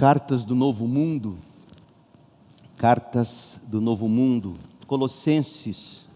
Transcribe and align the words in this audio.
Cartas 0.00 0.44
do 0.44 0.54
Novo 0.54 0.88
Mundo, 0.88 1.36
Cartas 2.78 3.60
do 3.66 3.82
Novo 3.82 4.08
Mundo, 4.08 4.56
Colossenses 4.86 6.06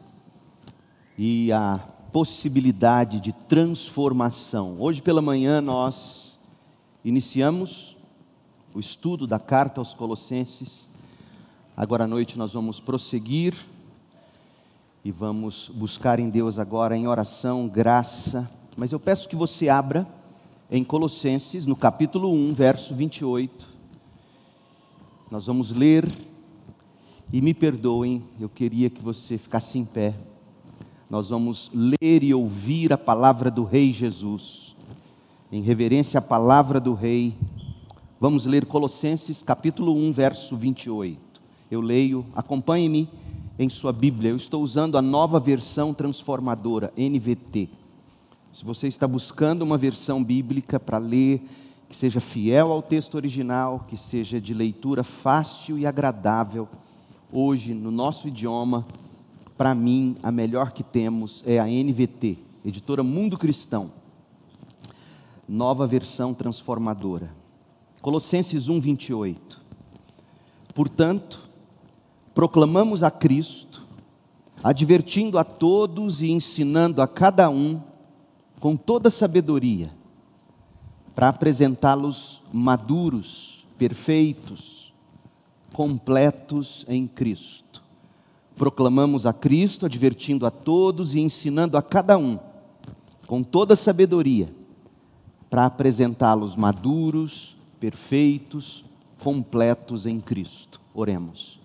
e 1.19 1.53
a 1.53 1.87
possibilidade 2.11 3.21
de 3.21 3.31
transformação. 3.31 4.77
Hoje 4.79 5.03
pela 5.03 5.21
manhã 5.21 5.61
nós 5.61 6.39
iniciamos 7.05 7.95
o 8.73 8.81
estudo 8.81 9.27
da 9.27 9.39
carta 9.39 9.83
aos 9.83 9.93
Colossenses. 9.93 10.89
Agora 11.77 12.05
à 12.05 12.07
noite 12.07 12.39
nós 12.39 12.55
vamos 12.55 12.81
prosseguir 12.81 13.55
e 15.05 15.13
vamos 15.13 15.71
buscar 15.75 16.19
em 16.19 16.31
Deus 16.31 16.59
agora 16.59 16.97
em 16.97 17.07
oração, 17.07 17.69
graça. 17.69 18.51
Mas 18.79 18.93
eu 18.93 18.99
peço 18.99 19.29
que 19.29 19.37
você 19.37 19.69
abra 19.69 20.09
em 20.71 20.83
Colossenses, 20.83 21.67
no 21.67 21.77
capítulo 21.77 22.33
1, 22.33 22.55
verso 22.55 22.95
28. 22.95 23.74
Nós 25.31 25.47
vamos 25.47 25.73
ler, 25.73 26.07
e 27.33 27.41
me 27.41 27.55
perdoem, 27.55 28.23
eu 28.39 28.49
queria 28.49 28.91
que 28.91 29.03
você 29.03 29.39
ficasse 29.39 29.79
em 29.79 29.85
pé. 29.85 30.15
Nós 31.09 31.31
vamos 31.31 31.71
ler 31.75 32.23
e 32.23 32.35
ouvir 32.35 32.93
a 32.93 32.99
palavra 32.99 33.51
do 33.51 33.65
Rei 33.65 33.93
Jesus, 33.93 34.77
em 35.51 35.61
reverência 35.61 36.19
à 36.19 36.23
palavra 36.23 36.79
do 36.79 36.95
Rei. 36.95 37.35
Vamos 38.21 38.47
ler 38.47 38.67
Colossenses, 38.67 39.43
capítulo 39.43 39.95
1, 39.95 40.13
verso 40.13 40.57
28. 40.57 41.19
Eu 41.71 41.81
leio, 41.81 42.25
acompanhe-me 42.35 43.09
em 43.59 43.69
sua 43.69 43.93
Bíblia. 43.93 44.31
Eu 44.31 44.37
estou 44.37 44.63
usando 44.63 44.97
a 44.97 45.03
nova 45.03 45.41
versão 45.41 45.95
transformadora, 45.95 46.93
NVT. 46.97 47.69
Se 48.53 48.65
você 48.65 48.87
está 48.87 49.09
buscando 49.09 49.63
uma 49.63 49.77
versão 49.77 50.23
bíblica 50.23 50.79
para 50.79 50.99
ler, 50.99 51.43
que 51.95 51.99
seja 52.01 52.19
fiel 52.19 52.73
ao 52.73 52.83
texto 52.83 53.15
original, 53.15 53.85
que 53.87 53.97
seja 53.97 54.41
de 54.41 54.53
leitura 54.53 55.05
fácil 55.05 55.79
e 55.79 55.87
agradável, 55.87 56.69
hoje, 57.31 57.73
no 57.73 57.93
nosso 57.93 58.27
idioma, 58.27 58.85
para 59.57 59.77
mim, 59.77 60.17
a 60.21 60.33
melhor 60.33 60.73
que 60.73 60.83
temos 60.83 61.41
é 61.47 61.61
a 61.61 61.67
NVT, 61.67 62.39
editora 62.65 63.05
Mundo 63.05 63.39
Cristão. 63.39 63.93
Nova 65.49 65.87
versão 65.87 66.35
transformadora. 66.35 67.31
Colossenses 68.03 68.67
1, 68.67 68.81
28. 68.81 69.63
Portanto, 70.75 71.49
proclamamos 72.35 73.05
a 73.05 73.11
Cristo, 73.11 73.87
advertindo 74.65 75.39
a 75.39 75.45
todos 75.45 76.23
e 76.23 76.33
ensinando 76.33 77.01
a 77.01 77.07
cada 77.07 77.49
um 77.49 77.81
com 78.59 78.75
toda 78.75 79.11
sabedoria, 79.11 79.93
para 81.15 81.29
apresentá-los 81.29 82.43
maduros, 82.53 83.67
perfeitos, 83.79 84.93
completos 85.73 86.85
em 86.89 87.07
Cristo. 87.07 87.83
Proclamamos 88.57 89.27
a 89.27 89.33
Cristo, 89.33 89.87
advertindo 89.87 90.47
a 90.47 90.51
todos 90.51 91.15
e 91.15 91.21
ensinando 91.21 91.77
a 91.77 91.83
cada 91.83 92.17
um, 92.17 92.39
com 93.27 93.43
toda 93.43 93.75
sabedoria, 93.75 94.53
para 95.51 95.67
apresentá-los 95.67 96.57
maduros, 96.57 97.57
perfeitos, 97.81 98.85
completos 99.19 100.07
em 100.07 100.21
Cristo. 100.21 100.81
Oremos. 100.93 101.61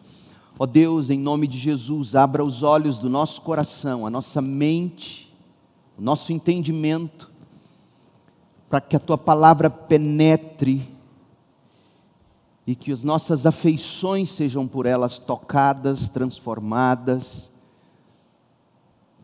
Ó 0.58 0.66
Deus, 0.66 1.10
em 1.10 1.20
nome 1.20 1.48
de 1.48 1.58
Jesus, 1.58 2.16
abra 2.16 2.44
os 2.44 2.64
olhos 2.64 3.00
do 3.00 3.10
nosso 3.10 3.42
coração, 3.42 4.06
a 4.06 4.10
nossa 4.10 4.42
mente, 4.42 5.34
o 5.98 6.02
nosso 6.02 6.34
entendimento, 6.34 7.32
para 8.70 8.80
que 8.80 8.96
a 8.96 9.00
tua 9.00 9.18
palavra 9.18 9.70
penetre 9.70 10.88
e 12.68 12.76
que 12.76 12.92
as 12.92 13.04
nossas 13.04 13.48
afeições 13.48 14.30
sejam 14.30 14.68
por 14.68 14.86
elas 14.86 15.18
tocadas, 15.18 16.08
transformadas, 16.08 17.52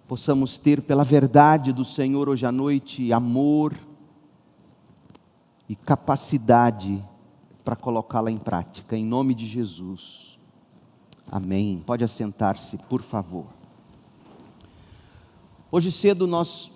possamos 0.07 0.57
ter 0.57 0.81
pela 0.81 1.03
verdade 1.03 1.71
do 1.71 1.85
Senhor 1.85 2.27
hoje 2.27 2.45
à 2.45 2.51
noite 2.51 3.13
amor 3.13 3.73
e 5.69 5.75
capacidade 5.75 7.03
para 7.63 7.75
colocá-la 7.75 8.31
em 8.31 8.37
prática, 8.37 8.97
em 8.97 9.05
nome 9.05 9.35
de 9.35 9.45
Jesus. 9.45 10.39
Amém. 11.31 11.83
Pode 11.85 12.03
assentar-se, 12.03 12.77
por 12.77 13.01
favor. 13.01 13.45
Hoje 15.71 15.91
cedo 15.91 16.27
nós, 16.27 16.71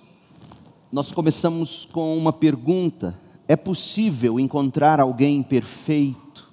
nós 0.92 1.12
começamos 1.12 1.88
com 1.92 2.18
uma 2.18 2.34
pergunta: 2.34 3.20
é 3.48 3.56
possível 3.56 4.40
encontrar 4.40 5.00
alguém 5.00 5.44
perfeito? 5.44 6.50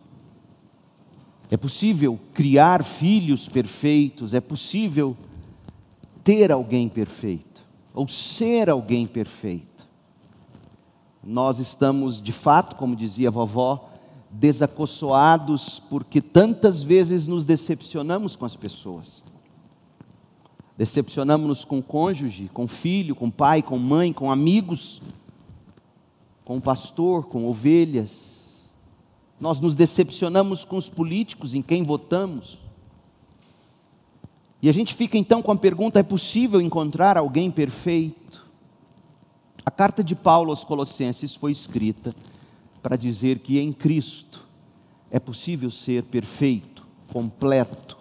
É 1.50 1.56
possível 1.56 2.18
criar 2.34 2.82
filhos 2.82 3.48
perfeitos? 3.48 4.34
É 4.34 4.40
possível 4.40 5.16
ter 6.24 6.50
alguém 6.50 6.88
perfeito? 6.88 7.64
Ou 7.94 8.08
ser 8.08 8.68
alguém 8.68 9.06
perfeito? 9.06 9.86
Nós 11.22 11.58
estamos, 11.58 12.20
de 12.20 12.32
fato, 12.32 12.76
como 12.76 12.96
dizia 12.96 13.28
a 13.28 13.32
vovó, 13.32 13.90
desacossoados 14.30 15.80
porque 15.88 16.20
tantas 16.20 16.82
vezes 16.82 17.26
nos 17.26 17.44
decepcionamos 17.44 18.36
com 18.36 18.44
as 18.44 18.56
pessoas. 18.56 19.24
Decepcionamos-nos 20.76 21.64
com 21.64 21.80
cônjuge, 21.80 22.50
com 22.52 22.66
filho, 22.66 23.14
com 23.14 23.30
pai, 23.30 23.62
com 23.62 23.78
mãe, 23.78 24.12
com 24.12 24.30
amigos, 24.30 25.00
com 26.44 26.60
pastor, 26.60 27.26
com 27.26 27.46
ovelhas. 27.46 28.68
Nós 29.40 29.58
nos 29.58 29.74
decepcionamos 29.74 30.64
com 30.64 30.76
os 30.76 30.88
políticos 30.88 31.54
em 31.54 31.62
quem 31.62 31.82
votamos. 31.82 32.58
E 34.60 34.68
a 34.68 34.72
gente 34.72 34.94
fica 34.94 35.16
então 35.16 35.40
com 35.42 35.52
a 35.52 35.56
pergunta: 35.56 35.98
é 35.98 36.02
possível 36.02 36.60
encontrar 36.60 37.16
alguém 37.16 37.50
perfeito? 37.50 38.46
A 39.64 39.70
carta 39.70 40.04
de 40.04 40.14
Paulo 40.14 40.50
aos 40.50 40.62
Colossenses 40.62 41.34
foi 41.34 41.52
escrita 41.52 42.14
para 42.82 42.96
dizer 42.96 43.40
que 43.40 43.58
em 43.58 43.72
Cristo 43.72 44.46
é 45.10 45.18
possível 45.18 45.70
ser 45.70 46.04
perfeito, 46.04 46.86
completo, 47.12 47.96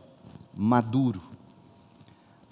maduro. 0.53 1.34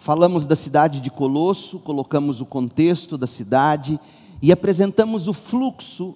Falamos 0.04 0.46
da 0.46 0.54
cidade 0.54 1.00
de 1.00 1.10
Colosso, 1.10 1.80
colocamos 1.80 2.42
o 2.42 2.46
contexto 2.46 3.18
da 3.18 3.26
cidade 3.26 3.98
e 4.42 4.52
apresentamos 4.52 5.30
o 5.30 5.34
fluxo 5.34 6.14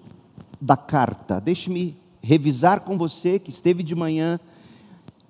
da 0.59 0.75
carta. 0.75 1.39
Deixe-me 1.39 1.95
revisar 2.21 2.81
com 2.81 2.97
você 2.97 3.39
que 3.39 3.49
esteve 3.49 3.83
de 3.83 3.95
manhã 3.95 4.41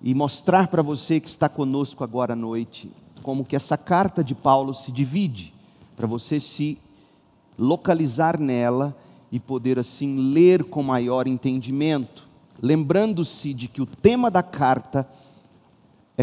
e 0.02 0.12
mostrar 0.16 0.70
para 0.70 0.82
você 0.82 1.20
que 1.20 1.28
está 1.28 1.48
conosco 1.48 2.04
agora 2.04 2.34
à 2.34 2.36
noite 2.36 2.92
como 3.22 3.46
que 3.46 3.56
essa 3.56 3.78
carta 3.78 4.24
de 4.24 4.34
Paulo 4.34 4.74
se 4.74 4.92
divide, 4.92 5.54
para 5.96 6.08
você 6.08 6.40
se 6.40 6.80
localizar 7.60 8.40
nela 8.40 8.98
e 9.32 9.40
poder 9.40 9.78
assim 9.78 10.34
ler 10.34 10.64
com 10.64 10.82
maior 10.82 11.28
entendimento, 11.28 12.28
lembrando-se 12.60 13.54
de 13.54 13.68
que 13.68 13.84
o 13.84 13.86
tema 13.86 14.32
da 14.32 14.42
carta 14.42 15.08
é 15.12 15.27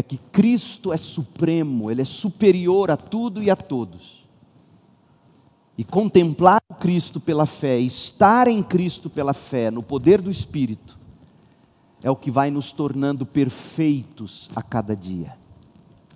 que 0.03 0.17
Cristo 0.17 0.91
é 0.91 0.97
supremo, 0.97 1.89
Ele 1.89 2.01
é 2.01 2.05
superior 2.05 2.91
a 2.91 2.97
tudo 2.97 3.41
e 3.41 3.49
a 3.49 3.55
todos. 3.55 4.25
E 5.77 5.85
contemplar 5.85 6.61
o 6.69 6.75
Cristo 6.75 7.17
pela 7.17 7.45
fé, 7.45 7.79
estar 7.79 8.47
em 8.49 8.61
Cristo 8.61 9.09
pela 9.09 9.33
fé, 9.33 9.71
no 9.71 9.81
poder 9.81 10.21
do 10.21 10.29
Espírito, 10.29 10.99
é 12.03 12.11
o 12.11 12.15
que 12.15 12.29
vai 12.29 12.51
nos 12.51 12.73
tornando 12.73 13.25
perfeitos 13.25 14.49
a 14.53 14.61
cada 14.61 14.95
dia. 14.95 15.37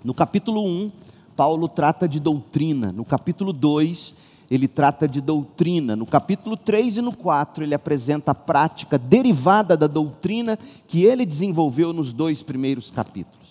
No 0.03 0.13
capítulo 0.13 0.61
1, 0.65 0.91
Paulo 1.35 1.69
trata 1.69 2.05
de 2.05 2.19
doutrina, 2.19 2.91
no 2.91 3.05
capítulo 3.05 3.53
2, 3.53 4.13
ele 4.51 4.67
trata 4.67 5.07
de 5.07 5.21
doutrina. 5.21 5.95
No 5.95 6.05
capítulo 6.05 6.57
3 6.57 6.97
e 6.97 7.01
no 7.01 7.15
4, 7.15 7.63
ele 7.63 7.75
apresenta 7.75 8.31
a 8.31 8.35
prática 8.35 8.97
derivada 8.97 9.77
da 9.77 9.87
doutrina 9.87 10.57
que 10.87 11.03
ele 11.03 11.25
desenvolveu 11.25 11.93
nos 11.93 12.11
dois 12.11 12.43
primeiros 12.43 12.89
capítulos 12.91 13.48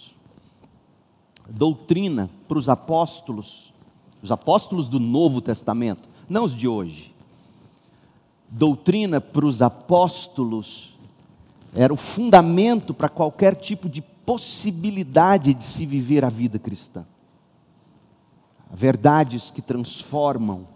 doutrina 1.48 2.28
para 2.46 2.58
os 2.58 2.68
apóstolos, 2.68 3.72
os 4.22 4.30
apóstolos 4.30 4.88
do 4.88 5.00
Novo 5.00 5.40
Testamento, 5.40 6.08
não 6.28 6.44
os 6.44 6.54
de 6.54 6.68
hoje. 6.68 7.14
Doutrina 8.50 9.20
para 9.20 9.46
os 9.46 9.62
apóstolos 9.62 10.98
era 11.74 11.92
o 11.92 11.96
fundamento 11.96 12.92
para 12.94 13.08
qualquer 13.08 13.54
tipo 13.54 13.88
de 13.88 14.00
possibilidade 14.00 15.54
de 15.54 15.64
se 15.64 15.86
viver 15.86 16.24
a 16.24 16.28
vida 16.28 16.58
cristã. 16.58 17.06
Verdades 18.70 19.50
que 19.50 19.62
transformam, 19.62 20.66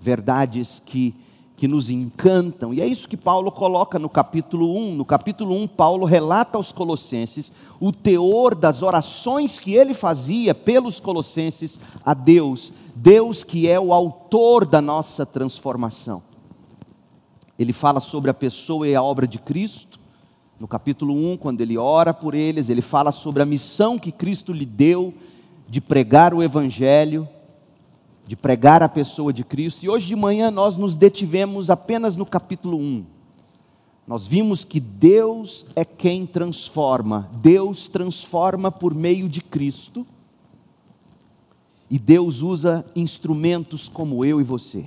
verdades 0.00 0.80
que 0.84 1.14
que 1.62 1.68
nos 1.68 1.90
encantam, 1.90 2.74
e 2.74 2.80
é 2.80 2.86
isso 2.88 3.08
que 3.08 3.16
Paulo 3.16 3.52
coloca 3.52 3.96
no 3.96 4.08
capítulo 4.08 4.76
1. 4.76 4.96
No 4.96 5.04
capítulo 5.04 5.54
1, 5.54 5.68
Paulo 5.68 6.04
relata 6.04 6.58
aos 6.58 6.72
Colossenses 6.72 7.52
o 7.78 7.92
teor 7.92 8.56
das 8.56 8.82
orações 8.82 9.60
que 9.60 9.74
ele 9.74 9.94
fazia 9.94 10.56
pelos 10.56 10.98
Colossenses 10.98 11.78
a 12.04 12.14
Deus, 12.14 12.72
Deus 12.96 13.44
que 13.44 13.68
é 13.68 13.78
o 13.78 13.94
autor 13.94 14.66
da 14.66 14.82
nossa 14.82 15.24
transformação. 15.24 16.20
ele 17.56 17.72
fala 17.72 18.00
sobre 18.00 18.28
a 18.28 18.34
pessoa 18.34 18.88
e 18.88 18.96
a 18.96 19.00
obra 19.00 19.28
de 19.28 19.38
Cristo. 19.38 20.00
No 20.58 20.66
capítulo 20.66 21.14
1, 21.14 21.36
quando 21.36 21.60
ele 21.60 21.78
ora 21.78 22.12
por 22.12 22.34
eles, 22.34 22.70
ele 22.70 22.82
fala 22.82 23.12
sobre 23.12 23.40
a 23.40 23.46
missão 23.46 24.00
que 24.00 24.10
Cristo 24.10 24.52
lhe 24.52 24.66
deu 24.66 25.14
de 25.68 25.80
pregar 25.80 26.34
o 26.34 26.42
Evangelho, 26.42 27.28
de 28.26 28.36
pregar 28.36 28.82
a 28.82 28.88
pessoa 28.88 29.32
de 29.32 29.44
Cristo. 29.44 29.84
E 29.84 29.88
hoje 29.88 30.06
de 30.06 30.16
manhã 30.16 30.50
nós 30.50 30.76
nos 30.76 30.96
detivemos 30.96 31.70
apenas 31.70 32.16
no 32.16 32.24
capítulo 32.24 32.78
1. 32.78 33.04
Nós 34.06 34.26
vimos 34.26 34.64
que 34.64 34.80
Deus 34.80 35.64
é 35.76 35.84
quem 35.84 36.26
transforma, 36.26 37.30
Deus 37.40 37.86
transforma 37.86 38.70
por 38.70 38.94
meio 38.94 39.28
de 39.28 39.40
Cristo, 39.40 40.06
e 41.88 41.98
Deus 41.98 42.40
usa 42.40 42.84
instrumentos 42.96 43.88
como 43.88 44.24
eu 44.24 44.40
e 44.40 44.44
você. 44.44 44.86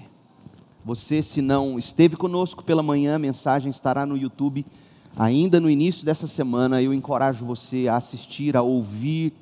Você, 0.83 1.21
se 1.21 1.41
não 1.41 1.77
esteve 1.77 2.15
conosco 2.15 2.63
pela 2.63 2.83
manhã, 2.83 3.15
a 3.15 3.19
mensagem 3.19 3.69
estará 3.69 4.05
no 4.05 4.17
YouTube 4.17 4.65
ainda 5.15 5.59
no 5.59 5.69
início 5.69 6.05
dessa 6.05 6.27
semana. 6.27 6.81
Eu 6.81 6.93
encorajo 6.93 7.45
você 7.45 7.87
a 7.87 7.95
assistir, 7.95 8.57
a 8.57 8.61
ouvir, 8.61 9.33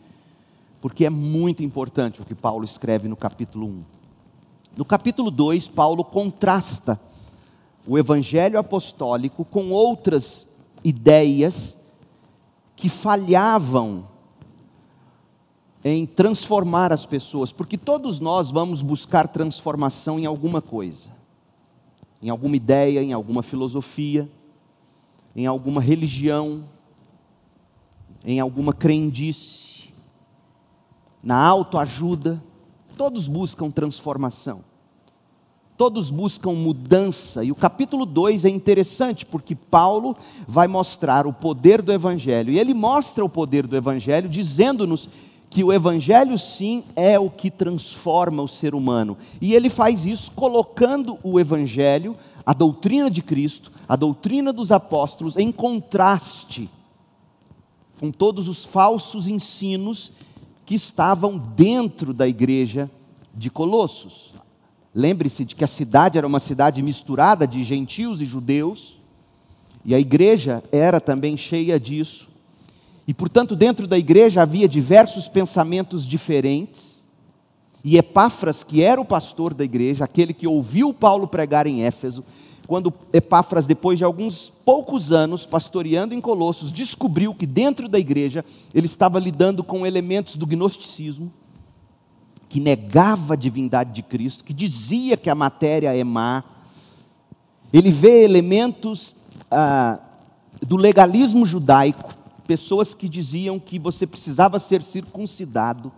porque 0.83 1.05
é 1.05 1.09
muito 1.09 1.63
importante 1.63 2.21
o 2.21 2.25
que 2.25 2.35
Paulo 2.35 2.65
escreve 2.65 3.07
no 3.07 3.15
capítulo 3.15 3.67
1. 3.67 3.83
No 4.75 4.83
capítulo 4.83 5.31
2, 5.31 5.69
Paulo 5.69 6.03
contrasta 6.03 6.99
o 7.87 7.97
evangelho 7.97 8.59
apostólico 8.59 9.45
com 9.45 9.71
outras 9.71 10.45
ideias 10.83 11.77
que 12.75 12.89
falhavam 12.89 14.05
em 15.85 16.05
transformar 16.05 16.91
as 16.91 17.05
pessoas, 17.05 17.53
porque 17.53 17.77
todos 17.77 18.19
nós 18.19 18.51
vamos 18.51 18.81
buscar 18.81 19.29
transformação 19.29 20.19
em 20.19 20.25
alguma 20.25 20.61
coisa 20.61 21.13
em 22.23 22.29
alguma 22.29 22.55
ideia, 22.55 23.03
em 23.03 23.11
alguma 23.11 23.43
filosofia, 23.43 24.29
em 25.33 25.45
alguma 25.45 25.81
religião, 25.81 26.63
em 28.23 28.39
alguma 28.39 28.71
crendice, 28.71 29.72
na 31.23 31.37
autoajuda. 31.37 32.43
Todos 32.97 33.27
buscam 33.27 33.71
transformação. 33.71 34.61
Todos 35.75 36.11
buscam 36.11 36.53
mudança, 36.53 37.43
e 37.43 37.51
o 37.51 37.55
capítulo 37.55 38.05
2 38.05 38.45
é 38.45 38.49
interessante 38.49 39.25
porque 39.25 39.55
Paulo 39.55 40.15
vai 40.47 40.67
mostrar 40.67 41.25
o 41.25 41.33
poder 41.33 41.81
do 41.81 41.91
Evangelho, 41.91 42.53
e 42.53 42.59
ele 42.59 42.75
mostra 42.75 43.25
o 43.25 43.29
poder 43.29 43.65
do 43.65 43.75
Evangelho 43.75 44.29
dizendo-nos 44.29 45.09
que 45.49 45.63
o 45.63 45.73
Evangelho, 45.73 46.37
sim, 46.37 46.83
é 46.95 47.17
o 47.17 47.29
que 47.29 47.49
transforma 47.49 48.43
o 48.43 48.47
ser 48.47 48.75
humano. 48.75 49.17
E 49.41 49.55
ele 49.55 49.69
faz 49.69 50.05
isso 50.05 50.31
colocando 50.31 51.17
o 51.23 51.39
Evangelho, 51.39 52.15
a 52.45 52.53
doutrina 52.53 53.09
de 53.09 53.23
Cristo, 53.23 53.71
a 53.89 53.95
doutrina 53.95 54.53
dos 54.53 54.71
apóstolos, 54.71 55.37
em 55.37 55.51
contraste 55.51 56.69
com 57.99 58.11
todos 58.11 58.47
os 58.47 58.65
falsos 58.65 59.27
ensinos 59.27 60.11
que 60.65 60.75
estavam 60.75 61.37
dentro 61.37 62.13
da 62.13 62.27
igreja 62.27 62.89
de 63.33 63.49
Colossos. 63.49 64.33
Lembre-se 64.93 65.43
de 65.43 65.55
que 65.55 65.63
a 65.63 65.67
cidade 65.67 66.17
era 66.17 66.27
uma 66.27 66.39
cidade 66.39 66.81
misturada 66.81 67.47
de 67.47 67.63
gentios 67.63 68.21
e 68.21 68.25
judeus, 68.25 69.01
e 69.83 69.95
a 69.95 69.99
igreja 69.99 70.63
era 70.71 71.01
também 71.01 71.35
cheia 71.35 71.79
disso. 71.79 72.29
E, 73.07 73.13
portanto, 73.13 73.55
dentro 73.55 73.87
da 73.87 73.97
igreja 73.97 74.41
havia 74.41 74.67
diversos 74.67 75.27
pensamentos 75.27 76.05
diferentes. 76.05 76.92
E 77.83 77.97
Epáfras, 77.97 78.63
que 78.63 78.81
era 78.81 79.01
o 79.01 79.05
pastor 79.05 79.53
da 79.53 79.63
igreja, 79.63 80.05
aquele 80.05 80.33
que 80.33 80.47
ouviu 80.47 80.93
Paulo 80.93 81.27
pregar 81.27 81.67
em 81.67 81.83
Éfeso, 81.83 82.23
quando 82.65 82.93
Epáfras, 83.11 83.67
depois 83.67 83.97
de 83.97 84.05
alguns 84.05 84.49
poucos 84.63 85.11
anos 85.11 85.45
pastoreando 85.45 86.15
em 86.15 86.21
Colossos, 86.21 86.71
descobriu 86.71 87.35
que 87.35 87.45
dentro 87.45 87.89
da 87.89 87.99
igreja 87.99 88.45
ele 88.73 88.85
estava 88.85 89.19
lidando 89.19 89.63
com 89.63 89.85
elementos 89.85 90.37
do 90.37 90.47
gnosticismo, 90.47 91.31
que 92.47 92.61
negava 92.61 93.33
a 93.33 93.37
divindade 93.37 93.91
de 93.91 94.01
Cristo, 94.01 94.45
que 94.45 94.53
dizia 94.53 95.17
que 95.17 95.29
a 95.29 95.35
matéria 95.35 95.93
é 95.93 96.03
má. 96.05 96.43
Ele 97.73 97.91
vê 97.91 98.23
elementos 98.23 99.15
ah, 99.51 99.99
do 100.65 100.77
legalismo 100.77 101.45
judaico, 101.45 102.15
pessoas 102.47 102.93
que 102.93 103.09
diziam 103.09 103.59
que 103.59 103.77
você 103.77 104.07
precisava 104.07 104.57
ser 104.57 104.81
circuncidado 104.83 105.91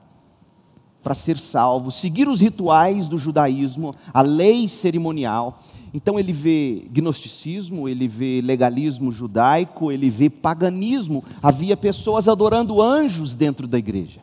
para 1.06 1.14
ser 1.14 1.38
salvo, 1.38 1.92
seguir 1.92 2.28
os 2.28 2.42
rituais 2.42 3.08
do 3.08 3.16
judaísmo, 3.16 3.94
a 4.12 4.24
lei 4.24 4.68
cerimonial. 4.68 5.62
Então 5.94 6.20
ele 6.20 6.34
vê 6.34 6.88
gnosticismo, 6.90 7.88
ele 7.88 8.08
vê 8.08 8.42
legalismo 8.42 9.12
judaico, 9.12 9.92
ele 9.92 10.10
vê 10.10 10.32
paganismo. 10.32 11.24
Havia 11.44 11.78
pessoas 11.78 12.28
adorando 12.28 12.82
anjos 12.82 13.36
dentro 13.36 13.68
da 13.68 13.78
igreja. 13.78 14.20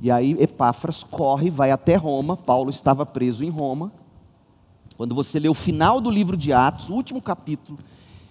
E 0.00 0.10
aí 0.10 0.34
Epáfras 0.40 1.04
corre, 1.04 1.50
vai 1.50 1.70
até 1.70 1.96
Roma. 1.96 2.34
Paulo 2.34 2.70
estava 2.70 3.04
preso 3.04 3.44
em 3.44 3.50
Roma. 3.50 3.92
Quando 4.96 5.14
você 5.14 5.38
lê 5.38 5.50
o 5.50 5.54
final 5.54 6.00
do 6.00 6.10
livro 6.10 6.38
de 6.38 6.54
Atos, 6.54 6.88
o 6.88 6.94
último 6.94 7.20
capítulo, 7.20 7.78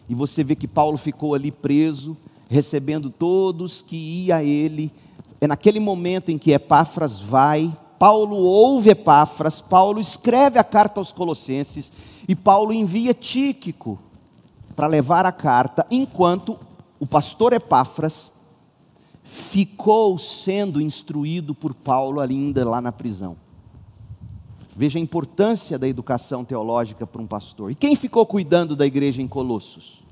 e 0.09 0.15
você 0.15 0.43
vê 0.43 0.55
que 0.55 0.67
Paulo 0.67 0.97
ficou 0.97 1.35
ali 1.35 1.51
preso, 1.51 2.17
recebendo 2.49 3.11
todos 3.11 3.83
que 3.83 3.95
ia 3.95 4.37
a 4.37 4.43
ele. 4.43 4.91
É 5.39 5.47
naquele 5.47 5.79
momento 5.79 6.29
em 6.29 6.37
que 6.37 6.51
Epáfras 6.51 7.19
vai, 7.19 7.75
Paulo 7.99 8.35
ouve 8.35 8.91
Epáfras, 8.91 9.61
Paulo 9.61 9.99
escreve 9.99 10.57
a 10.59 10.63
carta 10.63 10.99
aos 10.99 11.11
Colossenses 11.11 11.91
e 12.27 12.35
Paulo 12.35 12.73
envia 12.73 13.13
Tíquico 13.13 13.99
para 14.75 14.87
levar 14.87 15.25
a 15.25 15.31
carta, 15.31 15.85
enquanto 15.89 16.57
o 16.99 17.05
pastor 17.05 17.53
Epáfras 17.53 18.33
ficou 19.23 20.17
sendo 20.17 20.79
instruído 20.79 21.53
por 21.53 21.73
Paulo 21.73 22.19
ainda 22.19 22.67
lá 22.67 22.79
na 22.79 22.91
prisão. 22.91 23.35
Veja 24.75 24.99
a 24.99 25.01
importância 25.01 25.77
da 25.77 25.87
educação 25.87 26.45
teológica 26.45 27.05
para 27.07 27.21
um 27.21 27.27
pastor. 27.27 27.71
E 27.71 27.75
quem 27.75 27.95
ficou 27.95 28.25
cuidando 28.25 28.75
da 28.75 28.85
igreja 28.85 29.21
em 29.21 29.27
Colossos? 29.27 30.03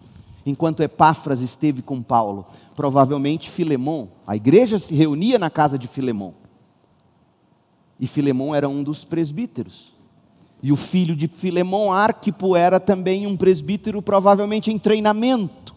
Enquanto 0.46 0.84
Epáfras 0.84 1.42
esteve 1.42 1.82
com 1.82 2.04
Paulo, 2.04 2.46
provavelmente 2.76 3.50
Filemão. 3.50 4.10
A 4.28 4.36
igreja 4.36 4.78
se 4.78 4.94
reunia 4.94 5.40
na 5.40 5.50
casa 5.50 5.78
de 5.78 5.88
Filemão. 5.88 6.36
E 8.00 8.06
Filemão 8.06 8.54
era 8.54 8.70
um 8.70 8.84
dos 8.84 9.04
presbíteros. 9.04 9.94
E 10.62 10.72
o 10.72 10.76
filho 10.76 11.16
de 11.16 11.28
Filemão, 11.28 11.92
Arquipo, 11.92 12.56
era 12.56 12.80
também 12.80 13.26
um 13.26 13.36
presbítero, 13.36 14.02
provavelmente 14.02 14.72
em 14.72 14.78
treinamento. 14.78 15.74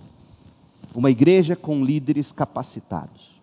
Uma 0.95 1.11
igreja 1.11 1.57
com 1.57 1.85
líderes 1.85 2.33
capacitados. 2.33 3.41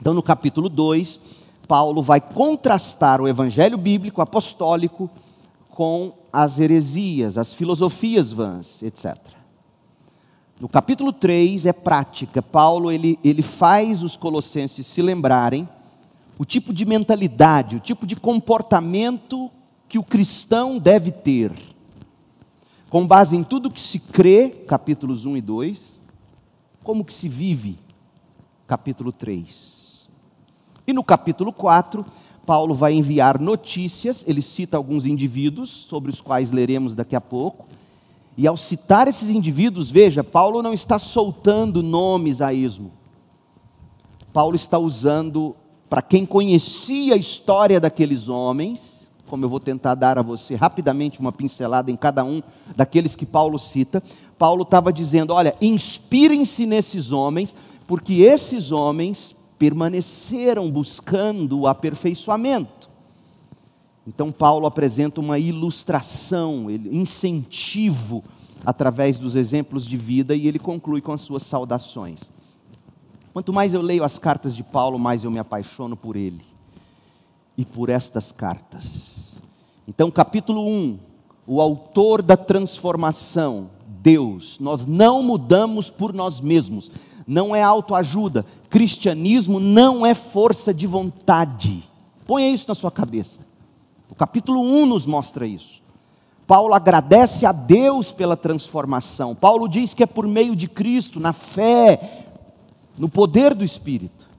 Então, 0.00 0.12
no 0.12 0.22
capítulo 0.22 0.68
2, 0.68 1.20
Paulo 1.66 2.02
vai 2.02 2.20
contrastar 2.20 3.20
o 3.20 3.28
evangelho 3.28 3.78
bíblico 3.78 4.20
apostólico 4.20 5.08
com 5.70 6.12
as 6.32 6.58
heresias, 6.58 7.38
as 7.38 7.54
filosofias 7.54 8.32
vãs, 8.32 8.82
etc. 8.82 9.33
No 10.60 10.68
capítulo 10.68 11.12
3 11.12 11.66
é 11.66 11.72
prática. 11.72 12.40
Paulo 12.40 12.90
ele, 12.92 13.18
ele 13.24 13.42
faz 13.42 14.02
os 14.02 14.16
colossenses 14.16 14.86
se 14.86 15.02
lembrarem 15.02 15.68
o 16.38 16.44
tipo 16.44 16.72
de 16.72 16.84
mentalidade, 16.84 17.76
o 17.76 17.80
tipo 17.80 18.06
de 18.06 18.16
comportamento 18.16 19.50
que 19.88 19.98
o 19.98 20.04
cristão 20.04 20.78
deve 20.78 21.10
ter. 21.10 21.52
Com 22.88 23.06
base 23.06 23.36
em 23.36 23.42
tudo 23.42 23.70
que 23.70 23.80
se 23.80 23.98
crê, 23.98 24.48
capítulos 24.48 25.26
1 25.26 25.36
e 25.36 25.40
2, 25.40 25.92
como 26.82 27.04
que 27.04 27.12
se 27.12 27.28
vive, 27.28 27.78
capítulo 28.66 29.10
3. 29.10 30.08
E 30.86 30.92
no 30.92 31.02
capítulo 31.02 31.52
4, 31.52 32.04
Paulo 32.46 32.74
vai 32.74 32.92
enviar 32.92 33.40
notícias, 33.40 34.24
ele 34.28 34.42
cita 34.42 34.76
alguns 34.76 35.06
indivíduos, 35.06 35.70
sobre 35.70 36.10
os 36.10 36.20
quais 36.20 36.50
leremos 36.50 36.94
daqui 36.94 37.16
a 37.16 37.20
pouco. 37.20 37.66
E 38.36 38.46
ao 38.46 38.56
citar 38.56 39.06
esses 39.06 39.30
indivíduos, 39.30 39.90
veja, 39.90 40.24
Paulo 40.24 40.62
não 40.62 40.72
está 40.72 40.98
soltando 40.98 41.82
nomes 41.82 42.40
a 42.40 42.52
esmo. 42.52 42.92
Paulo 44.32 44.56
está 44.56 44.78
usando, 44.78 45.54
para 45.88 46.02
quem 46.02 46.26
conhecia 46.26 47.14
a 47.14 47.16
história 47.16 47.78
daqueles 47.78 48.28
homens, 48.28 49.10
como 49.28 49.44
eu 49.44 49.48
vou 49.48 49.60
tentar 49.60 49.94
dar 49.94 50.18
a 50.18 50.22
você 50.22 50.54
rapidamente 50.54 51.20
uma 51.20 51.32
pincelada 51.32 51.90
em 51.90 51.96
cada 51.96 52.24
um 52.24 52.42
daqueles 52.76 53.16
que 53.16 53.24
Paulo 53.24 53.58
cita, 53.58 54.02
Paulo 54.36 54.62
estava 54.62 54.92
dizendo: 54.92 55.32
olha, 55.32 55.56
inspirem-se 55.60 56.66
nesses 56.66 57.12
homens, 57.12 57.54
porque 57.86 58.14
esses 58.22 58.72
homens 58.72 59.34
permaneceram 59.58 60.70
buscando 60.70 61.60
o 61.60 61.66
aperfeiçoamento. 61.66 62.83
Então, 64.06 64.30
Paulo 64.30 64.66
apresenta 64.66 65.20
uma 65.20 65.38
ilustração, 65.38 66.70
incentivo 66.70 68.22
através 68.64 69.18
dos 69.18 69.34
exemplos 69.34 69.86
de 69.86 69.96
vida 69.96 70.34
e 70.34 70.46
ele 70.46 70.58
conclui 70.58 71.00
com 71.00 71.12
as 71.12 71.20
suas 71.20 71.42
saudações. 71.42 72.30
Quanto 73.32 73.52
mais 73.52 73.74
eu 73.74 73.82
leio 73.82 74.04
as 74.04 74.18
cartas 74.18 74.54
de 74.54 74.62
Paulo, 74.62 74.98
mais 74.98 75.24
eu 75.24 75.30
me 75.30 75.38
apaixono 75.38 75.96
por 75.96 76.16
ele 76.16 76.44
e 77.56 77.64
por 77.64 77.88
estas 77.88 78.30
cartas. 78.30 79.32
Então, 79.88 80.10
capítulo 80.10 80.66
1, 80.66 80.98
o 81.46 81.60
autor 81.60 82.22
da 82.22 82.36
transformação, 82.36 83.70
Deus. 83.86 84.58
Nós 84.60 84.86
não 84.86 85.22
mudamos 85.22 85.90
por 85.90 86.12
nós 86.12 86.40
mesmos, 86.40 86.90
não 87.26 87.56
é 87.56 87.62
autoajuda. 87.62 88.44
Cristianismo 88.70 89.58
não 89.58 90.04
é 90.04 90.14
força 90.14 90.72
de 90.72 90.86
vontade. 90.86 91.82
Ponha 92.26 92.48
isso 92.48 92.66
na 92.68 92.74
sua 92.74 92.90
cabeça. 92.90 93.40
O 94.14 94.16
capítulo 94.16 94.60
1 94.60 94.86
nos 94.86 95.06
mostra 95.06 95.44
isso. 95.44 95.82
Paulo 96.46 96.72
agradece 96.72 97.44
a 97.44 97.50
Deus 97.50 98.12
pela 98.12 98.36
transformação. 98.36 99.34
Paulo 99.34 99.68
diz 99.68 99.92
que 99.92 100.04
é 100.04 100.06
por 100.06 100.28
meio 100.28 100.54
de 100.54 100.68
Cristo, 100.68 101.18
na 101.18 101.32
fé, 101.32 102.28
no 102.96 103.08
poder 103.08 103.56
do 103.56 103.64
Espírito. 103.64 104.30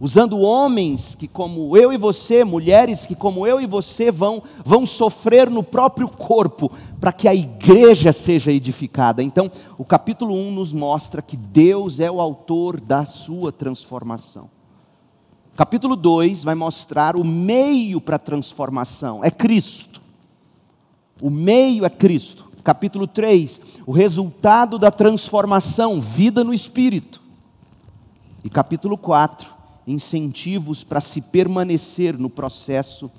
Usando 0.00 0.40
homens 0.40 1.14
que, 1.14 1.28
como 1.28 1.76
eu 1.76 1.92
e 1.92 1.98
você, 1.98 2.44
mulheres 2.44 3.04
que, 3.04 3.14
como 3.14 3.46
eu 3.46 3.60
e 3.60 3.66
você, 3.66 4.10
vão, 4.10 4.42
vão 4.64 4.86
sofrer 4.86 5.50
no 5.50 5.62
próprio 5.62 6.08
corpo, 6.08 6.72
para 6.98 7.12
que 7.12 7.28
a 7.28 7.34
igreja 7.34 8.10
seja 8.10 8.50
edificada. 8.50 9.22
Então, 9.22 9.50
o 9.76 9.84
capítulo 9.84 10.34
1 10.34 10.50
nos 10.50 10.72
mostra 10.72 11.20
que 11.20 11.36
Deus 11.36 12.00
é 12.00 12.10
o 12.10 12.22
autor 12.22 12.80
da 12.80 13.04
sua 13.04 13.52
transformação. 13.52 14.48
Capítulo 15.54 15.96
2 15.96 16.44
vai 16.44 16.54
mostrar 16.54 17.14
o 17.14 17.24
meio 17.24 18.00
para 18.00 18.16
a 18.16 18.18
transformação: 18.18 19.22
é 19.22 19.30
Cristo. 19.30 20.00
O 21.20 21.30
meio 21.30 21.84
é 21.84 21.90
Cristo. 21.90 22.50
Capítulo 22.64 23.08
3, 23.08 23.60
o 23.84 23.90
resultado 23.90 24.78
da 24.78 24.90
transformação, 24.90 26.00
vida 26.00 26.44
no 26.44 26.54
espírito. 26.54 27.20
E 28.44 28.48
capítulo 28.48 28.96
4, 28.96 29.52
incentivos 29.84 30.84
para 30.84 31.00
se 31.00 31.20
permanecer 31.20 32.16
no 32.16 32.30
processo 32.30 33.10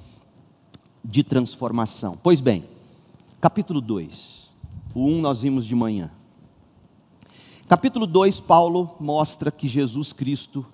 de 1.03 1.23
transformação. 1.23 2.17
Pois 2.23 2.39
bem, 2.39 2.63
capítulo 3.41 3.81
2, 3.81 4.55
o 4.95 5.05
1 5.05 5.21
nós 5.21 5.41
vimos 5.41 5.65
de 5.65 5.75
manhã. 5.75 6.09
Capítulo 7.67 8.07
2, 8.07 8.39
Paulo 8.39 8.95
mostra 8.97 9.51
que 9.51 9.67
Jesus 9.67 10.13
Cristo 10.13 10.65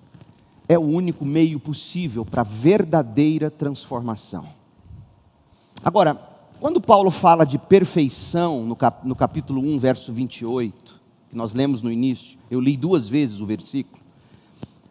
é 0.70 0.78
o 0.78 0.82
único 0.82 1.24
meio 1.24 1.58
possível 1.58 2.24
para 2.24 2.44
verdadeira 2.44 3.50
transformação. 3.50 4.46
Agora, 5.82 6.14
quando 6.60 6.80
Paulo 6.80 7.10
fala 7.10 7.44
de 7.44 7.58
perfeição, 7.58 8.64
no, 8.64 8.76
cap, 8.76 9.04
no 9.04 9.16
capítulo 9.16 9.60
1, 9.60 9.78
verso 9.80 10.12
28, 10.12 11.00
que 11.28 11.34
nós 11.34 11.52
lemos 11.54 11.82
no 11.82 11.90
início, 11.90 12.38
eu 12.48 12.60
li 12.60 12.76
duas 12.76 13.08
vezes 13.08 13.40
o 13.40 13.46
versículo. 13.46 14.00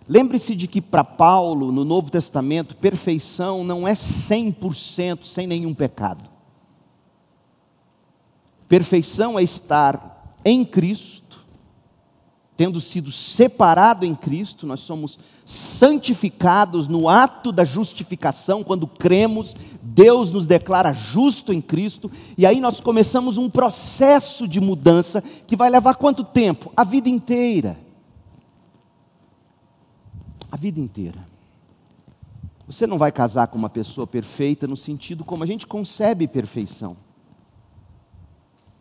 Lembre-se 0.05 0.53
de 0.53 0.67
que 0.67 0.81
para 0.81 1.05
Paulo, 1.05 1.71
no 1.71 1.85
Novo 1.85 2.11
Testamento, 2.11 2.75
perfeição 2.75 3.63
não 3.63 3.87
é 3.87 3.93
100% 3.93 5.23
sem 5.23 5.47
nenhum 5.47 5.73
pecado. 5.73 6.29
Perfeição 8.67 9.39
é 9.39 9.43
estar 9.43 10.35
em 10.43 10.65
Cristo, 10.65 11.38
tendo 12.59 12.81
sido 12.81 13.09
separado 13.09 14.05
em 14.05 14.13
Cristo, 14.13 14.67
nós 14.67 14.81
somos 14.81 15.17
santificados 15.45 16.89
no 16.89 17.07
ato 17.07 17.53
da 17.53 17.63
justificação, 17.63 18.65
quando 18.65 18.85
cremos, 18.85 19.55
Deus 19.81 20.29
nos 20.29 20.45
declara 20.45 20.91
justo 20.91 21.53
em 21.53 21.61
Cristo, 21.61 22.11
e 22.37 22.45
aí 22.45 22.59
nós 22.59 22.81
começamos 22.81 23.37
um 23.37 23.49
processo 23.49 24.45
de 24.45 24.59
mudança 24.59 25.21
que 25.21 25.55
vai 25.55 25.69
levar 25.69 25.95
quanto 25.95 26.21
tempo? 26.21 26.69
A 26.75 26.83
vida 26.83 27.07
inteira. 27.07 27.79
A 30.51 30.57
vida 30.57 30.81
inteira. 30.81 31.25
Você 32.67 32.85
não 32.85 32.97
vai 32.97 33.13
casar 33.13 33.47
com 33.47 33.57
uma 33.57 33.69
pessoa 33.69 34.05
perfeita 34.05 34.67
no 34.67 34.75
sentido 34.75 35.23
como 35.23 35.45
a 35.45 35.47
gente 35.47 35.65
concebe 35.65 36.27
perfeição. 36.27 36.97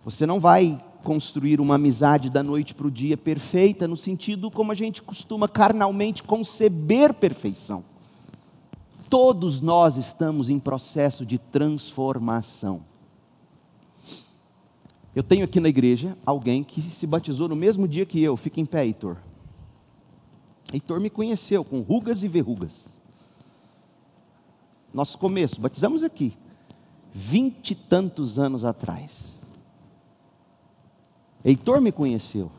Você 0.04 0.26
não 0.26 0.40
vai 0.40 0.82
construir 1.02 1.60
uma 1.60 1.76
amizade 1.76 2.30
da 2.30 2.42
noite 2.42 2.74
para 2.74 2.86
o 2.86 2.90
dia 2.90 3.16
perfeita, 3.16 3.88
no 3.88 3.96
sentido 3.96 4.50
como 4.50 4.72
a 4.72 4.74
gente 4.74 5.02
costuma 5.02 5.48
carnalmente 5.48 6.22
conceber 6.22 7.14
perfeição. 7.14 7.84
Todos 9.08 9.60
nós 9.60 9.96
estamos 9.96 10.50
em 10.50 10.58
processo 10.58 11.24
de 11.24 11.38
transformação. 11.38 12.82
Eu 15.14 15.22
tenho 15.22 15.44
aqui 15.44 15.58
na 15.58 15.68
igreja 15.68 16.16
alguém 16.24 16.62
que 16.62 16.82
se 16.82 17.06
batizou 17.06 17.48
no 17.48 17.56
mesmo 17.56 17.88
dia 17.88 18.04
que 18.04 18.22
eu, 18.22 18.36
fica 18.36 18.60
em 18.60 18.66
pé, 18.66 18.84
Heitor. 18.84 19.16
Heitor 20.72 21.00
me 21.00 21.08
conheceu 21.08 21.64
com 21.64 21.80
rugas 21.80 22.22
e 22.22 22.28
verrugas. 22.28 23.00
Nosso 24.92 25.18
começo, 25.18 25.60
batizamos 25.60 26.02
aqui, 26.02 26.34
vinte 27.12 27.70
e 27.70 27.74
tantos 27.74 28.38
anos 28.38 28.64
atrás. 28.64 29.37
Heitor 31.44 31.80
me 31.80 31.92
conheceu. 31.92 32.50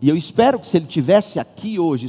E 0.00 0.08
eu 0.08 0.16
espero 0.16 0.58
que 0.60 0.66
se 0.66 0.76
ele 0.76 0.86
tivesse 0.86 1.38
aqui 1.38 1.78
hoje 1.78 2.06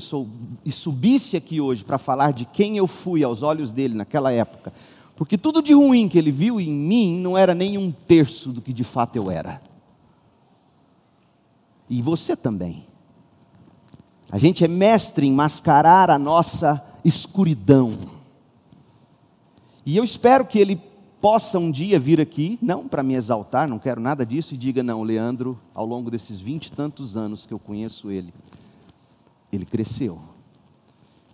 e 0.66 0.72
subisse 0.72 1.38
aqui 1.38 1.62
hoje 1.62 1.86
para 1.86 1.98
falar 1.98 2.34
de 2.34 2.46
quem 2.46 2.78
eu 2.78 2.86
fui 2.86 3.24
aos 3.24 3.42
olhos 3.42 3.72
dele 3.72 3.94
naquela 3.94 4.32
época, 4.32 4.74
porque 5.16 5.38
tudo 5.38 5.62
de 5.62 5.74
ruim 5.74 6.08
que 6.08 6.18
ele 6.18 6.32
viu 6.32 6.60
em 6.60 6.70
mim 6.70 7.18
não 7.20 7.38
era 7.38 7.56
nem 7.56 7.78
um 7.78 7.92
terço 7.92 8.52
do 8.52 8.62
que 8.62 8.74
de 8.74 8.84
fato 8.84 9.16
eu 9.16 9.32
era. 9.32 9.62
E 11.90 12.02
você 12.02 12.36
também. 12.36 12.86
A 14.30 14.38
gente 14.38 14.64
é 14.64 14.68
mestre 14.68 15.26
em 15.26 15.32
mascarar 15.32 16.10
a 16.12 16.20
nossa 16.20 16.84
escuridão. 17.04 17.98
E 19.86 19.96
eu 19.96 20.04
espero 20.04 20.46
que 20.46 20.60
ele 20.60 20.82
possa 21.22 21.60
um 21.60 21.72
dia 21.72 22.00
vir 22.00 22.22
aqui, 22.22 22.58
não 22.62 22.88
para 22.88 23.04
me 23.04 23.16
exaltar, 23.16 23.68
não 23.68 23.80
quero 23.80 24.00
nada 24.00 24.26
disso, 24.26 24.54
e 24.54 24.58
diga: 24.58 24.84
não, 24.84 25.04
Leandro, 25.04 25.60
ao 25.74 25.86
longo 25.86 26.12
desses 26.12 26.40
vinte 26.40 26.68
e 26.68 26.72
tantos 26.72 27.18
anos 27.18 27.46
que 27.46 27.54
eu 27.54 27.60
conheço 27.60 28.12
ele, 28.12 28.34
ele 29.52 29.66
cresceu, 29.66 30.20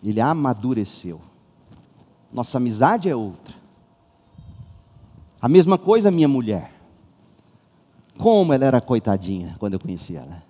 ele 0.04 0.22
amadureceu. 0.22 1.22
Nossa 2.32 2.58
amizade 2.58 3.10
é 3.10 3.16
outra. 3.16 3.54
A 5.40 5.48
mesma 5.48 5.78
coisa 5.78 6.10
minha 6.10 6.28
mulher. 6.28 6.72
Como 8.18 8.54
ela 8.54 8.66
era 8.66 8.82
coitadinha 8.82 9.56
quando 9.60 9.74
eu 9.74 9.80
conheci 9.80 10.16
ela. 10.16 10.42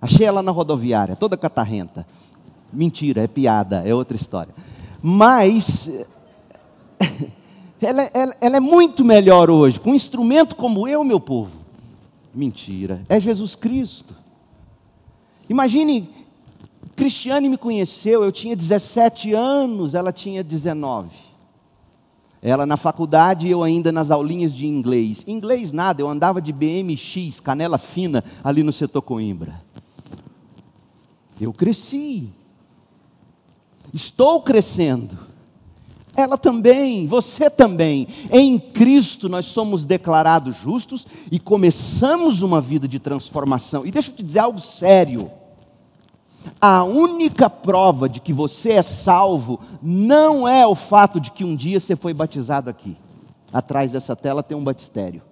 Achei 0.00 0.24
ela 0.24 0.42
na 0.42 0.50
rodoviária, 0.50 1.16
toda 1.16 1.36
catarrenta. 1.36 2.06
Mentira, 2.72 3.22
é 3.22 3.26
piada, 3.26 3.82
é 3.86 3.94
outra 3.94 4.16
história. 4.16 4.54
Mas 5.02 5.90
ela, 7.80 8.02
ela, 8.12 8.36
ela 8.40 8.56
é 8.56 8.60
muito 8.60 9.04
melhor 9.04 9.50
hoje, 9.50 9.80
com 9.80 9.90
um 9.90 9.94
instrumento 9.94 10.54
como 10.54 10.86
eu, 10.86 11.02
meu 11.02 11.18
povo. 11.18 11.58
Mentira, 12.34 13.02
é 13.08 13.18
Jesus 13.18 13.56
Cristo. 13.56 14.14
Imagine, 15.48 16.08
Cristiane 16.94 17.48
me 17.48 17.56
conheceu, 17.56 18.22
eu 18.22 18.30
tinha 18.30 18.54
17 18.54 19.32
anos, 19.32 19.94
ela 19.94 20.12
tinha 20.12 20.44
19. 20.44 21.30
Ela 22.42 22.64
na 22.64 22.76
faculdade 22.76 23.48
e 23.48 23.50
eu 23.50 23.62
ainda 23.62 23.90
nas 23.90 24.10
aulinhas 24.10 24.54
de 24.54 24.66
inglês. 24.66 25.24
Inglês 25.26 25.72
nada, 25.72 26.00
eu 26.02 26.08
andava 26.08 26.40
de 26.40 26.52
BMX, 26.52 27.40
canela 27.40 27.78
fina, 27.78 28.22
ali 28.44 28.62
no 28.62 28.72
setor 28.72 29.02
Coimbra. 29.02 29.62
Eu 31.40 31.52
cresci. 31.52 32.30
Estou 33.92 34.40
crescendo 34.42 35.29
ela 36.20 36.38
também, 36.38 37.06
você 37.06 37.50
também. 37.50 38.06
Em 38.30 38.58
Cristo 38.58 39.28
nós 39.28 39.46
somos 39.46 39.84
declarados 39.84 40.56
justos 40.56 41.06
e 41.30 41.40
começamos 41.40 42.42
uma 42.42 42.60
vida 42.60 42.86
de 42.86 42.98
transformação. 42.98 43.84
E 43.86 43.90
deixa 43.90 44.10
eu 44.10 44.14
te 44.14 44.22
dizer 44.22 44.40
algo 44.40 44.58
sério. 44.58 45.30
A 46.60 46.84
única 46.84 47.50
prova 47.50 48.08
de 48.08 48.20
que 48.20 48.32
você 48.32 48.72
é 48.72 48.82
salvo 48.82 49.60
não 49.82 50.46
é 50.46 50.66
o 50.66 50.74
fato 50.74 51.20
de 51.20 51.30
que 51.30 51.44
um 51.44 51.56
dia 51.56 51.80
você 51.80 51.96
foi 51.96 52.14
batizado 52.14 52.70
aqui. 52.70 52.96
Atrás 53.52 53.92
dessa 53.92 54.14
tela 54.14 54.42
tem 54.42 54.56
um 54.56 54.64
batistério. 54.64 55.22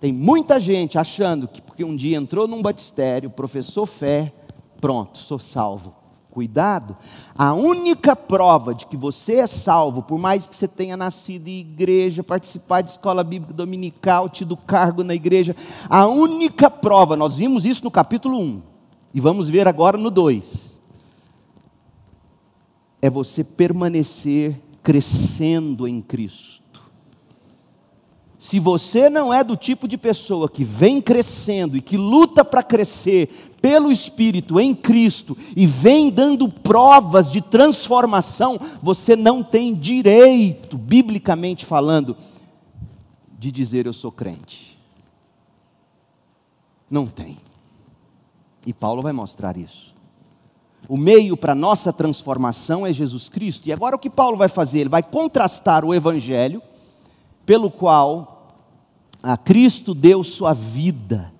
Tem 0.00 0.12
muita 0.12 0.60
gente 0.60 0.98
achando 0.98 1.48
que 1.48 1.60
porque 1.60 1.84
um 1.84 1.96
dia 1.96 2.16
entrou 2.16 2.46
num 2.46 2.62
batistério, 2.62 3.30
professou 3.30 3.84
fé, 3.84 4.32
pronto, 4.80 5.18
sou 5.18 5.38
salvo. 5.38 5.94
Cuidado, 6.30 6.96
a 7.36 7.54
única 7.54 8.14
prova 8.14 8.74
de 8.74 8.86
que 8.86 8.96
você 8.96 9.36
é 9.36 9.46
salvo, 9.46 10.02
por 10.02 10.18
mais 10.18 10.46
que 10.46 10.54
você 10.54 10.68
tenha 10.68 10.96
nascido 10.96 11.48
em 11.48 11.60
igreja, 11.60 12.22
participado 12.22 12.84
de 12.84 12.92
escola 12.92 13.24
bíblica 13.24 13.54
dominical, 13.54 14.28
tido 14.28 14.56
cargo 14.56 15.02
na 15.02 15.14
igreja, 15.14 15.56
a 15.88 16.06
única 16.06 16.70
prova, 16.70 17.16
nós 17.16 17.36
vimos 17.36 17.64
isso 17.64 17.82
no 17.82 17.90
capítulo 17.90 18.38
1, 18.38 18.62
e 19.14 19.20
vamos 19.20 19.48
ver 19.48 19.66
agora 19.66 19.96
no 19.96 20.10
2, 20.10 20.78
é 23.00 23.08
você 23.08 23.42
permanecer 23.42 24.60
crescendo 24.82 25.88
em 25.88 26.00
Cristo. 26.00 26.58
Se 28.38 28.60
você 28.60 29.10
não 29.10 29.34
é 29.34 29.42
do 29.42 29.56
tipo 29.56 29.88
de 29.88 29.98
pessoa 29.98 30.48
que 30.48 30.62
vem 30.62 31.00
crescendo 31.00 31.76
e 31.76 31.82
que 31.82 31.96
luta 31.96 32.44
para 32.44 32.62
crescer 32.62 33.47
pelo 33.60 33.90
Espírito 33.90 34.58
em 34.58 34.74
Cristo 34.74 35.36
e 35.56 35.66
vem 35.66 36.10
dando 36.10 36.48
provas 36.48 37.30
de 37.30 37.40
transformação, 37.40 38.58
você 38.82 39.16
não 39.16 39.42
tem 39.42 39.74
direito, 39.74 40.78
biblicamente 40.78 41.66
falando, 41.66 42.16
de 43.38 43.50
dizer 43.50 43.86
eu 43.86 43.92
sou 43.92 44.10
crente. 44.10 44.78
Não 46.90 47.06
tem. 47.06 47.38
E 48.66 48.72
Paulo 48.72 49.02
vai 49.02 49.12
mostrar 49.12 49.56
isso. 49.56 49.94
O 50.88 50.96
meio 50.96 51.36
para 51.36 51.54
nossa 51.54 51.92
transformação 51.92 52.86
é 52.86 52.92
Jesus 52.92 53.28
Cristo. 53.28 53.68
E 53.68 53.72
agora 53.72 53.96
o 53.96 53.98
que 53.98 54.08
Paulo 54.08 54.36
vai 54.36 54.48
fazer? 54.48 54.80
Ele 54.80 54.88
vai 54.88 55.02
contrastar 55.02 55.84
o 55.84 55.94
evangelho 55.94 56.62
pelo 57.44 57.70
qual 57.70 58.54
a 59.22 59.36
Cristo 59.36 59.94
deu 59.94 60.22
sua 60.22 60.52
vida 60.52 61.32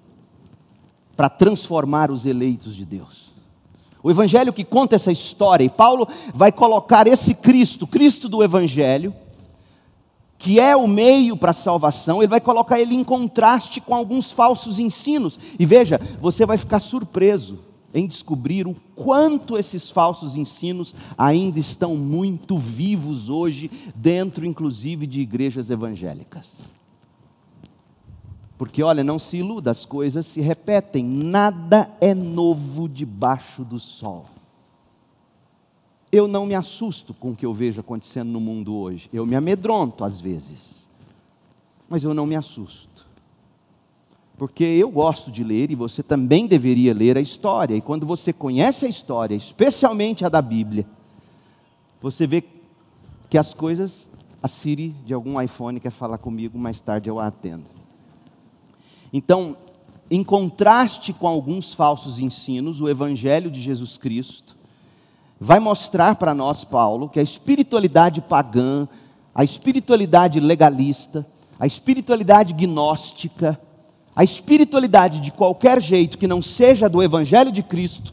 para 1.19 1.29
transformar 1.29 2.13
os 2.13 2.25
eleitos 2.25 2.77
de 2.77 2.85
Deus. 2.85 3.33
O 4.05 4.09
evangelho 4.09 4.53
que 4.53 4.63
conta 4.63 4.95
essa 4.95 5.11
história, 5.11 5.65
e 5.65 5.69
Paulo 5.69 6.07
vai 6.33 6.53
colocar 6.53 7.09
esse 7.09 7.35
Cristo, 7.35 7.89
Cristo 7.89 8.29
do 8.29 8.41
evangelho, 8.41 9.13
que 10.39 10.61
é 10.61 10.77
o 10.77 10.87
meio 10.87 11.37
para 11.37 11.51
a 11.51 11.53
salvação, 11.53 12.23
ele 12.23 12.29
vai 12.29 12.41
colocar 12.41 12.79
ele 12.79 12.95
em 12.95 13.03
contraste 13.03 13.81
com 13.81 13.97
alguns 13.97 14.31
falsos 14.31 14.79
ensinos. 14.79 15.41
E 15.59 15.67
veja, 15.67 16.01
você 16.21 16.47
vai 16.47 16.57
ficar 16.57 16.79
surpreso 16.79 17.59
em 17.93 18.07
descobrir 18.07 18.69
o 18.69 18.77
quanto 18.95 19.59
esses 19.59 19.91
falsos 19.91 20.37
ensinos 20.37 20.95
ainda 21.17 21.59
estão 21.59 21.97
muito 21.97 22.57
vivos 22.57 23.29
hoje, 23.29 23.69
dentro 23.93 24.47
inclusive 24.47 25.05
de 25.05 25.21
igrejas 25.21 25.69
evangélicas. 25.69 26.78
Porque 28.59 28.83
olha, 28.83 29.05
não 29.05 29.21
se 29.21 29.37
iluda, 29.37 29.71
as 29.71 29.85
coisas 29.85 30.27
se 30.27 30.41
repetem, 30.41 31.05
nada 31.05 31.89
é 32.01 32.13
novo 32.13 32.89
debaixo 32.89 33.65
do 33.65 33.79
sol. 33.79 34.27
Eu 36.11 36.27
não 36.27 36.45
me 36.45 36.57
assusto 36.57 37.15
com 37.15 37.31
o 37.31 37.37
que 37.37 37.47
eu 37.47 37.55
vejo 37.55 37.81
acontecendo 37.81 38.31
no 38.31 38.41
mundo 38.41 38.75
hoje. 38.75 39.09
Eu 39.13 39.25
me 39.25 39.37
amedronto 39.37 40.05
às 40.05 40.21
vezes. 40.21 40.89
Mas 41.89 42.03
eu 42.03 42.13
não 42.13 42.27
me 42.27 42.35
assusto. 42.35 43.07
Porque 44.37 44.65
eu 44.65 44.91
gosto 44.91 45.31
de 45.31 45.45
ler 45.45 45.71
e 45.71 45.77
você 45.77 46.03
também 46.03 46.47
deveria 46.47 46.93
ler 46.93 47.17
a 47.17 47.21
história. 47.21 47.77
E 47.77 47.81
quando 47.81 48.07
você 48.07 48.33
conhece 48.33 48.87
a 48.87 48.89
história, 48.89 49.37
especialmente 49.37 50.25
a 50.25 50.29
da 50.29 50.43
Bíblia, 50.43 50.85
você 52.01 52.27
vê 52.27 52.43
que 53.31 53.39
as 53.39 53.55
coisas, 53.55 54.09
a 54.43 54.49
Siri 54.49 54.91
de 55.05 55.15
algum 55.15 55.41
iPhone 55.41 55.79
quer 55.79 55.91
falar 55.91 56.19
comigo, 56.19 56.59
mais 56.59 56.81
tarde 56.81 57.09
eu 57.09 57.21
a 57.21 57.27
atendo. 57.27 57.78
Então, 59.13 59.57
em 60.11 60.25
contraste 60.25 61.13
com 61.13 61.27
alguns 61.27 61.75
falsos 61.75 62.19
ensinos, 62.19 62.81
o 62.81 62.89
Evangelho 62.89 63.51
de 63.51 63.61
Jesus 63.61 63.97
Cristo 63.97 64.57
vai 65.41 65.61
mostrar 65.61 66.17
para 66.17 66.35
nós, 66.35 66.65
Paulo, 66.65 67.09
que 67.09 67.21
a 67.21 67.23
espiritualidade 67.23 68.21
pagã, 68.21 68.89
a 69.35 69.45
espiritualidade 69.45 70.41
legalista, 70.41 71.27
a 71.59 71.67
espiritualidade 71.67 72.55
gnóstica, 72.55 73.61
a 74.15 74.25
espiritualidade 74.25 75.21
de 75.21 75.31
qualquer 75.31 75.81
jeito 75.81 76.19
que 76.19 76.27
não 76.27 76.43
seja 76.43 76.89
do 76.89 77.03
Evangelho 77.03 77.53
de 77.53 77.63
Cristo, 77.63 78.13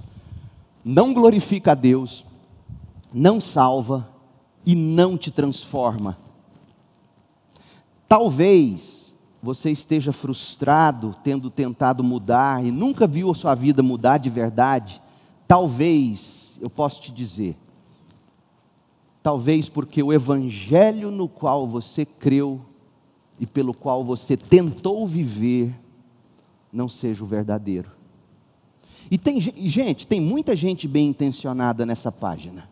não 0.83 1.13
glorifica 1.13 1.71
a 1.71 1.75
Deus, 1.75 2.23
não 3.11 3.41
salva 3.41 4.07
e 4.65 4.75
não 4.75 5.17
te 5.17 5.31
transforma. 5.31 6.17
Talvez 8.07 9.04
você 9.45 9.69
esteja 9.69 10.11
frustrado, 10.11 11.15
tendo 11.23 11.51
tentado 11.51 12.03
mudar 12.03 12.65
e 12.65 12.71
nunca 12.71 13.05
viu 13.05 13.29
a 13.29 13.35
sua 13.35 13.53
vida 13.53 13.83
mudar 13.83 14.17
de 14.17 14.27
verdade. 14.27 14.99
Talvez 15.47 16.57
eu 16.59 16.67
posso 16.67 16.99
te 16.99 17.11
dizer, 17.11 17.55
talvez 19.21 19.69
porque 19.69 20.01
o 20.01 20.11
evangelho 20.11 21.11
no 21.11 21.29
qual 21.29 21.67
você 21.67 22.07
creu 22.07 22.59
e 23.39 23.45
pelo 23.45 23.71
qual 23.71 24.03
você 24.03 24.35
tentou 24.35 25.07
viver 25.07 25.79
não 26.73 26.89
seja 26.89 27.23
o 27.23 27.27
verdadeiro. 27.27 27.91
E 29.11 29.17
tem 29.19 29.39
gente, 29.39 30.07
tem 30.07 30.19
muita 30.19 30.55
gente 30.55 30.87
bem 30.87 31.09
intencionada 31.09 31.85
nessa 31.85 32.11
página. 32.11 32.67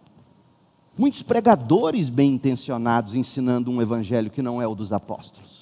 Muitos 0.97 1.21
pregadores 1.21 2.09
bem 2.09 2.33
intencionados 2.33 3.13
ensinando 3.13 3.69
um 3.69 3.79
evangelho 3.79 4.31
que 4.31 4.41
não 4.41 4.59
é 4.59 4.67
o 4.67 4.73
dos 4.73 4.91
apóstolos. 4.91 5.52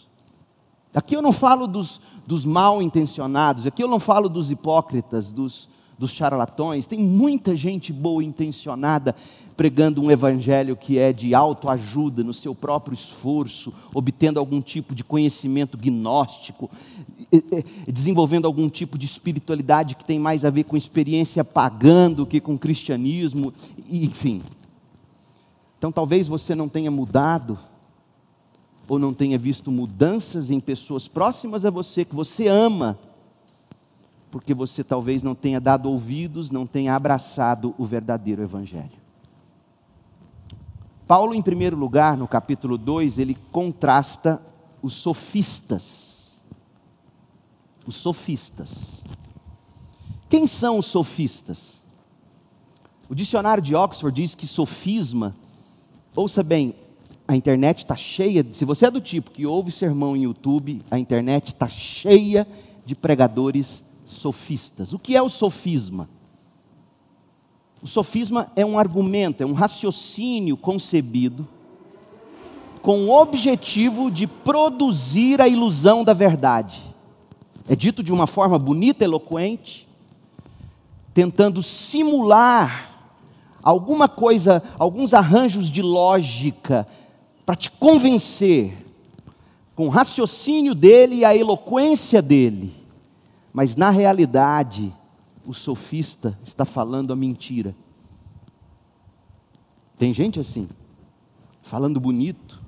Aqui 0.93 1.15
eu 1.15 1.21
não 1.21 1.31
falo 1.31 1.67
dos, 1.67 2.01
dos 2.27 2.45
mal 2.45 2.81
intencionados, 2.81 3.65
aqui 3.65 3.81
eu 3.81 3.87
não 3.87 3.99
falo 3.99 4.27
dos 4.27 4.51
hipócritas, 4.51 5.31
dos, 5.31 5.69
dos 5.97 6.11
charlatões, 6.11 6.85
tem 6.85 6.99
muita 6.99 7.55
gente 7.55 7.93
boa 7.93 8.23
intencionada 8.23 9.15
pregando 9.55 10.01
um 10.01 10.09
evangelho 10.09 10.75
que 10.75 10.97
é 10.97 11.13
de 11.13 11.35
autoajuda 11.35 12.23
no 12.23 12.33
seu 12.33 12.55
próprio 12.55 12.93
esforço, 12.93 13.71
obtendo 13.93 14.39
algum 14.39 14.59
tipo 14.59 14.95
de 14.95 15.03
conhecimento 15.03 15.77
gnóstico, 15.77 16.69
desenvolvendo 17.87 18.45
algum 18.45 18.67
tipo 18.67 18.97
de 18.97 19.05
espiritualidade 19.05 19.95
que 19.95 20.03
tem 20.03 20.19
mais 20.19 20.43
a 20.43 20.49
ver 20.49 20.63
com 20.63 20.75
experiência 20.75 21.43
pagã 21.43 22.11
do 22.11 22.25
que 22.25 22.41
com 22.41 22.57
cristianismo, 22.57 23.53
enfim. 23.89 24.41
Então 25.77 25.91
talvez 25.91 26.27
você 26.27 26.53
não 26.55 26.67
tenha 26.67 26.91
mudado 26.91 27.57
ou 28.91 28.99
não 28.99 29.13
tenha 29.13 29.37
visto 29.37 29.71
mudanças 29.71 30.51
em 30.51 30.59
pessoas 30.59 31.07
próximas 31.07 31.63
a 31.63 31.69
você 31.69 32.03
que 32.03 32.13
você 32.13 32.49
ama 32.49 32.99
porque 34.29 34.53
você 34.53 34.83
talvez 34.83 35.23
não 35.23 35.33
tenha 35.33 35.61
dado 35.61 35.89
ouvidos, 35.89 36.51
não 36.51 36.67
tenha 36.67 36.93
abraçado 36.93 37.73
o 37.77 37.85
verdadeiro 37.85 38.41
Evangelho. 38.41 38.99
Paulo, 41.07 41.33
em 41.33 41.41
primeiro 41.41 41.77
lugar, 41.77 42.17
no 42.17 42.27
capítulo 42.27 42.77
2, 42.77 43.17
ele 43.17 43.37
contrasta 43.49 44.41
os 44.81 44.91
sofistas. 44.91 46.41
Os 47.87 47.95
sofistas. 47.95 49.05
Quem 50.27 50.45
são 50.47 50.79
os 50.79 50.87
sofistas? 50.87 51.81
O 53.07 53.15
dicionário 53.15 53.63
de 53.63 53.73
Oxford 53.73 54.21
diz 54.21 54.35
que 54.35 54.45
sofisma, 54.45 55.33
ouça 56.13 56.43
bem, 56.43 56.75
a 57.31 57.35
internet 57.37 57.77
está 57.77 57.95
cheia, 57.95 58.45
se 58.51 58.65
você 58.65 58.87
é 58.87 58.91
do 58.91 58.99
tipo 58.99 59.31
que 59.31 59.45
ouve 59.45 59.71
sermão 59.71 60.17
em 60.17 60.23
YouTube, 60.23 60.81
a 60.91 60.99
internet 60.99 61.47
está 61.53 61.65
cheia 61.65 62.45
de 62.85 62.93
pregadores 62.93 63.85
sofistas. 64.05 64.91
O 64.91 64.99
que 64.99 65.15
é 65.15 65.21
o 65.21 65.29
sofisma? 65.29 66.09
O 67.81 67.87
sofisma 67.87 68.51
é 68.53 68.65
um 68.65 68.77
argumento, 68.77 69.41
é 69.41 69.45
um 69.45 69.53
raciocínio 69.53 70.57
concebido 70.57 71.47
com 72.81 73.05
o 73.05 73.17
objetivo 73.17 74.11
de 74.11 74.27
produzir 74.27 75.39
a 75.39 75.47
ilusão 75.47 76.03
da 76.03 76.11
verdade. 76.11 76.81
É 77.65 77.77
dito 77.77 78.03
de 78.03 78.11
uma 78.11 78.27
forma 78.27 78.59
bonita, 78.59 79.05
eloquente, 79.05 79.87
tentando 81.13 81.63
simular 81.63 82.89
alguma 83.63 84.09
coisa, 84.09 84.61
alguns 84.77 85.13
arranjos 85.13 85.71
de 85.71 85.81
lógica 85.81 86.85
para 87.45 87.55
te 87.55 87.69
convencer 87.71 88.77
com 89.75 89.87
o 89.87 89.89
raciocínio 89.89 90.75
dele 90.75 91.17
e 91.17 91.25
a 91.25 91.35
eloquência 91.35 92.21
dele 92.21 92.81
mas 93.53 93.75
na 93.75 93.89
realidade, 93.89 94.93
o 95.45 95.53
sofista 95.53 96.37
está 96.43 96.63
falando 96.63 97.11
a 97.11 97.15
mentira. 97.15 97.75
Tem 99.97 100.13
gente 100.13 100.39
assim, 100.39 100.69
falando 101.61 101.99
bonito, 101.99 102.61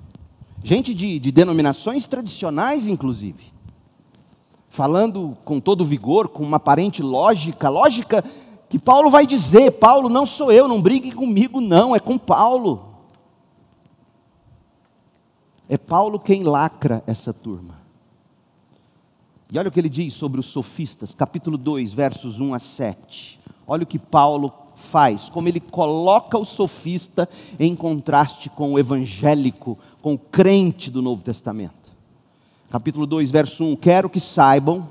gente 0.62 0.94
de, 0.94 1.18
de 1.18 1.32
denominações 1.32 2.06
tradicionais, 2.06 2.86
inclusive, 2.86 3.52
falando 4.68 5.36
com 5.44 5.58
todo 5.58 5.84
vigor, 5.84 6.28
com 6.28 6.42
uma 6.42 6.58
aparente 6.58 7.02
lógica, 7.02 7.68
lógica 7.68 8.22
que 8.68 8.78
Paulo 8.78 9.10
vai 9.10 9.26
dizer: 9.26 9.72
Paulo, 9.72 10.08
não 10.08 10.26
sou 10.26 10.52
eu, 10.52 10.68
não 10.68 10.82
brigue 10.82 11.12
comigo, 11.12 11.60
não, 11.60 11.96
é 11.96 11.98
com 11.98 12.18
Paulo. 12.18 12.93
É 15.68 15.78
Paulo 15.78 16.18
quem 16.18 16.42
lacra 16.42 17.02
essa 17.06 17.32
turma. 17.32 17.82
E 19.50 19.58
olha 19.58 19.68
o 19.68 19.72
que 19.72 19.80
ele 19.80 19.88
diz 19.88 20.14
sobre 20.14 20.40
os 20.40 20.46
sofistas, 20.46 21.14
capítulo 21.14 21.56
2, 21.56 21.92
versos 21.92 22.40
1 22.40 22.54
a 22.54 22.58
7. 22.58 23.40
Olha 23.66 23.84
o 23.84 23.86
que 23.86 23.98
Paulo 23.98 24.52
faz, 24.74 25.28
como 25.28 25.48
ele 25.48 25.60
coloca 25.60 26.36
o 26.36 26.44
sofista 26.44 27.28
em 27.58 27.74
contraste 27.76 28.50
com 28.50 28.72
o 28.72 28.78
evangélico, 28.78 29.78
com 30.02 30.14
o 30.14 30.18
crente 30.18 30.90
do 30.90 31.00
Novo 31.00 31.22
Testamento. 31.22 31.92
Capítulo 32.70 33.06
2, 33.06 33.30
verso 33.30 33.64
1: 33.64 33.76
Quero 33.76 34.10
que 34.10 34.20
saibam 34.20 34.88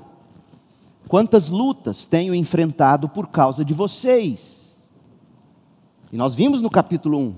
quantas 1.06 1.50
lutas 1.50 2.06
tenho 2.06 2.34
enfrentado 2.34 3.08
por 3.08 3.28
causa 3.28 3.64
de 3.64 3.74
vocês. 3.74 4.76
E 6.10 6.16
nós 6.16 6.34
vimos 6.34 6.60
no 6.60 6.70
capítulo 6.70 7.18
1. 7.18 7.34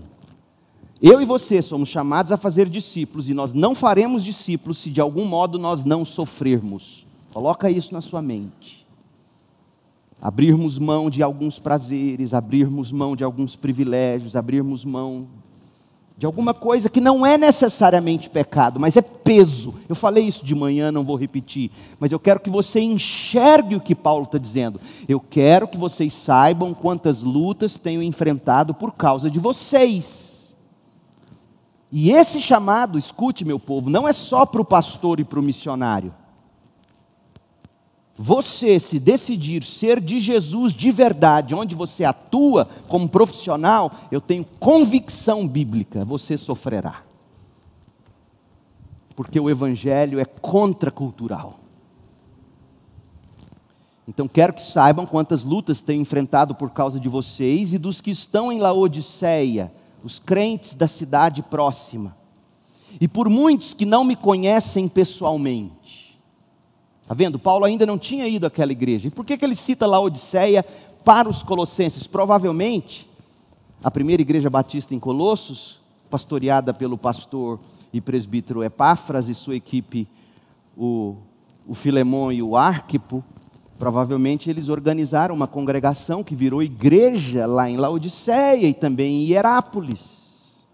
Eu 1.03 1.21
e 1.21 1.27
você 1.27 1.61
somos 1.61 1.89
chamados 1.89 2.33
a 2.33 2.37
fazer 2.37 2.69
discípulos, 2.69 3.29
e 3.29 3.35
nós 3.35 3.53
não 3.53 3.75
faremos 3.75 4.25
discípulos 4.25 4.79
se 4.79 4.91
de 4.91 5.01
algum 5.01 5.25
modo 5.25 5.59
nós 5.59 5.85
não 5.85 6.05
sofrermos. 6.05 7.07
Coloca 7.33 7.71
isso 7.71 7.93
na 7.93 8.01
sua 8.01 8.23
mente. 8.23 8.87
Abrirmos 10.21 10.79
mão 10.79 11.11
de 11.11 11.23
alguns 11.23 11.59
prazeres, 11.59 12.33
abrirmos 12.33 12.91
mão 12.91 13.15
de 13.15 13.23
alguns 13.23 13.55
privilégios, 13.55 14.35
abrirmos 14.35 14.85
mão 14.85 15.27
de 16.17 16.25
alguma 16.25 16.55
coisa 16.55 16.89
que 16.89 16.99
não 16.99 17.27
é 17.27 17.37
necessariamente 17.37 18.31
pecado, 18.31 18.81
mas 18.81 18.97
é 18.97 19.03
peso. 19.03 19.75
Eu 19.87 19.95
falei 19.95 20.25
isso 20.25 20.43
de 20.43 20.55
manhã, 20.55 20.91
não 20.91 21.05
vou 21.05 21.15
repetir, 21.15 21.71
mas 22.01 22.11
eu 22.11 22.19
quero 22.19 22.41
que 22.41 22.49
você 22.49 22.81
enxergue 22.81 23.77
o 23.77 23.81
que 23.81 23.95
Paulo 23.95 24.25
está 24.25 24.39
dizendo. 24.39 24.81
Eu 25.07 25.21
quero 25.21 25.69
que 25.69 25.77
vocês 25.77 26.15
saibam 26.15 26.73
quantas 26.73 27.23
lutas 27.23 27.77
tenho 27.77 28.03
enfrentado 28.03 28.73
por 28.73 28.93
causa 28.93 29.31
de 29.31 29.39
vocês. 29.39 30.36
E 31.99 32.13
esse 32.13 32.43
chamado, 32.43 32.99
escute 32.99 33.43
meu 33.43 33.59
povo, 33.59 33.89
não 33.89 34.07
é 34.07 34.13
só 34.13 34.45
para 34.45 34.61
o 34.61 34.65
pastor 34.67 35.19
e 35.19 35.25
para 35.25 35.41
o 35.41 35.43
missionário. 35.43 36.15
Você 38.19 38.79
se 38.79 38.99
decidir 38.99 39.65
ser 39.65 39.99
de 39.99 40.19
Jesus 40.19 40.75
de 40.75 40.93
verdade, 40.93 41.55
onde 41.55 41.75
você 41.75 42.05
atua 42.05 42.69
como 42.87 43.09
profissional, 43.09 43.91
eu 44.11 44.21
tenho 44.21 44.45
convicção 44.61 45.49
bíblica, 45.49 46.05
você 46.05 46.37
sofrerá. 46.37 47.01
Porque 49.17 49.41
o 49.41 49.49
evangelho 49.49 50.21
é 50.21 50.27
contracultural. 50.27 51.61
Então 54.07 54.29
quero 54.29 54.53
que 54.53 54.61
saibam 54.61 55.07
quantas 55.07 55.45
lutas 55.45 55.81
tenho 55.81 56.03
enfrentado 56.03 56.55
por 56.55 56.73
causa 56.73 57.01
de 57.01 57.09
vocês 57.09 57.73
e 57.73 57.79
dos 57.79 58.03
que 58.03 58.11
estão 58.11 58.53
em 58.53 58.59
Laodiceia, 58.59 59.73
os 60.07 60.19
crentes 60.19 60.73
da 60.73 60.89
cidade 60.89 61.43
próxima. 61.43 62.17
E 63.01 63.07
por 63.07 63.29
muitos 63.29 63.75
que 63.75 63.85
não 63.85 64.05
me 64.05 64.17
conhecem 64.17 64.89
pessoalmente 64.89 65.87
Está 67.07 67.15
vendo? 67.15 67.39
Paulo 67.39 67.65
ainda 67.65 67.87
não 67.87 67.97
tinha 67.97 68.27
ido 68.27 68.49
àquela 68.49 68.73
igreja. 68.73 69.07
E 69.07 69.13
por 69.13 69.25
que, 69.25 69.37
que 69.37 69.45
ele 69.45 69.55
cita 69.55 69.87
Laodiceia 69.87 70.65
para 71.05 71.29
os 71.29 71.41
colossenses? 71.41 72.05
Provavelmente, 72.05 73.09
a 73.81 73.93
primeira 73.93 74.21
igreja 74.21 74.51
batista 74.51 74.93
em 74.93 74.99
Colossos, 74.99 75.81
pastoreada 76.11 76.75
pelo 76.75 76.99
pastor 76.99 77.61
e 77.93 78.01
presbítero 78.01 78.65
Epáfras 78.65 79.29
e 79.29 79.37
sua 79.37 79.55
equipe, 79.55 80.09
o, 80.77 81.15
o 81.65 81.77
Filemão 81.77 82.33
e 82.33 82.43
o 82.43 82.57
Arquipo, 82.57 83.23
provavelmente 83.79 84.49
eles 84.49 84.69
organizaram 84.69 85.35
uma 85.35 85.47
congregação 85.47 86.25
que 86.25 86.35
virou 86.35 86.63
igreja 86.63 87.47
lá 87.47 87.69
em 87.69 87.77
Laodiceia 87.77 88.67
e 88.67 88.75
também 88.75 89.23
em 89.23 89.29
Hierápolis. 89.29 90.65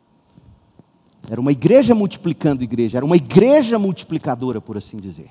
Era 1.30 1.40
uma 1.40 1.52
igreja 1.52 1.94
multiplicando 1.94 2.64
igreja, 2.64 2.98
era 2.98 3.06
uma 3.06 3.16
igreja 3.16 3.78
multiplicadora, 3.78 4.60
por 4.60 4.76
assim 4.76 4.98
dizer. 4.98 5.30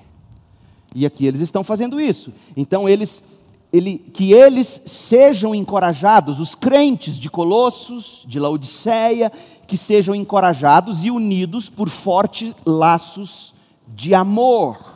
E 0.94 1.06
aqui 1.06 1.26
eles 1.26 1.40
estão 1.40 1.62
fazendo 1.62 2.00
isso. 2.00 2.32
Então 2.56 2.88
eles 2.88 3.22
ele, 3.72 3.98
que 3.98 4.32
eles 4.32 4.82
sejam 4.84 5.54
encorajados, 5.54 6.38
os 6.38 6.54
crentes 6.54 7.18
de 7.18 7.30
Colossos, 7.30 8.22
de 8.28 8.38
Laodiceia, 8.38 9.32
que 9.66 9.78
sejam 9.78 10.14
encorajados 10.14 11.04
e 11.04 11.10
unidos 11.10 11.70
por 11.70 11.88
fortes 11.88 12.52
laços 12.66 13.54
de 13.88 14.14
amor. 14.14 14.91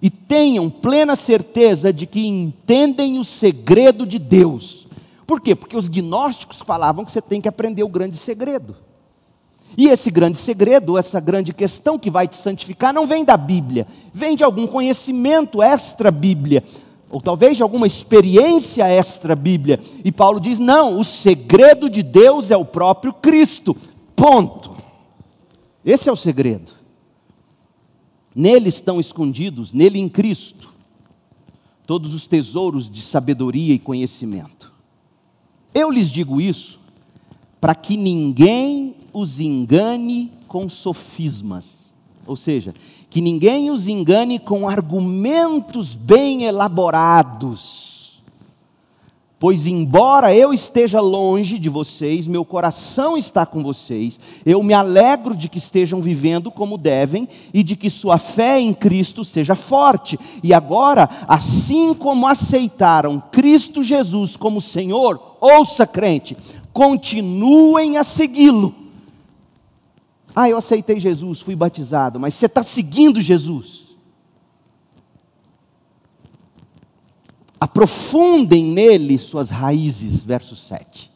E 0.00 0.10
tenham 0.10 0.70
plena 0.70 1.16
certeza 1.16 1.92
de 1.92 2.06
que 2.06 2.26
entendem 2.26 3.18
o 3.18 3.24
segredo 3.24 4.06
de 4.06 4.18
Deus. 4.18 4.86
Por 5.26 5.40
quê? 5.40 5.54
Porque 5.54 5.76
os 5.76 5.88
gnósticos 5.88 6.62
falavam 6.62 7.04
que 7.04 7.10
você 7.10 7.20
tem 7.20 7.40
que 7.40 7.48
aprender 7.48 7.82
o 7.82 7.88
grande 7.88 8.16
segredo. 8.16 8.76
E 9.76 9.88
esse 9.88 10.10
grande 10.10 10.38
segredo, 10.38 10.96
essa 10.96 11.20
grande 11.20 11.52
questão 11.52 11.98
que 11.98 12.10
vai 12.10 12.26
te 12.26 12.36
santificar, 12.36 12.92
não 12.92 13.06
vem 13.06 13.24
da 13.24 13.36
Bíblia, 13.36 13.86
vem 14.12 14.34
de 14.34 14.42
algum 14.42 14.66
conhecimento 14.66 15.62
extra-Bíblia, 15.62 16.64
ou 17.10 17.20
talvez 17.20 17.56
de 17.56 17.62
alguma 17.62 17.86
experiência 17.86 18.88
extra-Bíblia. 18.88 19.80
E 20.04 20.10
Paulo 20.10 20.40
diz: 20.40 20.58
não, 20.58 20.98
o 20.98 21.04
segredo 21.04 21.90
de 21.90 22.02
Deus 22.02 22.50
é 22.50 22.56
o 22.56 22.64
próprio 22.64 23.12
Cristo. 23.12 23.76
Ponto. 24.16 24.72
Esse 25.84 26.08
é 26.08 26.12
o 26.12 26.16
segredo. 26.16 26.77
Nele 28.34 28.68
estão 28.68 29.00
escondidos, 29.00 29.72
nele 29.72 29.98
em 29.98 30.08
Cristo, 30.08 30.74
todos 31.86 32.14
os 32.14 32.26
tesouros 32.26 32.88
de 32.88 33.00
sabedoria 33.00 33.74
e 33.74 33.78
conhecimento. 33.78 34.72
Eu 35.74 35.90
lhes 35.90 36.10
digo 36.10 36.40
isso 36.40 36.78
para 37.60 37.74
que 37.74 37.96
ninguém 37.96 38.96
os 39.12 39.40
engane 39.40 40.32
com 40.46 40.68
sofismas. 40.68 41.94
Ou 42.26 42.36
seja, 42.36 42.74
que 43.08 43.20
ninguém 43.20 43.70
os 43.70 43.88
engane 43.88 44.38
com 44.38 44.68
argumentos 44.68 45.94
bem 45.94 46.44
elaborados. 46.44 47.87
Pois, 49.40 49.66
embora 49.66 50.34
eu 50.34 50.52
esteja 50.52 51.00
longe 51.00 51.58
de 51.58 51.68
vocês, 51.68 52.26
meu 52.26 52.44
coração 52.44 53.16
está 53.16 53.46
com 53.46 53.62
vocês, 53.62 54.18
eu 54.44 54.62
me 54.62 54.74
alegro 54.74 55.36
de 55.36 55.48
que 55.48 55.58
estejam 55.58 56.02
vivendo 56.02 56.50
como 56.50 56.76
devem 56.76 57.28
e 57.54 57.62
de 57.62 57.76
que 57.76 57.88
sua 57.88 58.18
fé 58.18 58.60
em 58.60 58.74
Cristo 58.74 59.24
seja 59.24 59.54
forte. 59.54 60.18
E 60.42 60.52
agora, 60.52 61.08
assim 61.28 61.94
como 61.94 62.26
aceitaram 62.26 63.22
Cristo 63.30 63.82
Jesus 63.82 64.36
como 64.36 64.60
Senhor, 64.60 65.36
ouça 65.40 65.86
crente, 65.86 66.36
continuem 66.72 67.96
a 67.96 68.02
segui-lo 68.02 68.88
ah, 70.40 70.48
eu 70.48 70.56
aceitei 70.56 71.00
Jesus, 71.00 71.40
fui 71.40 71.56
batizado, 71.56 72.20
mas 72.20 72.32
você 72.32 72.46
está 72.46 72.62
seguindo 72.62 73.20
Jesus. 73.20 73.87
Aprofundem 77.60 78.64
nele 78.64 79.18
suas 79.18 79.50
raízes, 79.50 80.22
verso 80.22 80.54
7. 80.54 81.10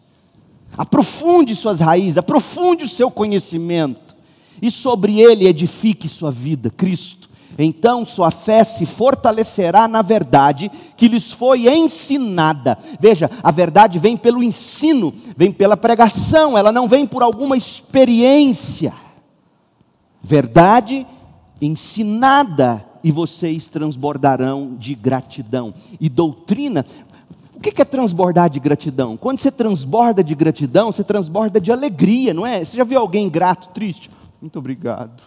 Aprofunde 0.77 1.55
suas 1.55 1.81
raízes, 1.81 2.19
aprofunde 2.19 2.85
o 2.85 2.89
seu 2.89 3.11
conhecimento, 3.11 4.17
e 4.61 4.71
sobre 4.71 5.21
ele 5.21 5.47
edifique 5.47 6.09
sua 6.09 6.31
vida, 6.31 6.71
Cristo. 6.71 7.31
Então 7.59 8.05
sua 8.05 8.31
fé 8.31 8.65
se 8.65 8.87
fortalecerá 8.87 9.87
na 9.87 10.01
verdade 10.01 10.71
que 10.97 11.07
lhes 11.07 11.33
foi 11.33 11.69
ensinada. 11.69 12.79
Veja, 12.99 13.31
a 13.43 13.51
verdade 13.51 13.99
vem 13.99 14.17
pelo 14.17 14.43
ensino, 14.43 15.13
vem 15.37 15.53
pela 15.53 15.77
pregação, 15.77 16.57
ela 16.57 16.73
não 16.73 16.89
vem 16.89 17.07
por 17.07 17.23
alguma 17.23 17.57
experiência 17.57 18.95
verdade 20.23 21.05
ensinada, 21.61 22.85
e 23.03 23.11
vocês 23.11 23.69
transbordarão 23.69 24.75
de 24.79 24.95
gratidão. 24.95 25.75
E 26.01 26.09
doutrina, 26.09 26.85
o 27.55 27.61
que 27.61 27.81
é 27.81 27.85
transbordar 27.85 28.51
de 28.51 28.61
gratidão? 28.61 29.17
Quando 29.17 29.39
você 29.39 29.51
transborda 29.51 30.23
de 30.23 30.35
gratidão, 30.35 30.91
você 30.91 31.05
transborda 31.05 31.61
de 31.61 31.71
alegria, 31.71 32.35
não 32.35 32.47
é? 32.47 32.65
Você 32.65 32.77
já 32.77 32.85
viu 32.85 32.99
alguém 32.99 33.29
grato, 33.29 33.69
triste? 33.69 34.11
Muito 34.41 34.59
obrigado. 34.59 35.23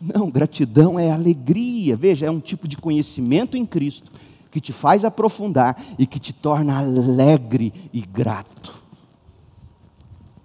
Não, 0.00 0.30
gratidão 0.30 0.98
é 0.98 1.10
alegria. 1.10 1.96
Veja, 1.96 2.26
é 2.26 2.30
um 2.30 2.40
tipo 2.40 2.68
de 2.68 2.76
conhecimento 2.76 3.56
em 3.56 3.66
Cristo 3.66 4.10
que 4.50 4.60
te 4.60 4.72
faz 4.72 5.04
aprofundar 5.04 5.80
e 5.98 6.06
que 6.06 6.18
te 6.18 6.32
torna 6.32 6.78
alegre 6.78 7.72
e 7.92 8.00
grato. 8.00 8.82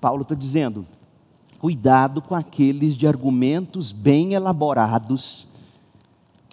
Paulo 0.01 0.23
está 0.23 0.35
dizendo: 0.35 0.85
Cuidado 1.59 2.21
com 2.21 2.35
aqueles 2.35 2.97
de 2.97 3.07
argumentos 3.07 3.93
bem 3.93 4.33
elaborados 4.33 5.47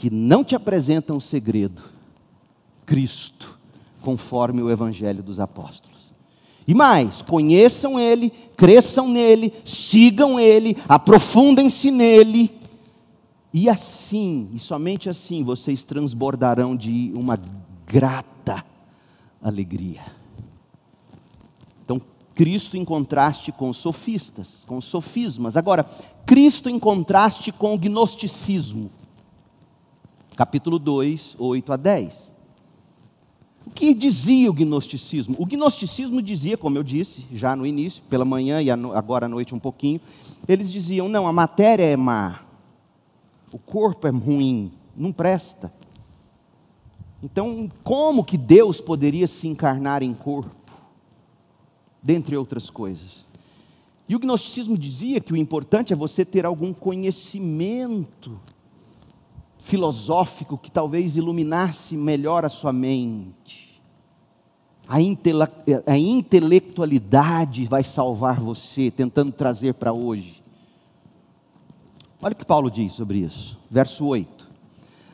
que 0.01 0.09
não 0.09 0.43
te 0.43 0.57
apresentam 0.57 1.19
o 1.19 1.21
segredo, 1.21 1.83
Cristo, 2.87 3.61
conforme 4.01 4.63
o 4.63 4.71
Evangelho 4.71 5.23
dos 5.23 5.39
Apóstolos. 5.39 6.11
E 6.67 6.73
mais, 6.73 7.21
conheçam 7.21 8.01
Ele, 8.01 8.31
cresçam 8.57 9.07
nele, 9.07 9.53
sigam 9.63 10.41
Ele, 10.41 10.75
aprofundem-se 10.89 11.91
nele, 11.91 12.51
e 13.53 13.69
assim, 13.69 14.49
e 14.55 14.59
somente 14.59 15.11
assim, 15.11 15.45
vocês 15.45 15.83
transbordarão 15.83 16.75
de 16.75 17.13
uma 17.15 17.39
grata 17.87 18.65
alegria. 19.43 20.01
Cristo 22.35 22.75
em 22.75 22.87
contraste 22.87 23.53
com 23.53 23.69
os 23.69 23.77
sofistas, 23.77 24.65
com 24.67 24.79
os 24.79 24.87
sofismas. 24.87 25.59
Agora, 25.59 25.85
Cristo 26.25 26.71
em 26.71 26.79
contraste 26.79 27.53
com 27.53 27.75
o 27.75 27.79
gnosticismo. 27.79 28.91
Capítulo 30.41 30.79
2, 30.79 31.37
8 31.39 31.71
a 31.71 31.77
10. 31.77 32.35
O 33.67 33.71
que 33.71 33.93
dizia 33.93 34.49
o 34.51 34.55
gnosticismo? 34.55 35.37
O 35.39 35.45
gnosticismo 35.45 36.23
dizia, 36.23 36.57
como 36.57 36.79
eu 36.79 36.83
disse 36.83 37.27
já 37.31 37.55
no 37.55 37.67
início, 37.67 38.03
pela 38.09 38.25
manhã 38.25 38.63
e 38.63 38.71
agora 38.71 39.27
à 39.27 39.29
noite 39.29 39.55
um 39.55 39.59
pouquinho, 39.59 40.01
eles 40.49 40.73
diziam: 40.73 41.11
não, 41.11 41.29
a 41.29 41.33
matéria 41.35 41.85
é 41.85 41.95
má, 41.95 42.41
o 43.53 43.59
corpo 43.59 44.07
é 44.07 44.11
ruim, 44.11 44.73
não 44.97 45.13
presta. 45.13 45.71
Então, 47.23 47.71
como 47.85 48.25
que 48.25 48.39
Deus 48.39 48.81
poderia 48.81 49.27
se 49.27 49.47
encarnar 49.47 50.03
em 50.03 50.15
corpo? 50.15 50.57
dentre 52.03 52.35
outras 52.35 52.71
coisas. 52.71 53.27
E 54.09 54.17
o 54.17 54.19
gnosticismo 54.19 54.79
dizia 54.79 55.21
que 55.21 55.35
o 55.35 55.37
importante 55.37 55.93
é 55.93 55.97
você 55.97 56.25
ter 56.25 56.47
algum 56.47 56.73
conhecimento 56.73 58.41
filosófico 59.61 60.59
que 60.59 60.71
talvez 60.71 61.17
iluminasse 61.17 61.97
melhor 61.97 62.45
a 62.45 62.49
sua 62.49 62.73
mente. 62.73 63.81
a, 64.89 65.01
intele 65.01 65.45
a 65.87 65.97
intelectualidade 65.99 67.67
vai 67.67 67.85
salvar 67.85 68.41
você, 68.41 68.91
tentando 68.91 69.33
trazer 69.33 69.75
para 69.75 69.93
hoje. 69.93 70.43
Olha 72.23 72.33
o 72.33 72.37
que 72.37 72.45
Paulo 72.45 72.71
diz 72.71 72.93
sobre 72.93 73.19
isso, 73.19 73.59
verso 73.71 74.05
8: 74.05 74.49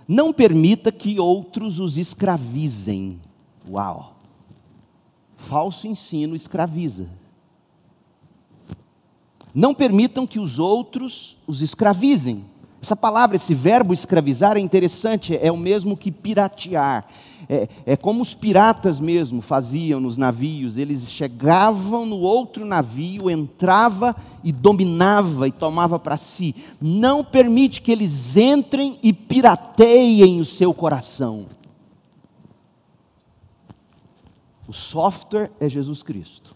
Não 0.09 0.33
permita 0.33 0.91
que 0.91 1.21
outros 1.21 1.79
os 1.79 1.97
escravizem. 1.97 3.21
Uau! 3.69 4.17
Falso 5.37 5.87
ensino 5.87 6.35
escraviza. 6.35 7.09
Não 9.55 9.75
permitam 9.75 10.27
que 10.27 10.39
os 10.39 10.59
outros 10.59 11.39
os 11.47 11.63
escravizem. 11.63 12.45
Essa 12.83 12.95
palavra, 12.95 13.37
esse 13.37 13.55
verbo 13.55 13.93
escravizar 13.93 14.57
é 14.57 14.61
interessante, 14.61 15.37
é 15.37 15.51
o 15.51 15.57
mesmo 15.57 15.97
que 15.97 16.12
piratear. 16.12 17.07
É, 17.49 17.69
é, 17.87 17.97
como 17.97 18.23
os 18.23 18.35
piratas 18.35 19.01
mesmo 19.01 19.41
faziam 19.41 20.01
nos 20.01 20.17
navios, 20.17 20.77
eles 20.77 21.09
chegavam 21.11 22.05
no 22.05 22.19
outro 22.19 22.65
navio, 22.65 23.31
entrava 23.31 24.17
e 24.43 24.51
dominava 24.51 25.47
e 25.47 25.53
tomava 25.53 25.99
para 25.99 26.17
si. 26.17 26.55
Não 26.81 27.25
permite 27.25 27.81
que 27.81 27.93
eles 27.93 28.37
entrem 28.37 28.99
e 29.03 29.12
pirateiem 29.12 30.41
o 30.41 30.45
seu 30.45 30.75
coração. 30.75 31.47
O 34.67 34.73
software 34.73 35.51
é 35.61 35.69
Jesus 35.69 36.03
Cristo 36.03 36.56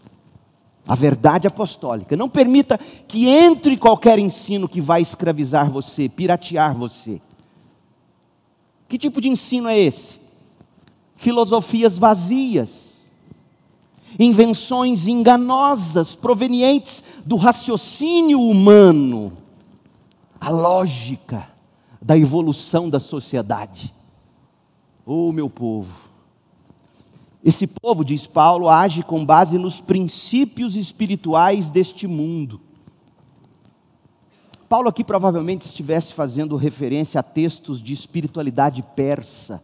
a 0.87 0.95
verdade 0.95 1.47
apostólica. 1.47 2.17
Não 2.17 2.29
permita 2.29 2.77
que 3.07 3.27
entre 3.27 3.77
qualquer 3.77 4.19
ensino 4.19 4.67
que 4.67 4.81
vai 4.81 5.01
escravizar 5.01 5.69
você, 5.69 6.09
piratear 6.09 6.75
você. 6.75 7.21
Que 8.87 8.97
tipo 8.97 9.21
de 9.21 9.29
ensino 9.29 9.69
é 9.69 9.79
esse? 9.79 10.19
Filosofias 11.15 11.97
vazias, 11.97 13.11
invenções 14.19 15.07
enganosas 15.07 16.15
provenientes 16.15 17.03
do 17.25 17.35
raciocínio 17.37 18.41
humano, 18.41 19.37
a 20.39 20.49
lógica 20.49 21.47
da 22.01 22.17
evolução 22.17 22.89
da 22.89 22.99
sociedade. 22.99 23.93
Oh, 25.05 25.31
meu 25.31 25.49
povo, 25.49 26.10
esse 27.43 27.65
povo, 27.65 28.03
diz 28.03 28.27
Paulo, 28.27 28.69
age 28.69 29.03
com 29.03 29.25
base 29.25 29.57
nos 29.57 29.81
princípios 29.81 30.75
espirituais 30.75 31.69
deste 31.69 32.07
mundo. 32.07 32.61
Paulo 34.69 34.87
aqui 34.87 35.03
provavelmente 35.03 35.65
estivesse 35.65 36.13
fazendo 36.13 36.55
referência 36.55 37.19
a 37.19 37.23
textos 37.23 37.81
de 37.81 37.91
espiritualidade 37.91 38.83
persa 38.95 39.61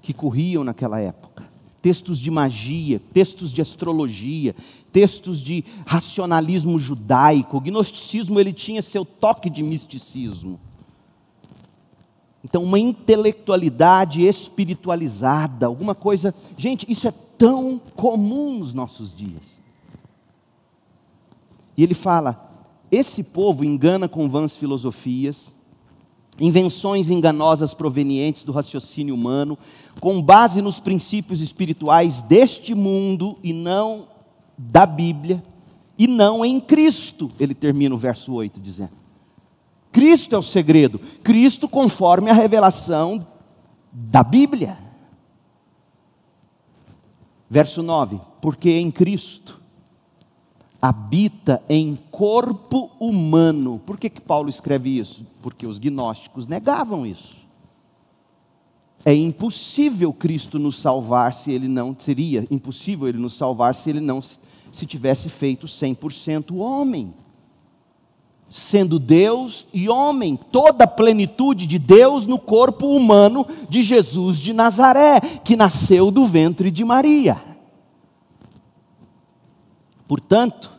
que 0.00 0.14
corriam 0.14 0.62
naquela 0.62 1.00
época. 1.00 1.44
Textos 1.82 2.18
de 2.18 2.30
magia, 2.30 2.98
textos 3.12 3.52
de 3.52 3.60
astrologia, 3.60 4.54
textos 4.90 5.40
de 5.40 5.64
racionalismo 5.84 6.78
judaico. 6.78 7.58
O 7.58 7.60
gnosticismo 7.60 8.40
ele 8.40 8.54
tinha 8.54 8.80
seu 8.80 9.04
toque 9.04 9.50
de 9.50 9.62
misticismo. 9.62 10.58
Então, 12.44 12.62
uma 12.62 12.78
intelectualidade 12.78 14.22
espiritualizada, 14.22 15.66
alguma 15.66 15.94
coisa. 15.94 16.34
Gente, 16.58 16.84
isso 16.90 17.08
é 17.08 17.14
tão 17.38 17.80
comum 17.96 18.58
nos 18.58 18.74
nossos 18.74 19.16
dias. 19.16 19.62
E 21.74 21.82
ele 21.82 21.94
fala: 21.94 22.52
esse 22.90 23.24
povo 23.24 23.64
engana 23.64 24.08
com 24.08 24.28
vãs 24.28 24.54
filosofias, 24.54 25.54
invenções 26.38 27.08
enganosas 27.08 27.72
provenientes 27.72 28.44
do 28.44 28.52
raciocínio 28.52 29.14
humano, 29.14 29.58
com 29.98 30.20
base 30.20 30.60
nos 30.60 30.78
princípios 30.78 31.40
espirituais 31.40 32.20
deste 32.20 32.74
mundo 32.74 33.38
e 33.42 33.54
não 33.54 34.06
da 34.56 34.84
Bíblia, 34.84 35.42
e 35.98 36.06
não 36.06 36.44
em 36.44 36.60
Cristo. 36.60 37.30
Ele 37.40 37.54
termina 37.54 37.94
o 37.94 37.98
verso 37.98 38.34
8 38.34 38.60
dizendo. 38.60 39.03
Cristo 39.94 40.34
é 40.34 40.38
o 40.38 40.42
segredo. 40.42 40.98
Cristo 41.22 41.68
conforme 41.68 42.28
a 42.28 42.34
revelação 42.34 43.24
da 43.92 44.24
Bíblia. 44.24 44.76
Verso 47.48 47.80
9: 47.80 48.20
Porque 48.40 48.70
em 48.72 48.90
Cristo 48.90 49.62
habita 50.82 51.62
em 51.68 51.96
corpo 52.10 52.90
humano. 52.98 53.78
Por 53.86 53.96
que, 53.96 54.10
que 54.10 54.20
Paulo 54.20 54.48
escreve 54.48 54.98
isso? 54.98 55.24
Porque 55.40 55.64
os 55.64 55.78
gnósticos 55.78 56.48
negavam 56.48 57.06
isso. 57.06 57.36
É 59.04 59.14
impossível 59.14 60.12
Cristo 60.12 60.58
nos 60.58 60.74
salvar 60.76 61.34
se 61.34 61.52
ele 61.52 61.68
não 61.68 61.94
seria 61.96 62.44
impossível 62.50 63.06
ele 63.06 63.18
nos 63.18 63.34
salvar 63.34 63.72
se 63.76 63.90
ele 63.90 64.00
não 64.00 64.20
se 64.20 64.86
tivesse 64.86 65.28
feito 65.28 65.68
100% 65.68 66.56
homem 66.56 67.14
sendo 68.56 69.00
Deus 69.00 69.66
e 69.74 69.88
homem, 69.88 70.38
toda 70.52 70.84
a 70.84 70.86
plenitude 70.86 71.66
de 71.66 71.76
Deus 71.76 72.24
no 72.24 72.38
corpo 72.38 72.86
humano 72.86 73.44
de 73.68 73.82
Jesus 73.82 74.38
de 74.38 74.52
Nazaré, 74.52 75.20
que 75.42 75.56
nasceu 75.56 76.08
do 76.12 76.24
ventre 76.24 76.70
de 76.70 76.84
Maria. 76.84 77.42
Portanto, 80.06 80.70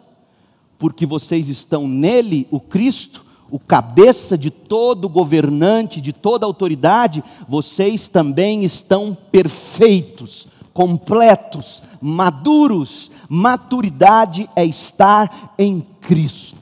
porque 0.80 1.06
vocês 1.06 1.50
estão 1.50 1.86
nele, 1.86 2.48
o 2.50 2.62
Cristo, 2.62 3.26
o 3.52 3.60
cabeça 3.60 4.38
de 4.38 4.50
todo 4.50 5.10
governante, 5.10 6.00
de 6.00 6.14
toda 6.14 6.46
autoridade, 6.46 7.22
vocês 7.46 8.08
também 8.08 8.64
estão 8.64 9.18
perfeitos, 9.30 10.48
completos, 10.74 11.84
maduros. 12.00 13.12
Maturidade 13.28 14.50
é 14.56 14.64
estar 14.64 15.54
em 15.60 15.86
Cristo. 16.00 16.55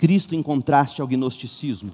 Cristo 0.00 0.34
em 0.34 0.42
contraste 0.42 1.02
ao 1.02 1.06
gnosticismo. 1.06 1.92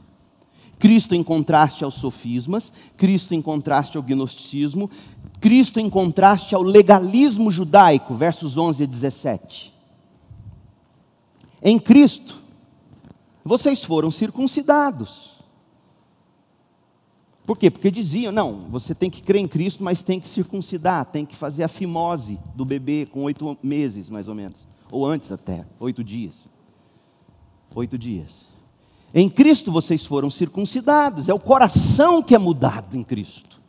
Cristo 0.79 1.13
em 1.13 1.25
contraste 1.25 1.83
aos 1.83 1.95
sofismas, 1.95 2.73
Cristo 2.97 3.35
em 3.35 3.43
contraste 3.43 3.97
ao 3.97 4.03
gnosticismo, 4.03 4.89
Cristo 5.41 5.81
em 5.81 5.91
contraste 5.91 6.55
ao 6.55 6.63
legalismo 6.63 7.51
judaico, 7.51 8.15
versos 8.15 8.57
11 8.57 8.85
a 8.85 8.87
17. 8.87 9.75
Em 11.61 11.81
Cristo, 11.81 12.41
vocês 13.45 13.85
foram 13.85 14.13
circuncidados. 14.13 15.41
Por 17.45 17.59
quê? 17.59 17.73
Porque 17.73 17.91
diziam, 17.91 18.31
não, 18.31 18.67
você 18.71 18.95
tem 18.95 19.11
que 19.11 19.21
crer 19.21 19.41
em 19.41 19.49
Cristo, 19.49 19.83
mas 19.83 20.05
tem 20.05 20.21
que 20.21 20.29
circuncidar, 20.29 21.07
tem 21.07 21.27
que 21.27 21.35
fazer 21.35 21.65
a 21.65 21.69
fimose 21.69 22.39
do 22.55 22.65
bebê 22.65 23.05
com 23.05 23.25
oito 23.25 23.59
meses, 23.61 24.09
mais 24.09 24.29
ou 24.29 24.35
menos, 24.35 24.69
ou 24.93 25.05
antes 25.05 25.33
até, 25.33 25.67
oito 25.81 26.05
dias 26.05 26.49
oito 27.77 27.99
dias. 27.99 28.47
Em 29.15 29.29
Cristo 29.29 29.71
vocês 29.71 30.05
foram 30.05 30.31
circuncidados, 30.31 31.29
é 31.29 31.35
o 31.35 31.39
coração 31.39 32.23
que 32.23 32.35
é 32.35 32.39
mudado 32.39 32.97
em 32.97 33.03
Cristo, 33.03 33.61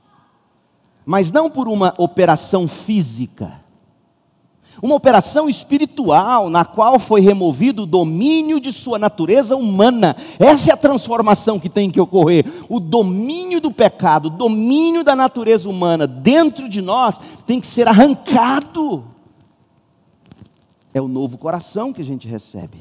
mas 1.06 1.32
não 1.32 1.50
por 1.50 1.68
uma 1.68 1.94
operação 1.98 2.68
física, 2.68 3.62
uma 4.82 4.96
operação 4.96 5.50
espiritual 5.50 6.50
na 6.50 6.64
qual 6.64 7.00
foi 7.00 7.20
removido 7.20 7.84
o 7.84 7.88
domínio 7.88 8.60
de 8.60 8.72
sua 8.72 9.00
natureza 9.00 9.56
humana. 9.56 10.16
Essa 10.38 10.70
é 10.70 10.74
a 10.74 10.78
transformação 10.78 11.60
que 11.60 11.68
tem 11.68 11.90
que 11.90 12.00
ocorrer. 12.00 12.46
O 12.70 12.80
domínio 12.80 13.60
do 13.60 13.72
pecado, 13.72 14.28
o 14.28 14.30
domínio 14.30 15.04
da 15.04 15.16
natureza 15.16 15.68
humana 15.68 16.06
dentro 16.06 16.70
de 16.70 16.80
nós 16.80 17.20
tem 17.44 17.60
que 17.60 17.66
ser 17.66 17.88
arrancado. 17.88 19.04
É 20.94 21.02
o 21.02 21.08
novo 21.08 21.40
coração 21.40 21.92
que 21.92 22.04
a 22.04 22.06
gente 22.06 22.28
recebe. 22.28 22.78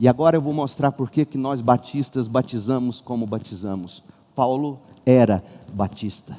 E 0.00 0.08
agora 0.08 0.38
eu 0.38 0.40
vou 0.40 0.54
mostrar 0.54 0.92
por 0.92 1.10
que 1.10 1.36
nós 1.36 1.60
batistas 1.60 2.26
batizamos 2.26 3.02
como 3.02 3.26
batizamos. 3.26 4.02
Paulo 4.34 4.80
era 5.04 5.44
batista. 5.74 6.38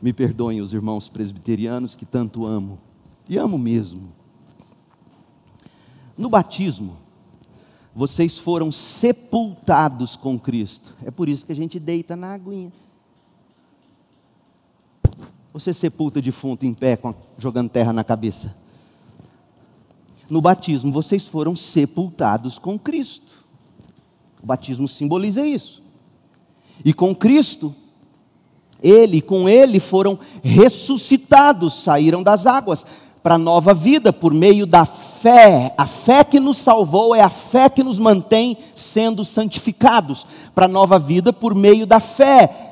Me 0.00 0.14
perdoem 0.14 0.62
os 0.62 0.72
irmãos 0.72 1.10
presbiterianos 1.10 1.94
que 1.94 2.06
tanto 2.06 2.46
amo, 2.46 2.78
e 3.28 3.36
amo 3.36 3.58
mesmo. 3.58 4.14
No 6.16 6.30
batismo, 6.30 6.96
vocês 7.94 8.38
foram 8.38 8.72
sepultados 8.72 10.16
com 10.16 10.40
Cristo. 10.40 10.94
É 11.04 11.10
por 11.10 11.28
isso 11.28 11.44
que 11.44 11.52
a 11.52 11.56
gente 11.56 11.78
deita 11.78 12.16
na 12.16 12.32
aguinha. 12.32 12.72
Você 15.52 15.74
sepulta 15.74 16.22
defunto 16.22 16.64
em 16.64 16.72
pé, 16.72 16.98
jogando 17.36 17.68
terra 17.68 17.92
na 17.92 18.02
cabeça 18.02 18.61
no 20.32 20.40
batismo 20.40 20.90
vocês 20.90 21.26
foram 21.26 21.54
sepultados 21.54 22.58
com 22.58 22.78
Cristo. 22.78 23.44
O 24.42 24.46
batismo 24.46 24.88
simboliza 24.88 25.46
isso. 25.46 25.82
E 26.82 26.94
com 26.94 27.14
Cristo, 27.14 27.74
ele, 28.82 29.20
com 29.20 29.46
ele 29.46 29.78
foram 29.78 30.18
ressuscitados, 30.42 31.82
saíram 31.82 32.22
das 32.22 32.46
águas 32.46 32.86
para 33.22 33.36
nova 33.36 33.74
vida 33.74 34.10
por 34.10 34.32
meio 34.32 34.64
da 34.64 34.86
fé. 34.86 35.74
A 35.76 35.86
fé 35.86 36.24
que 36.24 36.40
nos 36.40 36.56
salvou 36.56 37.14
é 37.14 37.20
a 37.20 37.28
fé 37.28 37.68
que 37.68 37.82
nos 37.82 37.98
mantém 37.98 38.56
sendo 38.74 39.26
santificados 39.26 40.26
para 40.54 40.66
nova 40.66 40.98
vida 40.98 41.30
por 41.30 41.54
meio 41.54 41.86
da 41.86 42.00
fé. 42.00 42.71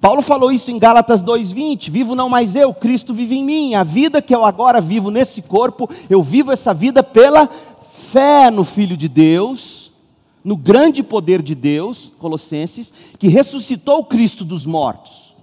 Paulo 0.00 0.22
falou 0.22 0.50
isso 0.50 0.70
em 0.70 0.78
Gálatas 0.78 1.22
2:20, 1.22 1.90
vivo 1.90 2.14
não 2.14 2.28
mais 2.28 2.56
eu, 2.56 2.72
Cristo 2.72 3.12
vive 3.12 3.36
em 3.36 3.44
mim. 3.44 3.74
A 3.74 3.84
vida 3.84 4.22
que 4.22 4.34
eu 4.34 4.44
agora 4.44 4.80
vivo 4.80 5.10
nesse 5.10 5.42
corpo, 5.42 5.90
eu 6.08 6.22
vivo 6.22 6.50
essa 6.50 6.72
vida 6.72 7.02
pela 7.02 7.48
fé 8.10 8.50
no 8.50 8.64
filho 8.64 8.96
de 8.96 9.08
Deus, 9.08 9.92
no 10.42 10.56
grande 10.56 11.02
poder 11.02 11.42
de 11.42 11.54
Deus, 11.54 12.10
Colossenses, 12.18 12.92
que 13.18 13.28
ressuscitou 13.28 14.02
Cristo 14.04 14.42
dos 14.42 14.64
mortos. 14.64 15.34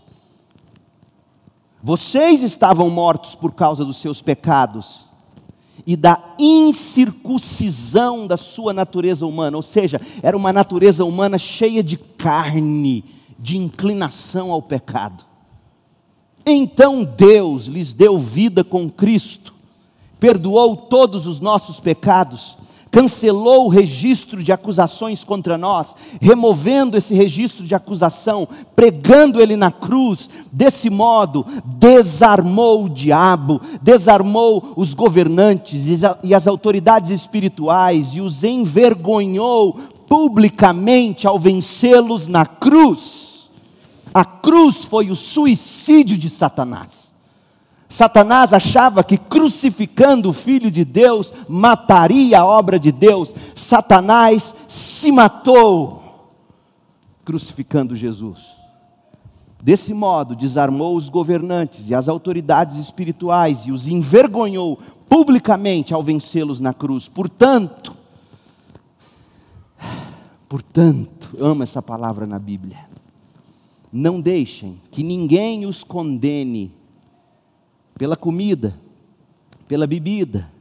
Vocês 1.84 2.41
estavam 2.41 2.89
mortos 2.89 3.36
por 3.36 3.54
causa 3.54 3.86
dos 3.86 3.98
seus 3.98 4.24
pecados 4.24 5.06
e 5.86 5.96
da 5.96 6.20
incircuncisão 6.39 8.26
da 8.26 8.36
sua 8.36 8.74
natureza 8.74 9.26
humana, 9.28 9.56
ou 9.56 9.63
seja, 9.63 10.02
era 10.24 10.36
uma 10.36 10.52
natureza 10.52 11.06
humana 11.06 11.38
cheia 11.38 11.84
de 11.84 11.96
carne, 11.96 13.06
de 13.39 13.58
inclinação 13.58 14.52
ao 14.52 14.62
pecado. 14.62 15.26
Então 16.45 17.04
Deus 17.04 17.65
lhes 17.65 17.91
deu 17.91 18.17
vida 18.17 18.63
com 18.63 18.89
Cristo, 18.89 19.54
perdoou 20.19 20.76
todos 20.76 21.28
os 21.28 21.41
nossos 21.41 21.80
pecados, 21.80 22.58
cancelou 22.89 23.65
o 23.65 23.69
registro 23.69 24.41
de 24.41 24.52
acusações 24.54 25.26
contra 25.26 25.58
nós, 25.58 25.93
removendo 26.21 26.95
esse 26.95 27.13
registro 27.13 27.65
de 27.65 27.76
acusação, 27.76 28.47
pregando 28.76 29.41
ele 29.41 29.58
na 29.58 29.71
cruz. 29.71 30.30
Desse 30.52 30.89
modo, 30.89 31.45
desarmou 31.65 32.86
o 32.86 32.89
diabo, 32.89 33.60
desarmou 33.82 34.73
os 34.78 34.93
governantes 34.93 36.02
e 36.23 36.34
as 36.34 36.47
autoridades 36.47 37.12
espirituais 37.12 38.13
e 38.13 38.21
os 38.21 38.43
envergonhou 38.43 39.78
publicamente 40.08 41.28
ao 41.28 41.38
vencê-los 41.38 42.28
na 42.28 42.45
cruz. 42.45 43.27
A 44.17 44.25
cruz 44.25 44.84
foi 44.84 45.12
o 45.12 45.15
suicídio 45.15 46.17
de 46.17 46.27
Satanás. 46.27 47.13
Satanás 47.88 48.51
achava 48.51 49.03
que 49.03 49.15
crucificando 49.15 50.32
o 50.32 50.34
Filho 50.34 50.71
de 50.71 50.84
Deus 50.84 51.32
mataria 51.47 52.39
a 52.39 52.45
obra 52.45 52.80
de 52.80 52.91
Deus. 52.91 53.32
Satanás 53.53 54.56
se 54.67 55.12
matou 55.12 56.34
crucificando 57.23 57.95
Jesus. 57.95 58.58
Desse 59.62 59.93
modo, 59.93 60.36
desarmou 60.36 60.97
os 60.97 61.10
governantes 61.10 61.88
e 61.88 61.93
as 61.93 62.10
autoridades 62.10 62.77
espirituais 62.77 63.67
e 63.67 63.71
os 63.71 63.88
envergonhou 63.88 64.80
publicamente 65.08 65.93
ao 65.93 66.01
vencê-los 66.01 66.60
na 66.60 66.73
cruz. 66.73 67.08
Portanto, 67.08 67.95
portanto, 70.49 71.38
amo 71.39 71.62
essa 71.62 71.84
palavra 71.84 72.25
na 72.25 72.39
Bíblia. 72.39 72.96
Não 73.97 74.21
deixem 74.21 74.79
que 74.91 75.01
ninguém 75.01 75.65
os 75.65 75.83
condene 75.83 76.71
pela 77.95 78.15
comida, 78.15 78.79
pela 79.67 79.88
bebida, 79.88 80.51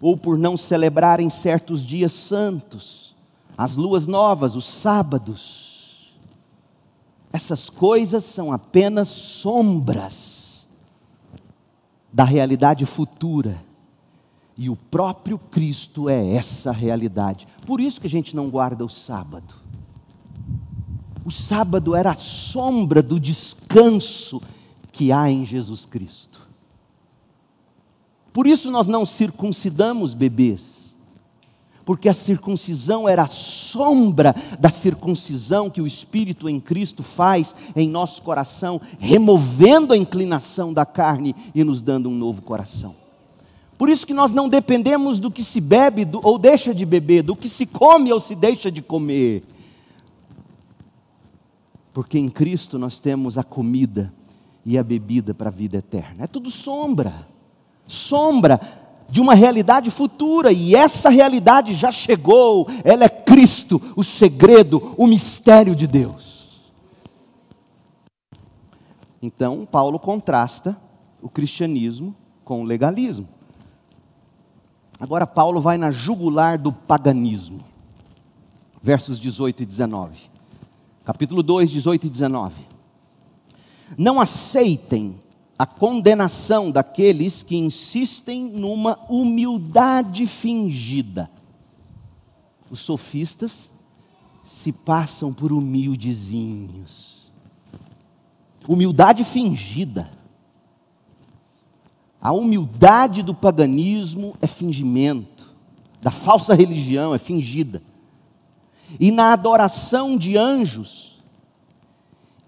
ou 0.00 0.16
por 0.16 0.38
não 0.38 0.56
celebrarem 0.56 1.28
certos 1.28 1.84
dias 1.84 2.12
santos, 2.12 3.16
as 3.58 3.74
luas 3.74 4.06
novas, 4.06 4.54
os 4.54 4.64
sábados. 4.64 6.16
Essas 7.32 7.68
coisas 7.68 8.24
são 8.24 8.52
apenas 8.52 9.08
sombras 9.08 10.68
da 12.12 12.22
realidade 12.22 12.86
futura. 12.86 13.60
E 14.56 14.70
o 14.70 14.76
próprio 14.76 15.36
Cristo 15.36 16.08
é 16.08 16.34
essa 16.34 16.70
realidade. 16.70 17.48
Por 17.66 17.80
isso 17.80 18.00
que 18.00 18.06
a 18.06 18.10
gente 18.10 18.36
não 18.36 18.48
guarda 18.48 18.84
o 18.84 18.88
sábado. 18.88 19.65
O 21.26 21.30
sábado 21.32 21.96
era 21.96 22.12
a 22.12 22.16
sombra 22.16 23.02
do 23.02 23.18
descanso 23.18 24.40
que 24.92 25.10
há 25.10 25.28
em 25.28 25.44
Jesus 25.44 25.84
Cristo. 25.84 26.38
Por 28.32 28.46
isso 28.46 28.70
nós 28.70 28.86
não 28.86 29.04
circuncidamos 29.04 30.14
bebês, 30.14 30.96
porque 31.84 32.08
a 32.08 32.14
circuncisão 32.14 33.08
era 33.08 33.24
a 33.24 33.26
sombra 33.26 34.36
da 34.60 34.70
circuncisão 34.70 35.68
que 35.68 35.80
o 35.80 35.86
Espírito 35.86 36.48
em 36.48 36.60
Cristo 36.60 37.02
faz 37.02 37.56
em 37.74 37.88
nosso 37.88 38.22
coração, 38.22 38.80
removendo 39.00 39.92
a 39.92 39.96
inclinação 39.96 40.72
da 40.72 40.86
carne 40.86 41.34
e 41.52 41.64
nos 41.64 41.82
dando 41.82 42.08
um 42.08 42.14
novo 42.14 42.40
coração. 42.40 42.94
Por 43.76 43.88
isso 43.88 44.06
que 44.06 44.14
nós 44.14 44.30
não 44.30 44.48
dependemos 44.48 45.18
do 45.18 45.28
que 45.28 45.42
se 45.42 45.60
bebe 45.60 46.06
ou 46.22 46.38
deixa 46.38 46.72
de 46.72 46.86
beber, 46.86 47.24
do 47.24 47.34
que 47.34 47.48
se 47.48 47.66
come 47.66 48.12
ou 48.12 48.20
se 48.20 48.36
deixa 48.36 48.70
de 48.70 48.80
comer 48.80 49.42
porque 51.96 52.18
em 52.18 52.28
Cristo 52.28 52.78
nós 52.78 52.98
temos 52.98 53.38
a 53.38 53.42
comida 53.42 54.12
e 54.66 54.76
a 54.76 54.84
bebida 54.84 55.32
para 55.32 55.48
a 55.48 55.50
vida 55.50 55.78
eterna. 55.78 56.24
É 56.24 56.26
tudo 56.26 56.50
sombra, 56.50 57.26
sombra 57.86 58.60
de 59.08 59.18
uma 59.18 59.34
realidade 59.34 59.90
futura, 59.90 60.52
e 60.52 60.74
essa 60.74 61.08
realidade 61.08 61.72
já 61.72 61.90
chegou, 61.90 62.68
ela 62.84 63.04
é 63.04 63.08
Cristo, 63.08 63.80
o 63.96 64.04
segredo, 64.04 64.94
o 64.98 65.06
mistério 65.06 65.74
de 65.74 65.86
Deus. 65.86 66.70
Então, 69.22 69.64
Paulo 69.64 69.98
contrasta 69.98 70.76
o 71.22 71.30
cristianismo 71.30 72.14
com 72.44 72.60
o 72.60 72.66
legalismo. 72.66 73.26
Agora, 75.00 75.26
Paulo 75.26 75.62
vai 75.62 75.78
na 75.78 75.90
jugular 75.90 76.58
do 76.58 76.70
paganismo, 76.70 77.64
versos 78.82 79.18
18 79.18 79.62
e 79.62 79.64
19 79.64 80.35
capítulo 81.06 81.40
2, 81.40 81.70
18 81.70 82.08
e 82.08 82.10
19. 82.10 82.66
Não 83.96 84.20
aceitem 84.20 85.14
a 85.56 85.64
condenação 85.64 86.68
daqueles 86.68 87.44
que 87.44 87.56
insistem 87.56 88.50
numa 88.50 88.98
humildade 89.08 90.26
fingida. 90.26 91.30
Os 92.68 92.80
sofistas 92.80 93.70
se 94.50 94.72
passam 94.72 95.32
por 95.32 95.52
humildezinhos. 95.52 97.30
Humildade 98.68 99.22
fingida. 99.22 100.10
A 102.20 102.32
humildade 102.32 103.22
do 103.22 103.32
paganismo 103.32 104.36
é 104.42 104.48
fingimento, 104.48 105.54
da 106.02 106.10
falsa 106.10 106.52
religião 106.52 107.14
é 107.14 107.18
fingida 107.18 107.80
e 108.98 109.10
na 109.10 109.32
adoração 109.32 110.16
de 110.16 110.36
anjos, 110.36 111.16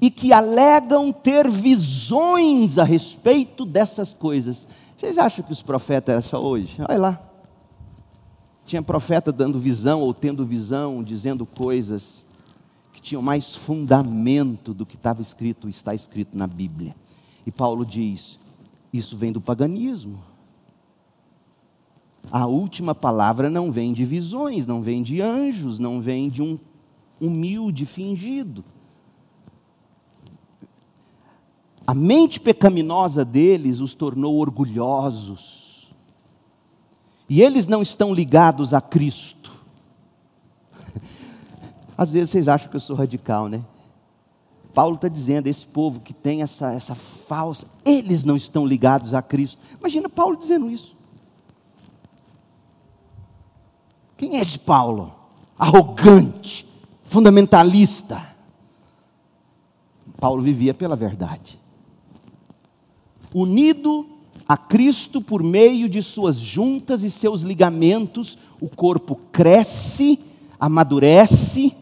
e 0.01 0.11
que 0.11 0.33
alegam 0.33 1.13
ter 1.13 1.49
visões 1.51 2.79
a 2.79 2.85
respeito 2.85 3.65
dessas 3.65 4.15
coisas. 4.15 4.69
Vocês 4.97 5.19
acham 5.19 5.45
que 5.45 5.53
os 5.53 5.63
profetas 5.63 6.13
eram 6.13 6.19
essa 6.21 6.39
hoje? 6.39 6.77
Olha 6.89 6.99
lá. 6.99 7.23
Tinha 8.65 8.83
profeta 8.83 9.33
dando 9.33 9.59
visão 9.59 10.01
ou 10.01 10.13
tendo 10.13 10.45
visão, 10.45 11.03
dizendo 11.03 11.47
coisas 11.47 12.25
que 12.93 13.01
tinham 13.01 13.23
mais 13.23 13.57
fundamento 13.57 14.75
do 14.75 14.85
que 14.85 14.95
estava 14.95 15.23
escrito, 15.23 15.69
está 15.69 15.95
escrito 15.95 16.37
na 16.37 16.47
Bíblia. 16.47 16.95
E 17.47 17.51
Paulo 17.51 17.85
diz: 17.85 18.39
isso 18.93 19.17
vem 19.17 19.33
do 19.33 19.41
paganismo. 19.41 20.19
A 22.31 22.47
última 22.47 22.95
palavra 22.95 23.49
não 23.49 23.73
vem 23.73 23.93
de 23.93 24.05
visões, 24.05 24.67
não 24.67 24.83
vem 24.83 25.03
de 25.03 25.21
anjos, 25.23 25.79
não 25.79 26.01
vem 26.01 26.29
de 26.29 26.43
um 26.43 26.59
humilde 27.21 27.87
fingido. 27.87 28.65
A 31.87 31.95
mente 31.95 32.39
pecaminosa 32.39 33.25
deles 33.25 33.81
os 33.81 33.95
tornou 33.95 34.37
orgulhosos. 34.37 35.91
E 37.31 37.41
eles 37.41 37.67
não 37.67 37.81
estão 37.81 38.13
ligados 38.13 38.75
a 38.75 38.81
Cristo. 38.81 39.51
Às 41.97 42.13
vezes 42.13 42.31
vocês 42.31 42.47
acham 42.47 42.69
que 42.69 42.77
eu 42.77 42.81
sou 42.81 42.95
radical, 42.95 43.49
né? 43.49 43.65
Paulo 44.75 44.97
está 44.97 45.09
dizendo, 45.09 45.47
esse 45.47 45.67
povo 45.67 46.01
que 46.01 46.13
tem 46.13 46.43
essa, 46.43 46.73
essa 46.73 46.95
falsa, 46.95 47.67
eles 47.87 48.23
não 48.23 48.37
estão 48.37 48.67
ligados 48.67 49.15
a 49.15 49.23
Cristo. 49.23 49.59
Imagina 49.81 50.11
Paulo 50.11 50.37
dizendo 50.37 50.71
isso. 50.71 50.98
Quem 54.19 54.37
é 54.37 54.41
esse 54.41 54.59
Paulo? 54.59 55.15
Arrogante, 55.57 56.67
fundamentalista. 57.05 58.27
Paulo 60.21 60.43
vivia 60.43 60.75
pela 60.75 60.97
verdade. 60.97 61.57
Unido 63.33 64.05
a 64.49 64.57
Cristo 64.57 65.21
por 65.21 65.43
meio 65.43 65.89
de 65.89 66.03
suas 66.03 66.37
juntas 66.37 67.05
e 67.05 67.11
seus 67.11 67.43
ligamentos, 67.43 68.37
o 68.61 68.69
corpo 68.69 69.15
cresce, 69.31 70.19
amadurece, 70.59 71.77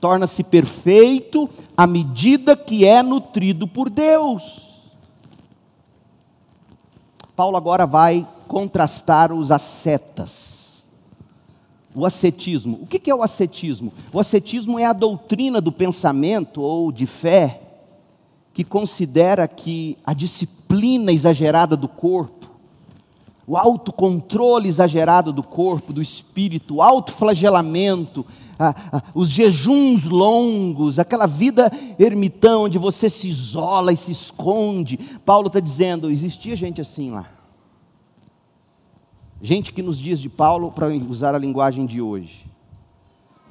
torna-se 0.00 0.42
perfeito 0.42 1.50
à 1.76 1.86
medida 1.86 2.56
que 2.56 2.86
é 2.86 3.02
nutrido 3.02 3.68
por 3.68 3.90
Deus. 3.90 4.90
Paulo 7.36 7.58
agora 7.58 7.84
vai 7.84 8.26
contrastar 8.48 9.32
os 9.32 9.50
ascetas 9.50 10.63
o 11.94 12.04
ascetismo. 12.04 12.78
O 12.82 12.86
que 12.86 13.10
é 13.10 13.14
o 13.14 13.22
ascetismo? 13.22 13.92
O 14.12 14.18
ascetismo 14.18 14.78
é 14.78 14.84
a 14.84 14.92
doutrina 14.92 15.60
do 15.60 15.70
pensamento 15.70 16.60
ou 16.60 16.90
de 16.90 17.06
fé 17.06 17.60
que 18.52 18.64
considera 18.64 19.46
que 19.46 19.96
a 20.04 20.12
disciplina 20.12 21.12
exagerada 21.12 21.76
do 21.76 21.88
corpo, 21.88 22.50
o 23.46 23.56
autocontrole 23.56 24.68
exagerado 24.68 25.32
do 25.32 25.42
corpo, 25.42 25.92
do 25.92 26.00
espírito, 26.00 26.76
o 26.76 26.82
autoflagelamento, 26.82 28.24
os 29.14 29.28
jejuns 29.28 30.04
longos, 30.04 30.98
aquela 30.98 31.26
vida 31.26 31.70
ermitão 31.98 32.64
onde 32.64 32.78
você 32.78 33.10
se 33.10 33.28
isola 33.28 33.92
e 33.92 33.96
se 33.96 34.12
esconde. 34.12 34.98
Paulo 35.24 35.48
está 35.48 35.60
dizendo: 35.60 36.10
existia 36.10 36.56
gente 36.56 36.80
assim 36.80 37.10
lá. 37.10 37.33
Gente 39.44 39.74
que 39.74 39.82
nos 39.82 39.98
dias 39.98 40.22
de 40.22 40.30
Paulo, 40.30 40.72
para 40.72 40.88
usar 40.88 41.34
a 41.34 41.38
linguagem 41.38 41.84
de 41.84 42.00
hoje, 42.00 42.50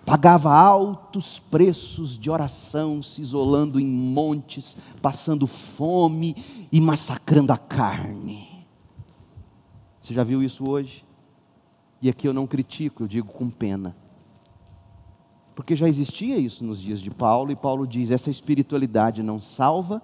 pagava 0.03 0.51
altos 0.51 1.37
preços 1.37 2.17
de 2.17 2.31
oração, 2.31 3.03
se 3.03 3.21
isolando 3.21 3.79
em 3.79 3.85
montes, 3.85 4.75
passando 5.03 5.45
fome 5.45 6.35
e 6.71 6.81
massacrando 6.81 7.53
a 7.53 7.59
carne. 7.59 8.65
Você 10.01 10.15
já 10.15 10.23
viu 10.23 10.41
isso 10.41 10.67
hoje? 10.67 11.05
E 12.01 12.09
aqui 12.09 12.27
eu 12.27 12.33
não 12.33 12.47
critico, 12.47 13.03
eu 13.03 13.07
digo 13.07 13.31
com 13.31 13.47
pena. 13.47 13.95
Porque 15.53 15.75
já 15.75 15.87
existia 15.87 16.39
isso 16.39 16.65
nos 16.65 16.81
dias 16.81 16.99
de 16.99 17.11
Paulo, 17.11 17.51
e 17.51 17.55
Paulo 17.55 17.85
diz: 17.85 18.09
essa 18.09 18.31
espiritualidade 18.31 19.21
não 19.21 19.39
salva, 19.39 20.01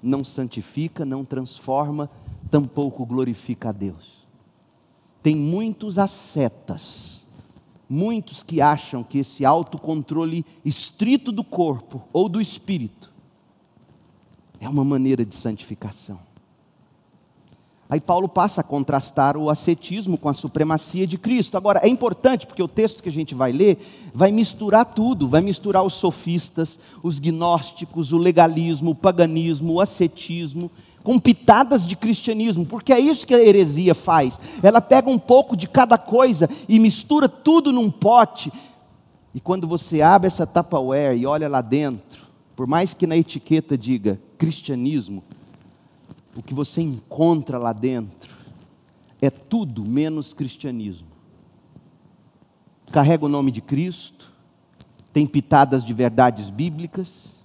não 0.00 0.22
santifica, 0.22 1.04
não 1.04 1.24
transforma, 1.24 2.08
tampouco 2.52 3.04
glorifica 3.04 3.70
a 3.70 3.72
Deus. 3.72 4.23
Tem 5.24 5.34
muitos 5.34 5.98
ascetas 5.98 7.14
muitos 7.88 8.42
que 8.42 8.60
acham 8.60 9.04
que 9.04 9.18
esse 9.18 9.44
autocontrole 9.44 10.44
estrito 10.64 11.30
do 11.30 11.44
corpo 11.44 12.02
ou 12.12 12.28
do 12.28 12.40
espírito 12.40 13.12
é 14.60 14.68
uma 14.68 14.84
maneira 14.84 15.24
de 15.24 15.34
santificação. 15.34 16.18
Aí 17.88 18.00
Paulo 18.00 18.28
passa 18.28 18.62
a 18.62 18.64
contrastar 18.64 19.36
o 19.36 19.50
ascetismo 19.50 20.16
com 20.16 20.28
a 20.28 20.34
supremacia 20.34 21.06
de 21.06 21.18
Cristo. 21.18 21.56
Agora, 21.56 21.80
é 21.82 21.88
importante 21.88 22.46
porque 22.46 22.62
o 22.62 22.66
texto 22.66 23.02
que 23.02 23.10
a 23.10 23.12
gente 23.12 23.34
vai 23.34 23.52
ler 23.52 23.78
vai 24.12 24.32
misturar 24.32 24.86
tudo, 24.86 25.28
vai 25.28 25.42
misturar 25.42 25.84
os 25.84 25.92
sofistas, 25.92 26.80
os 27.02 27.18
gnósticos, 27.18 28.10
o 28.10 28.16
legalismo, 28.16 28.92
o 28.92 28.94
paganismo, 28.94 29.74
o 29.74 29.80
ascetismo, 29.80 30.70
com 31.04 31.18
pitadas 31.18 31.86
de 31.86 31.94
cristianismo, 31.94 32.64
porque 32.64 32.90
é 32.90 32.98
isso 32.98 33.26
que 33.26 33.34
a 33.34 33.38
heresia 33.38 33.94
faz. 33.94 34.40
Ela 34.62 34.80
pega 34.80 35.10
um 35.10 35.18
pouco 35.18 35.54
de 35.54 35.68
cada 35.68 35.98
coisa 35.98 36.48
e 36.66 36.78
mistura 36.78 37.28
tudo 37.28 37.70
num 37.70 37.90
pote. 37.90 38.50
E 39.34 39.38
quando 39.38 39.68
você 39.68 40.00
abre 40.00 40.28
essa 40.28 40.46
Tupperware 40.46 41.14
e 41.16 41.26
olha 41.26 41.46
lá 41.46 41.60
dentro, 41.60 42.26
por 42.56 42.66
mais 42.66 42.94
que 42.94 43.06
na 43.06 43.16
etiqueta 43.16 43.76
diga 43.76 44.18
cristianismo, 44.38 45.22
o 46.34 46.42
que 46.42 46.54
você 46.54 46.80
encontra 46.80 47.58
lá 47.58 47.74
dentro 47.74 48.34
é 49.20 49.28
tudo 49.28 49.84
menos 49.84 50.32
cristianismo. 50.32 51.08
Carrega 52.90 53.26
o 53.26 53.28
nome 53.28 53.50
de 53.50 53.60
Cristo, 53.60 54.32
tem 55.12 55.26
pitadas 55.26 55.84
de 55.84 55.92
verdades 55.92 56.48
bíblicas, 56.48 57.43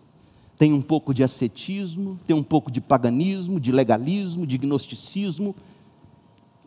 tem 0.60 0.74
um 0.74 0.82
pouco 0.82 1.14
de 1.14 1.24
ascetismo, 1.24 2.20
tem 2.28 2.36
um 2.36 2.44
pouco 2.44 2.70
de 2.70 2.82
paganismo, 2.82 3.62
de 3.62 3.72
legalismo, 3.72 4.46
de 4.46 4.58
gnosticismo, 4.58 5.56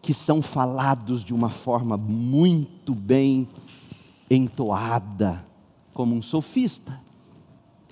que 0.00 0.14
são 0.14 0.40
falados 0.40 1.22
de 1.22 1.34
uma 1.34 1.50
forma 1.50 1.98
muito 1.98 2.94
bem 2.94 3.46
entoada, 4.30 5.44
como 5.92 6.14
um 6.14 6.22
sofista. 6.22 6.98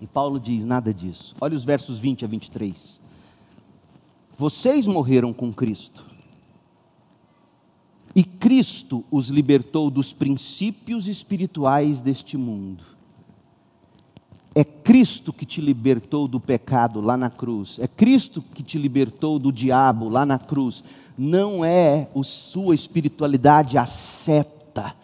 E 0.00 0.06
Paulo 0.06 0.40
diz: 0.40 0.64
nada 0.64 0.92
disso. 0.92 1.36
Olha 1.38 1.54
os 1.54 1.64
versos 1.64 1.98
20 1.98 2.24
a 2.24 2.28
23. 2.28 2.98
Vocês 4.38 4.86
morreram 4.86 5.34
com 5.34 5.52
Cristo. 5.52 6.06
E 8.16 8.24
Cristo 8.24 9.04
os 9.10 9.28
libertou 9.28 9.90
dos 9.90 10.14
princípios 10.14 11.06
espirituais 11.06 12.00
deste 12.00 12.38
mundo 12.38 12.99
é 14.54 14.64
Cristo 14.64 15.32
que 15.32 15.46
te 15.46 15.60
libertou 15.60 16.26
do 16.26 16.40
pecado 16.40 17.00
lá 17.00 17.16
na 17.16 17.30
cruz. 17.30 17.78
É 17.78 17.86
Cristo 17.86 18.42
que 18.42 18.62
te 18.62 18.78
libertou 18.78 19.38
do 19.38 19.52
diabo 19.52 20.08
lá 20.08 20.26
na 20.26 20.38
cruz. 20.38 20.82
Não 21.16 21.64
é 21.64 22.08
a 22.14 22.22
sua 22.22 22.74
espiritualidade 22.74 23.78
a 23.78 23.86
seta 23.86 24.94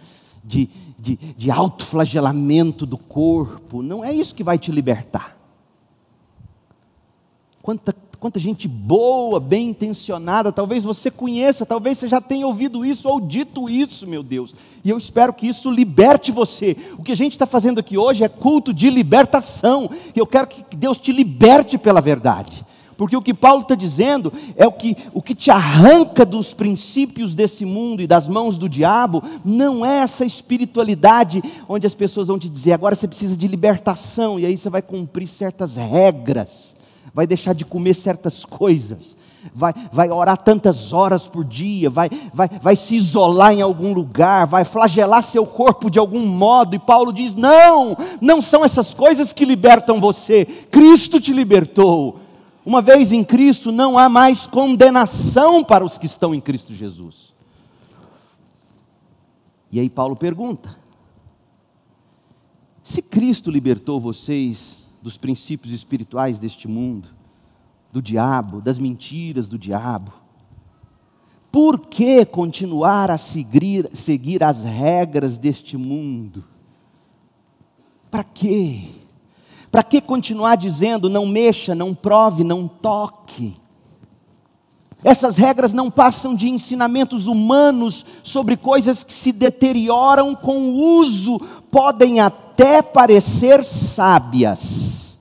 de, 0.42 0.68
de, 0.98 1.16
de 1.16 1.50
autoflagelamento 1.50 2.84
do 2.84 2.98
corpo. 2.98 3.82
Não 3.82 4.04
é 4.04 4.12
isso 4.12 4.34
que 4.34 4.42
vai 4.42 4.58
te 4.58 4.72
libertar. 4.72 5.36
Quanta 7.62 7.92
quanta 8.18 8.40
gente 8.40 8.66
boa, 8.66 9.38
bem 9.38 9.68
intencionada, 9.68 10.50
talvez 10.50 10.82
você 10.82 11.10
conheça, 11.10 11.66
talvez 11.66 11.98
você 11.98 12.08
já 12.08 12.20
tenha 12.20 12.46
ouvido 12.46 12.84
isso 12.84 13.08
ou 13.08 13.20
dito 13.20 13.68
isso, 13.68 14.06
meu 14.06 14.22
Deus. 14.22 14.54
E 14.84 14.90
eu 14.90 14.98
espero 14.98 15.32
que 15.32 15.46
isso 15.46 15.70
liberte 15.70 16.32
você. 16.32 16.76
O 16.98 17.02
que 17.02 17.12
a 17.12 17.16
gente 17.16 17.32
está 17.32 17.46
fazendo 17.46 17.78
aqui 17.78 17.98
hoje 17.98 18.24
é 18.24 18.28
culto 18.28 18.72
de 18.72 18.88
libertação. 18.90 19.90
E 20.14 20.18
eu 20.18 20.26
quero 20.26 20.46
que 20.46 20.76
Deus 20.76 20.98
te 20.98 21.12
liberte 21.12 21.76
pela 21.76 22.00
verdade. 22.00 22.64
Porque 22.96 23.16
o 23.16 23.20
que 23.20 23.34
Paulo 23.34 23.62
está 23.62 23.74
dizendo 23.74 24.32
é 24.56 24.66
o 24.66 24.72
que, 24.72 24.96
o 25.12 25.20
que 25.20 25.34
te 25.34 25.50
arranca 25.50 26.24
dos 26.24 26.54
princípios 26.54 27.34
desse 27.34 27.66
mundo 27.66 28.00
e 28.00 28.06
das 28.06 28.26
mãos 28.26 28.56
do 28.56 28.68
diabo, 28.68 29.22
não 29.44 29.84
é 29.84 29.98
essa 29.98 30.24
espiritualidade 30.24 31.42
onde 31.68 31.86
as 31.86 31.94
pessoas 31.94 32.28
vão 32.28 32.38
te 32.38 32.48
dizer, 32.48 32.72
agora 32.72 32.94
você 32.94 33.06
precisa 33.06 33.36
de 33.36 33.46
libertação, 33.46 34.40
e 34.40 34.46
aí 34.46 34.56
você 34.56 34.70
vai 34.70 34.80
cumprir 34.80 35.26
certas 35.26 35.76
regras 35.76 36.74
vai 37.16 37.26
deixar 37.26 37.54
de 37.54 37.64
comer 37.64 37.94
certas 37.94 38.44
coisas, 38.44 39.16
vai, 39.54 39.72
vai 39.90 40.10
orar 40.10 40.36
tantas 40.36 40.92
horas 40.92 41.26
por 41.26 41.46
dia, 41.46 41.88
vai, 41.88 42.10
vai, 42.34 42.46
vai 42.60 42.76
se 42.76 42.94
isolar 42.94 43.54
em 43.54 43.62
algum 43.62 43.94
lugar, 43.94 44.46
vai 44.46 44.66
flagelar 44.66 45.22
seu 45.22 45.46
corpo 45.46 45.88
de 45.88 45.98
algum 45.98 46.26
modo. 46.26 46.76
E 46.76 46.78
Paulo 46.78 47.14
diz: 47.14 47.32
não, 47.32 47.96
não 48.20 48.42
são 48.42 48.62
essas 48.62 48.92
coisas 48.92 49.32
que 49.32 49.46
libertam 49.46 49.98
você, 49.98 50.44
Cristo 50.44 51.18
te 51.18 51.32
libertou. 51.32 52.20
Uma 52.66 52.82
vez 52.82 53.12
em 53.12 53.24
Cristo, 53.24 53.72
não 53.72 53.96
há 53.96 54.10
mais 54.10 54.46
condenação 54.46 55.64
para 55.64 55.86
os 55.86 55.96
que 55.96 56.04
estão 56.04 56.34
em 56.34 56.40
Cristo 56.40 56.74
Jesus. 56.74 57.32
E 59.72 59.80
aí 59.80 59.88
Paulo 59.88 60.16
pergunta: 60.16 60.76
se 62.84 63.00
Cristo 63.00 63.50
libertou 63.50 63.98
vocês 63.98 64.84
dos 65.06 65.16
princípios 65.16 65.72
espirituais 65.72 66.36
deste 66.36 66.66
mundo, 66.66 67.10
do 67.92 68.02
diabo, 68.02 68.60
das 68.60 68.76
mentiras 68.76 69.46
do 69.46 69.56
diabo. 69.56 70.12
Por 71.52 71.78
que 71.78 72.24
continuar 72.24 73.08
a 73.08 73.16
seguir, 73.16 73.88
seguir 73.92 74.42
as 74.42 74.64
regras 74.64 75.38
deste 75.38 75.76
mundo? 75.76 76.44
Para 78.10 78.24
quê? 78.24 78.88
Para 79.70 79.84
que 79.84 80.00
continuar 80.00 80.56
dizendo 80.56 81.08
não 81.08 81.24
mexa, 81.24 81.72
não 81.72 81.94
prove, 81.94 82.42
não 82.42 82.66
toque? 82.66 83.56
Essas 85.04 85.36
regras 85.36 85.72
não 85.72 85.88
passam 85.88 86.34
de 86.34 86.48
ensinamentos 86.48 87.28
humanos 87.28 88.04
sobre 88.24 88.56
coisas 88.56 89.04
que 89.04 89.12
se 89.12 89.30
deterioram 89.30 90.34
com 90.34 90.58
o 90.70 90.98
uso, 90.98 91.38
podem 91.70 92.18
até 92.18 92.45
parecer 92.82 93.64
sábias, 93.64 95.18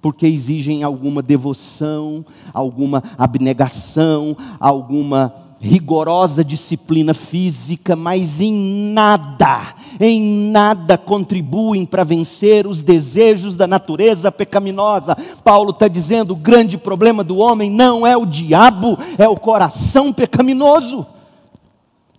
porque 0.00 0.26
exigem 0.26 0.82
alguma 0.82 1.22
devoção, 1.22 2.24
alguma 2.52 3.02
abnegação, 3.18 4.36
alguma 4.58 5.34
rigorosa 5.58 6.44
disciplina 6.44 7.14
física, 7.14 7.96
mas 7.96 8.40
em 8.40 8.52
nada, 8.92 9.74
em 9.98 10.50
nada 10.50 10.98
contribuem 10.98 11.86
para 11.86 12.04
vencer 12.04 12.66
os 12.66 12.82
desejos 12.82 13.56
da 13.56 13.66
natureza 13.66 14.30
pecaminosa. 14.30 15.16
Paulo 15.42 15.70
está 15.70 15.88
dizendo: 15.88 16.32
o 16.32 16.36
grande 16.36 16.76
problema 16.76 17.24
do 17.24 17.38
homem 17.38 17.70
não 17.70 18.06
é 18.06 18.16
o 18.16 18.26
diabo, 18.26 18.96
é 19.18 19.28
o 19.28 19.36
coração 19.36 20.12
pecaminoso. 20.12 21.06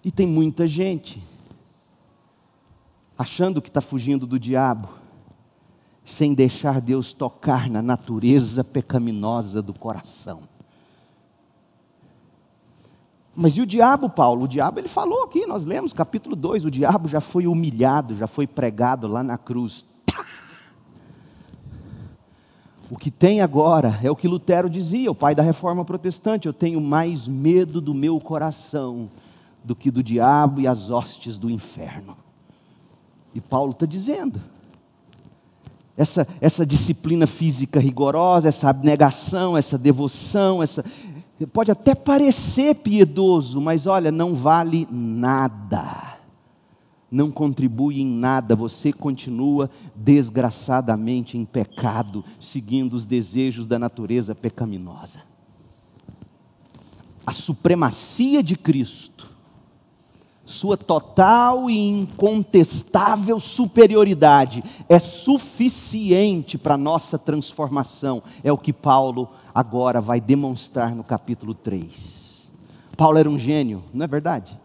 E 0.03 0.11
tem 0.11 0.25
muita 0.25 0.67
gente 0.67 1.26
achando 3.17 3.61
que 3.61 3.69
está 3.69 3.81
fugindo 3.81 4.27
do 4.27 4.39
diabo, 4.39 4.89
sem 6.05 6.33
deixar 6.33 6.79
Deus 6.79 7.11
tocar 7.11 7.69
na 7.69 7.81
natureza 7.81 8.63
pecaminosa 8.63 9.61
do 9.61 9.73
coração. 9.73 10.43
Mas 13.35 13.57
e 13.57 13.61
o 13.61 13.65
diabo, 13.65 14.09
Paulo? 14.09 14.45
O 14.45 14.47
diabo, 14.47 14.79
ele 14.79 14.87
falou 14.87 15.23
aqui, 15.23 15.45
nós 15.45 15.65
lemos 15.65 15.93
capítulo 15.93 16.35
2: 16.35 16.65
o 16.65 16.71
diabo 16.71 17.07
já 17.07 17.21
foi 17.21 17.45
humilhado, 17.45 18.15
já 18.15 18.25
foi 18.25 18.47
pregado 18.47 19.07
lá 19.07 19.21
na 19.21 19.37
cruz. 19.37 19.85
O 22.89 22.97
que 22.97 23.11
tem 23.11 23.41
agora 23.41 23.99
é 24.01 24.09
o 24.09 24.15
que 24.15 24.29
Lutero 24.29 24.69
dizia, 24.69 25.11
o 25.11 25.15
pai 25.15 25.35
da 25.35 25.43
reforma 25.43 25.83
protestante: 25.83 26.47
eu 26.47 26.53
tenho 26.53 26.79
mais 26.79 27.27
medo 27.27 27.81
do 27.81 27.93
meu 27.93 28.19
coração 28.19 29.11
do 29.63 29.75
que 29.75 29.91
do 29.91 30.01
diabo 30.01 30.61
e 30.61 30.67
as 30.67 30.89
hostes 30.89 31.37
do 31.37 31.49
inferno. 31.49 32.26
E 33.37 33.41
Paulo 33.41 33.69
está 33.69 33.85
dizendo: 33.85 34.41
essa, 35.95 36.27
essa 36.41 36.65
disciplina 36.65 37.27
física 37.27 37.79
rigorosa, 37.79 38.49
essa 38.49 38.67
abnegação, 38.67 39.55
essa 39.55 39.77
devoção, 39.77 40.63
essa. 40.63 40.83
Pode 41.53 41.69
até 41.69 41.93
parecer 41.93 42.73
piedoso, 42.73 43.61
mas 43.61 43.85
olha, 43.85 44.11
não 44.11 44.33
vale 44.33 44.87
nada. 44.91 46.17
Não 47.11 47.29
contribui 47.29 48.01
em 48.01 48.07
nada, 48.07 48.55
você 48.55 48.91
continua 48.91 49.69
desgraçadamente 49.95 51.37
em 51.37 51.45
pecado, 51.45 52.25
seguindo 52.39 52.95
os 52.95 53.05
desejos 53.05 53.67
da 53.67 53.77
natureza 53.77 54.33
pecaminosa. 54.33 55.19
A 57.23 57.31
supremacia 57.31 58.41
de 58.41 58.57
Cristo 58.57 59.16
sua 60.47 60.77
total 60.77 61.69
e 61.69 61.77
incontestável 61.77 63.37
superioridade 63.37 64.63
é 64.87 64.97
suficiente 64.97 66.57
para 66.57 66.77
nossa 66.77 67.19
transformação. 67.19 68.23
É 68.41 68.51
o 68.51 68.57
que 68.57 68.71
Paulo 68.71 69.29
agora 69.53 69.99
vai 69.99 70.21
demonstrar 70.21 70.95
no 70.95 71.03
capítulo 71.03 71.53
3. 71.53 72.51
Paulo 72.95 73.17
era 73.17 73.29
um 73.29 73.37
gênio, 73.37 73.83
não 73.93 74.05
é 74.05 74.07
verdade? 74.07 74.57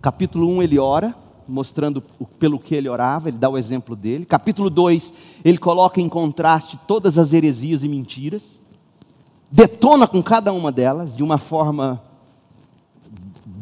Capítulo 0.00 0.48
1 0.48 0.62
ele 0.62 0.78
ora, 0.78 1.16
mostrando 1.46 2.00
pelo 2.38 2.60
que 2.60 2.76
ele 2.76 2.88
orava, 2.88 3.28
ele 3.28 3.38
dá 3.38 3.48
o 3.48 3.58
exemplo 3.58 3.96
dele. 3.96 4.24
Capítulo 4.24 4.70
2, 4.70 5.12
ele 5.44 5.58
coloca 5.58 6.00
em 6.00 6.08
contraste 6.08 6.78
todas 6.86 7.18
as 7.18 7.32
heresias 7.32 7.82
e 7.82 7.88
mentiras, 7.88 8.60
detona 9.50 10.06
com 10.06 10.22
cada 10.22 10.52
uma 10.52 10.70
delas 10.70 11.12
de 11.12 11.24
uma 11.24 11.38
forma 11.38 12.07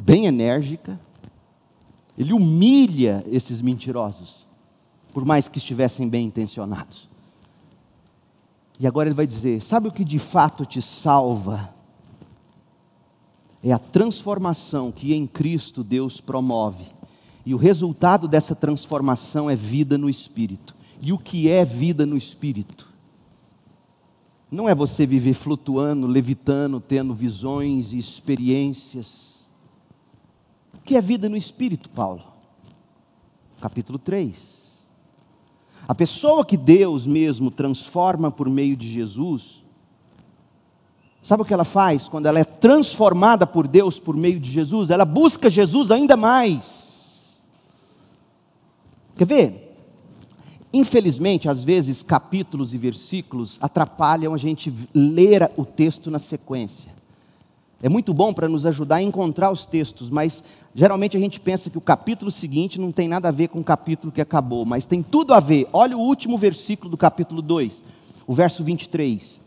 bem 0.07 0.27
enérgica. 0.27 0.99
Ele 2.17 2.33
humilha 2.33 3.25
esses 3.27 3.61
mentirosos, 3.61 4.47
por 5.13 5.25
mais 5.25 5.49
que 5.49 5.59
estivessem 5.59 6.09
bem 6.09 6.27
intencionados. 6.27 7.09
E 8.79 8.87
agora 8.87 9.09
ele 9.09 9.17
vai 9.17 9.27
dizer: 9.27 9.61
sabe 9.61 9.89
o 9.89 9.93
que 9.93 10.05
de 10.05 10.21
fato 10.21 10.65
te 10.65 10.81
salva? 10.81 11.75
É 13.63 13.73
a 13.73 13.79
transformação 13.79 14.93
que 14.93 15.13
em 15.13 15.27
Cristo 15.27 15.83
Deus 15.83 16.21
promove. 16.21 16.85
E 17.45 17.53
o 17.53 17.59
resultado 17.59 18.29
dessa 18.29 18.55
transformação 18.55 19.51
é 19.51 19.57
vida 19.57 19.99
no 19.99 20.09
espírito. 20.09 20.75
E 21.01 21.13
o 21.13 21.19
que 21.19 21.49
é 21.49 21.65
vida 21.65 22.07
no 22.07 22.17
espírito? 22.17 22.89
Não 24.51 24.69
é 24.69 24.75
você 24.75 25.05
viver 25.05 25.35
flutuando, 25.35 26.07
levitando, 26.07 26.81
tendo 26.81 27.15
visões 27.15 27.93
e 27.93 27.99
experiências 27.99 29.36
que 30.87 30.97
é 30.97 31.01
vida 31.01 31.29
no 31.29 31.37
espírito, 31.37 31.91
Paulo? 31.91 32.23
Capítulo 33.61 33.99
3. 33.99 34.57
A 35.89 35.95
pessoa 35.95 36.47
que 36.47 36.57
Deus 36.57 37.07
mesmo 37.07 37.51
transforma 37.51 38.31
por 38.31 38.49
meio 38.49 38.77
de 38.77 38.89
Jesus, 38.89 39.63
sabe 41.23 41.43
o 41.43 41.45
que 41.45 41.53
ela 41.53 41.65
faz 41.65 42.09
quando 42.09 42.27
ela 42.27 42.39
é 42.39 42.45
transformada 42.45 43.47
por 43.47 43.67
Deus 43.67 43.99
por 43.99 44.17
meio 44.17 44.41
de 44.41 44.51
Jesus? 44.51 44.91
Ela 44.91 45.05
busca 45.05 45.51
Jesus 45.51 45.91
ainda 45.91 46.17
mais. 46.17 47.45
Quer 49.17 49.27
ver? 49.27 49.67
Infelizmente, 50.73 51.49
às 51.49 51.65
vezes, 51.65 52.03
capítulos 52.03 52.75
e 52.75 52.79
versículos 52.79 53.59
atrapalham 53.61 54.35
a 54.35 54.37
gente 54.37 54.73
ler 54.95 55.51
o 55.57 55.65
texto 55.65 56.11
na 56.11 56.19
sequência. 56.19 56.96
É 57.83 57.91
muito 57.91 58.15
bom 58.15 58.33
para 58.33 58.49
nos 58.49 58.65
ajudar 58.65 58.97
a 58.97 59.03
encontrar 59.03 59.51
os 59.51 59.67
textos, 59.67 60.09
mas 60.09 60.43
geralmente 60.75 61.17
a 61.17 61.21
gente 61.21 61.39
pensa 61.39 61.69
que 61.69 61.77
o 61.77 61.81
capítulo 61.81 62.31
seguinte 62.31 62.81
não 62.81 62.91
tem 62.91 63.07
nada 63.07 63.29
a 63.29 63.31
ver 63.33 63.49
com 63.49 63.61
o 63.61 63.65
capítulo 63.65 64.11
que 64.11 64.21
acabou, 64.21 64.65
mas 64.65 64.87
tem 64.87 65.03
tudo 65.03 65.35
a 65.35 65.41
ver. 65.41 65.69
Olha 65.75 65.97
o 65.97 66.01
último 66.01 66.39
versículo 66.39 66.91
do 66.91 66.97
capítulo 66.97 67.43
2, 67.43 67.83
o 68.27 68.35
verso 68.35 68.65
23. 68.65 69.43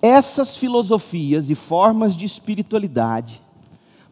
Essas 0.00 0.56
filosofias 0.56 1.50
e 1.50 1.54
formas 1.54 2.16
de 2.16 2.24
espiritualidade 2.24 3.42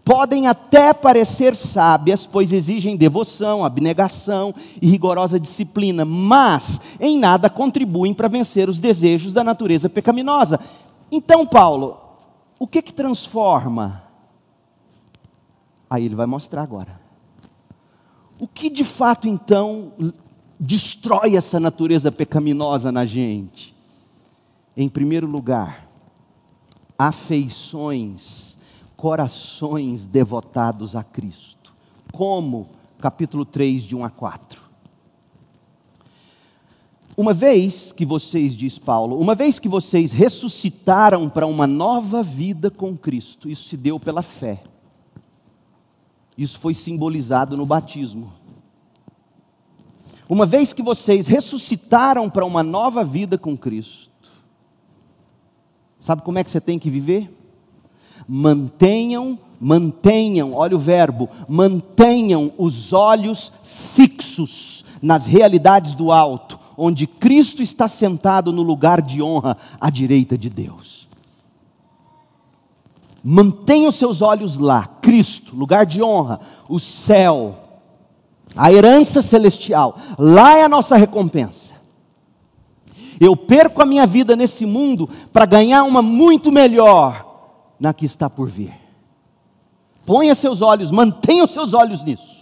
podem 0.05 0.49
até 0.49 0.93
parecer 0.93 1.57
sábias, 1.57 2.27
pois 2.27 2.53
exigem 2.53 2.97
devoção, 2.97 3.65
abnegação 3.65 4.55
e 4.83 4.89
rigorosa 4.89 5.41
disciplina, 5.41 6.05
mas 6.05 6.79
em 7.01 7.17
nada 7.17 7.49
contribuem 7.49 8.13
para 8.13 8.29
vencer 8.29 8.69
os 8.69 8.79
desejos 8.79 9.33
da 9.33 9.43
natureza 9.43 9.89
pecaminosa. 9.89 10.61
Então, 11.11 11.47
Paulo, 11.47 12.02
o 12.63 12.67
que 12.69 12.81
que 12.81 12.95
transforma? 12.95 14.05
Aí 15.91 16.05
ele 16.05 16.15
vai 16.15 16.27
mostrar 16.27 16.63
agora. 16.63 17.01
O 18.39 18.47
que 18.47 18.71
de 18.71 18.85
fato 18.85 19.27
então 19.27 19.93
destrói 20.61 21.35
essa 21.35 21.59
natureza 21.59 22.13
pecaminosa 22.13 22.93
na 22.93 23.05
gente? 23.05 23.75
Em 24.77 24.89
primeiro 24.89 25.27
lugar, 25.27 25.89
afeições, 26.97 28.57
corações 28.97 30.07
devotados 30.07 30.95
a 30.95 31.03
Cristo. 31.03 31.75
Como? 32.13 32.69
Capítulo 33.01 33.45
3, 33.45 33.83
de 33.83 33.97
1 33.97 34.05
a 34.05 34.11
4. 34.11 34.62
Uma 37.17 37.35
vez 37.35 37.93
que 37.93 38.07
vocês, 38.07 38.57
diz 38.57 38.79
Paulo, 38.79 39.19
uma 39.19 39.35
vez 39.35 39.59
que 39.59 39.69
vocês 39.69 40.13
ressuscitaram 40.13 41.29
para 41.29 41.47
uma 41.47 41.67
nova 41.67 42.23
vida 42.23 42.71
com 42.71 42.97
Cristo, 42.97 43.51
isso 43.51 43.69
se 43.69 43.77
deu 43.77 44.01
pela 44.01 44.23
fé. 44.23 44.61
Isso 46.37 46.59
foi 46.59 46.73
simbolizado 46.73 47.57
no 47.57 47.67
batismo. 47.67 48.33
Uma 50.27 50.47
vez 50.47 50.73
que 50.73 50.83
vocês 50.83 51.27
ressuscitaram 51.27 52.31
para 52.31 52.47
uma 52.47 52.63
nova 52.63 53.05
vida 53.05 53.37
com 53.37 53.57
Cristo, 53.57 54.11
sabe 56.01 56.23
como 56.23 56.39
é 56.39 56.45
que 56.45 56.51
você 56.51 56.61
tem 56.61 56.79
que 56.79 56.89
viver? 56.89 57.31
Mantenham, 58.27 59.39
mantenham, 59.61 60.55
olha 60.55 60.75
o 60.75 60.79
verbo, 60.79 61.29
mantenham 61.47 62.51
os 62.57 62.95
olhos 62.95 63.53
fixos 63.63 64.85
nas 65.03 65.27
realidades 65.27 65.93
do 65.93 66.11
alto, 66.11 66.59
onde 66.77 67.07
Cristo 67.07 67.63
está 67.63 67.89
sentado 67.89 68.53
no 68.53 68.63
lugar 68.63 69.01
de 69.01 69.23
honra 69.23 69.57
à 69.81 69.91
direita 69.91 70.37
de 70.37 70.49
Deus. 70.49 71.09
Mantenha 73.23 73.89
os 73.89 73.95
seus 73.95 74.21
olhos 74.21 74.59
lá, 74.59 74.87
Cristo, 75.01 75.55
lugar 75.55 75.87
de 75.87 76.03
honra, 76.03 76.41
o 76.69 76.81
céu, 76.81 77.57
a 78.57 78.73
herança 78.73 79.23
celestial, 79.23 79.97
lá 80.19 80.57
é 80.57 80.65
a 80.65 80.69
nossa 80.69 80.97
recompensa. 80.97 81.75
Eu 83.21 83.37
perco 83.37 83.81
a 83.81 83.87
minha 83.87 84.05
vida 84.05 84.35
nesse 84.35 84.67
mundo 84.67 85.09
para 85.33 85.47
ganhar 85.47 85.85
uma 85.85 86.03
muito 86.03 86.51
melhor 86.51 87.25
na 87.79 87.95
que 87.95 88.05
está 88.05 88.29
por 88.29 88.49
vir. 88.49 88.75
Ponha 90.05 90.35
seus 90.35 90.61
olhos, 90.61 90.91
mantenha 90.91 91.45
os 91.45 91.53
seus 91.53 91.75
olhos 91.75 92.03
nisso. 92.03 92.42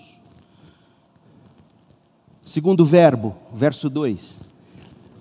Segundo 2.51 2.85
verbo, 2.85 3.37
verso 3.55 3.89
2: 3.89 4.39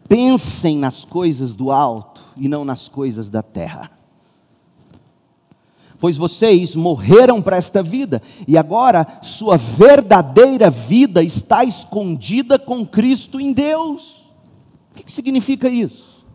Pensem 0.08 0.80
nas 0.80 1.06
coisas 1.06 1.56
do 1.56 1.72
alto 1.72 2.24
e 2.36 2.48
não 2.48 2.66
nas 2.66 2.88
coisas 2.88 3.30
da 3.30 3.44
terra. 3.44 3.92
Pois 6.00 6.18
vocês 6.18 6.76
morreram 6.76 7.40
para 7.40 7.58
esta 7.58 7.84
vida 7.84 8.20
e 8.48 8.58
agora 8.58 9.06
sua 9.22 9.58
verdadeira 9.58 10.72
vida 10.72 11.22
está 11.22 11.64
escondida 11.64 12.58
com 12.58 12.84
Cristo 12.84 13.40
em 13.40 13.54
Deus. 13.54 14.28
O 14.92 14.96
que, 14.96 15.04
que 15.04 15.12
significa 15.12 15.70
isso? 15.70 16.26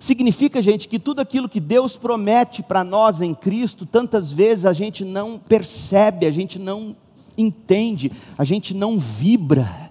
Significa, 0.00 0.60
gente, 0.60 0.88
que 0.88 0.98
tudo 0.98 1.20
aquilo 1.20 1.48
que 1.48 1.60
Deus 1.60 1.96
promete 1.96 2.60
para 2.60 2.82
nós 2.82 3.20
em 3.20 3.36
Cristo, 3.36 3.86
tantas 3.86 4.32
vezes 4.32 4.66
a 4.66 4.72
gente 4.72 5.04
não 5.04 5.38
percebe, 5.38 6.26
a 6.26 6.32
gente 6.32 6.58
não 6.58 6.96
entende, 7.40 8.10
a 8.36 8.44
gente 8.44 8.74
não 8.74 8.98
vibra. 8.98 9.90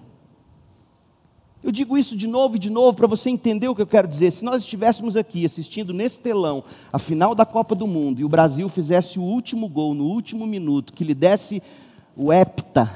Eu 1.62 1.70
digo 1.70 1.98
isso 1.98 2.16
de 2.16 2.26
novo 2.26 2.56
e 2.56 2.58
de 2.58 2.70
novo 2.70 2.96
para 2.96 3.06
você 3.06 3.28
entender 3.28 3.68
o 3.68 3.74
que 3.74 3.82
eu 3.82 3.86
quero 3.86 4.08
dizer. 4.08 4.30
Se 4.30 4.44
nós 4.44 4.62
estivéssemos 4.62 5.14
aqui 5.14 5.44
assistindo 5.44 5.92
nesse 5.92 6.18
telão 6.20 6.64
a 6.90 6.98
final 6.98 7.34
da 7.34 7.44
Copa 7.44 7.74
do 7.74 7.86
Mundo 7.86 8.20
e 8.20 8.24
o 8.24 8.28
Brasil 8.28 8.68
fizesse 8.68 9.18
o 9.18 9.22
último 9.22 9.68
gol 9.68 9.92
no 9.92 10.04
último 10.04 10.46
minuto, 10.46 10.94
que 10.94 11.04
lhe 11.04 11.14
desse 11.14 11.62
o 12.16 12.32
hepta, 12.32 12.90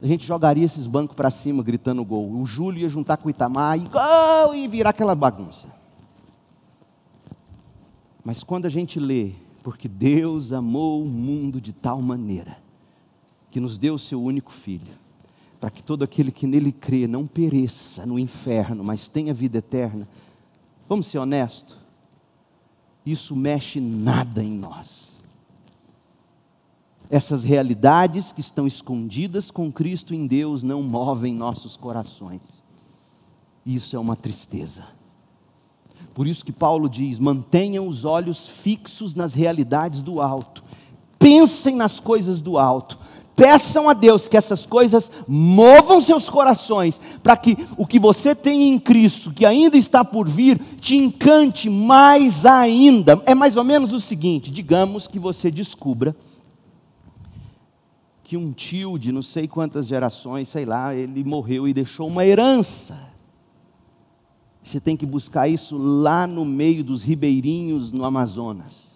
a 0.00 0.06
gente 0.06 0.24
jogaria 0.24 0.64
esses 0.64 0.86
bancos 0.86 1.16
para 1.16 1.30
cima 1.30 1.62
gritando 1.62 2.04
gol. 2.04 2.30
O 2.30 2.46
Júlio 2.46 2.82
ia 2.82 2.88
juntar 2.88 3.16
com 3.16 3.26
o 3.26 3.30
Itamar 3.30 3.76
e 3.76 3.88
gol 3.88 4.54
e 4.54 4.68
virar 4.68 4.90
aquela 4.90 5.14
bagunça. 5.14 5.68
Mas 8.24 8.44
quando 8.44 8.66
a 8.66 8.70
gente 8.70 9.00
lê, 9.00 9.32
porque 9.62 9.88
Deus 9.88 10.52
amou 10.52 11.02
o 11.02 11.06
mundo 11.06 11.60
de 11.60 11.72
tal 11.72 12.00
maneira 12.00 12.59
que 13.50 13.60
nos 13.60 13.76
deu 13.76 13.94
o 13.94 13.98
seu 13.98 14.22
único 14.22 14.52
filho, 14.52 14.92
para 15.58 15.70
que 15.70 15.82
todo 15.82 16.02
aquele 16.02 16.30
que 16.30 16.46
nele 16.46 16.72
crê 16.72 17.06
não 17.06 17.26
pereça 17.26 18.06
no 18.06 18.18
inferno, 18.18 18.84
mas 18.84 19.08
tenha 19.08 19.34
vida 19.34 19.58
eterna. 19.58 20.08
Vamos 20.88 21.06
ser 21.06 21.18
honestos? 21.18 21.76
Isso 23.04 23.34
mexe 23.34 23.80
nada 23.80 24.42
em 24.42 24.52
nós. 24.52 25.10
Essas 27.10 27.42
realidades 27.42 28.30
que 28.30 28.40
estão 28.40 28.66
escondidas 28.66 29.50
com 29.50 29.72
Cristo 29.72 30.14
em 30.14 30.26
Deus 30.26 30.62
não 30.62 30.80
movem 30.82 31.34
nossos 31.34 31.76
corações. 31.76 32.40
Isso 33.66 33.96
é 33.96 33.98
uma 33.98 34.14
tristeza. 34.14 34.84
Por 36.14 36.26
isso 36.26 36.44
que 36.44 36.52
Paulo 36.52 36.88
diz: 36.88 37.18
mantenham 37.18 37.88
os 37.88 38.04
olhos 38.04 38.48
fixos 38.48 39.14
nas 39.14 39.34
realidades 39.34 40.02
do 40.02 40.20
alto, 40.20 40.62
pensem 41.18 41.74
nas 41.74 41.98
coisas 41.98 42.40
do 42.40 42.56
alto, 42.56 42.98
peçam 43.40 43.88
a 43.88 43.94
Deus 43.94 44.28
que 44.28 44.36
essas 44.36 44.66
coisas 44.66 45.10
movam 45.26 45.98
seus 45.98 46.28
corações, 46.28 47.00
para 47.22 47.38
que 47.38 47.56
o 47.78 47.86
que 47.86 47.98
você 47.98 48.34
tem 48.34 48.68
em 48.68 48.78
Cristo, 48.78 49.32
que 49.32 49.46
ainda 49.46 49.78
está 49.78 50.04
por 50.04 50.28
vir, 50.28 50.60
te 50.78 50.94
encante 50.94 51.70
mais 51.70 52.44
ainda. 52.44 53.18
É 53.24 53.34
mais 53.34 53.56
ou 53.56 53.64
menos 53.64 53.94
o 53.94 54.00
seguinte: 54.00 54.50
digamos 54.52 55.08
que 55.08 55.18
você 55.18 55.50
descubra 55.50 56.14
que 58.22 58.36
um 58.36 58.52
tio 58.52 58.98
de 58.98 59.10
não 59.10 59.22
sei 59.22 59.48
quantas 59.48 59.86
gerações, 59.86 60.46
sei 60.50 60.66
lá, 60.66 60.94
ele 60.94 61.24
morreu 61.24 61.66
e 61.66 61.72
deixou 61.72 62.08
uma 62.08 62.26
herança. 62.26 63.08
Você 64.62 64.78
tem 64.78 64.98
que 64.98 65.06
buscar 65.06 65.48
isso 65.48 65.78
lá 65.78 66.26
no 66.26 66.44
meio 66.44 66.84
dos 66.84 67.02
ribeirinhos 67.02 67.90
no 67.90 68.04
Amazonas. 68.04 68.89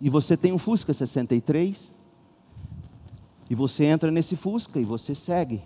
E 0.00 0.08
você 0.08 0.36
tem 0.36 0.52
um 0.52 0.58
Fusca 0.58 0.94
63. 0.94 1.92
E 3.50 3.54
você 3.54 3.84
entra 3.84 4.10
nesse 4.10 4.36
Fusca 4.36 4.78
e 4.78 4.84
você 4.84 5.14
segue. 5.14 5.62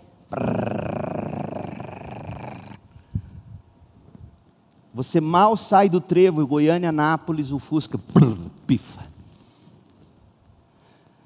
Você 4.93 5.19
mal 5.19 5.57
sai 5.57 5.89
do 5.89 5.99
trevo, 5.99 6.45
Goiânia, 6.45 6.91
Nápoles, 6.91 7.51
o 7.51 7.59
Fusca 7.59 7.99
pifa. 8.67 9.03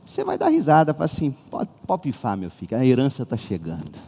Você 0.05 0.23
vai 0.23 0.37
dar 0.37 0.47
risada, 0.47 0.93
fala 0.93 1.05
assim: 1.05 1.31
pode, 1.51 1.69
pode 1.85 2.01
pifar, 2.03 2.37
meu 2.37 2.49
filho, 2.49 2.77
a 2.77 2.85
herança 2.85 3.23
está 3.23 3.35
chegando. 3.35 3.99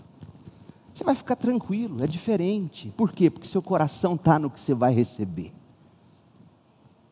Você 0.93 1.03
vai 1.03 1.13
ficar 1.13 1.35
tranquilo, 1.35 2.03
é 2.03 2.07
diferente. 2.07 2.93
Por 2.97 3.11
quê? 3.11 3.29
Porque 3.29 3.47
seu 3.47 3.61
coração 3.61 4.15
está 4.15 4.39
no 4.39 4.49
que 4.49 4.59
você 4.59 4.73
vai 4.73 4.93
receber. 4.93 5.53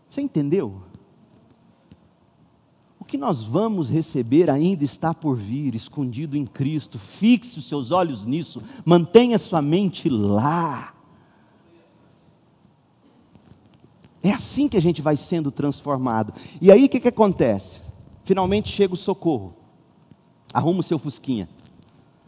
Você 0.10 0.22
entendeu? 0.22 0.82
Que 3.08 3.18
nós 3.18 3.42
vamos 3.42 3.90
receber 3.90 4.50
ainda 4.50 4.84
está 4.84 5.14
por 5.14 5.38
vir, 5.38 5.74
escondido 5.74 6.38
em 6.38 6.46
Cristo. 6.46 7.00
Fixe 7.00 7.58
os 7.58 7.66
seus 7.66 7.90
olhos 7.92 8.26
nisso, 8.26 8.62
mantenha 8.86 9.40
sua 9.40 9.62
mente 9.62 10.10
lá. 10.10 10.94
É 14.22 14.32
assim 14.32 14.68
que 14.68 14.76
a 14.76 14.82
gente 14.82 15.02
vai 15.02 15.16
sendo 15.16 15.52
transformado. 15.52 16.34
E 16.62 16.70
aí 16.72 16.86
o 16.86 16.90
que, 16.90 17.00
que 17.00 17.08
acontece? 17.08 17.82
Finalmente 18.26 18.68
chega 18.70 18.94
o 18.94 18.98
socorro. 18.98 19.56
Arruma 20.54 20.82
o 20.82 20.84
seu 20.84 21.00
fusquinha. 21.00 21.48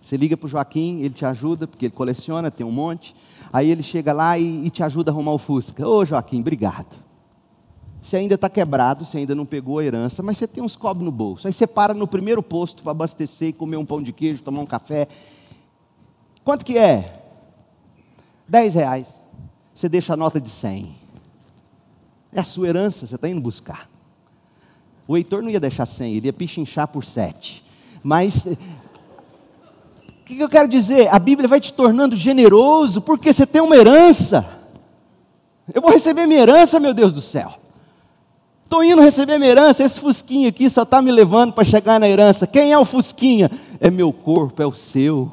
Você 0.01 0.15
liga 0.15 0.37
para 0.37 0.47
o 0.47 0.49
Joaquim, 0.49 1.01
ele 1.01 1.13
te 1.13 1.25
ajuda, 1.25 1.67
porque 1.67 1.85
ele 1.85 1.93
coleciona, 1.93 2.49
tem 2.49 2.65
um 2.65 2.71
monte. 2.71 3.13
Aí 3.51 3.69
ele 3.69 3.83
chega 3.83 4.13
lá 4.13 4.39
e, 4.39 4.65
e 4.65 4.69
te 4.69 4.81
ajuda 4.81 5.11
a 5.11 5.13
arrumar 5.13 5.33
o 5.33 5.37
Fusca. 5.37 5.87
Ô 5.87 6.05
Joaquim, 6.05 6.39
obrigado. 6.39 7.08
Você 8.01 8.17
ainda 8.17 8.35
está 8.35 8.49
quebrado, 8.49 9.03
você 9.03 9.17
ainda 9.17 9.35
não 9.35 9.45
pegou 9.45 9.79
a 9.79 9.83
herança, 9.83 10.23
mas 10.23 10.37
você 10.37 10.47
tem 10.47 10.63
uns 10.63 10.75
cobres 10.75 11.03
no 11.03 11.11
bolso. 11.11 11.47
Aí 11.47 11.53
você 11.53 11.67
para 11.67 11.93
no 11.93 12.07
primeiro 12.07 12.41
posto 12.41 12.81
para 12.81 12.91
abastecer, 12.91 13.53
comer 13.53 13.77
um 13.77 13.85
pão 13.85 14.01
de 14.01 14.13
queijo, 14.13 14.41
tomar 14.41 14.61
um 14.61 14.65
café. 14.65 15.07
Quanto 16.43 16.65
que 16.65 16.77
é? 16.77 17.21
Dez 18.47 18.73
reais. 18.73 19.21
Você 19.75 19.89
deixa 19.89 20.13
a 20.13 20.17
nota 20.17 20.39
de 20.39 20.49
cem. 20.49 20.95
É 22.31 22.39
a 22.39 22.43
sua 22.43 22.67
herança, 22.67 23.05
você 23.05 23.15
está 23.15 23.27
indo 23.27 23.41
buscar. 23.41 23.89
O 25.07 25.17
Heitor 25.17 25.41
não 25.41 25.49
ia 25.49 25.59
deixar 25.59 25.85
cem, 25.85 26.15
ele 26.15 26.27
ia 26.27 26.33
pichinchar 26.33 26.87
por 26.87 27.03
sete. 27.03 27.63
Mas 28.01 28.45
o 28.45 28.57
que 30.23 30.39
eu 30.39 30.49
quero 30.49 30.69
dizer? 30.69 31.13
A 31.13 31.19
Bíblia 31.19 31.47
vai 31.47 31.59
te 31.59 31.73
tornando 31.73 32.15
generoso 32.15 33.01
porque 33.01 33.33
você 33.33 33.45
tem 33.45 33.61
uma 33.61 33.75
herança. 33.75 34.59
Eu 35.73 35.81
vou 35.81 35.91
receber 35.91 36.25
minha 36.25 36.41
herança, 36.41 36.79
meu 36.79 36.93
Deus 36.93 37.11
do 37.11 37.21
céu. 37.21 37.59
Estou 38.69 38.83
indo 38.83 39.01
receber 39.01 39.39
minha 39.39 39.49
herança, 39.49 39.83
esse 39.83 39.99
Fusquinha 39.99 40.49
aqui 40.49 40.69
só 40.69 40.83
está 40.83 41.01
me 41.01 41.11
levando 41.11 41.51
para 41.53 41.63
chegar 41.63 41.99
na 41.99 42.07
herança. 42.07 42.45
Quem 42.45 42.71
é 42.71 42.77
o 42.77 42.85
Fusquinha? 42.85 43.49
É 43.79 43.89
meu 43.89 44.13
corpo, 44.13 44.61
é 44.61 44.67
o 44.67 44.75
seu. 44.75 45.31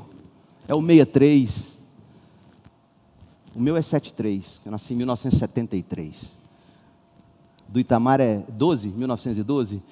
É 0.66 0.74
o 0.74 0.80
63. 0.80 1.76
O 3.54 3.60
meu 3.60 3.76
é 3.76 3.82
73, 3.82 4.62
eu 4.64 4.72
nasci 4.72 4.94
em 4.94 4.96
1973. 4.96 6.34
Do 7.68 7.78
Itamar 7.78 8.22
é 8.22 8.42
12, 8.48 8.88
1912. 8.88 9.82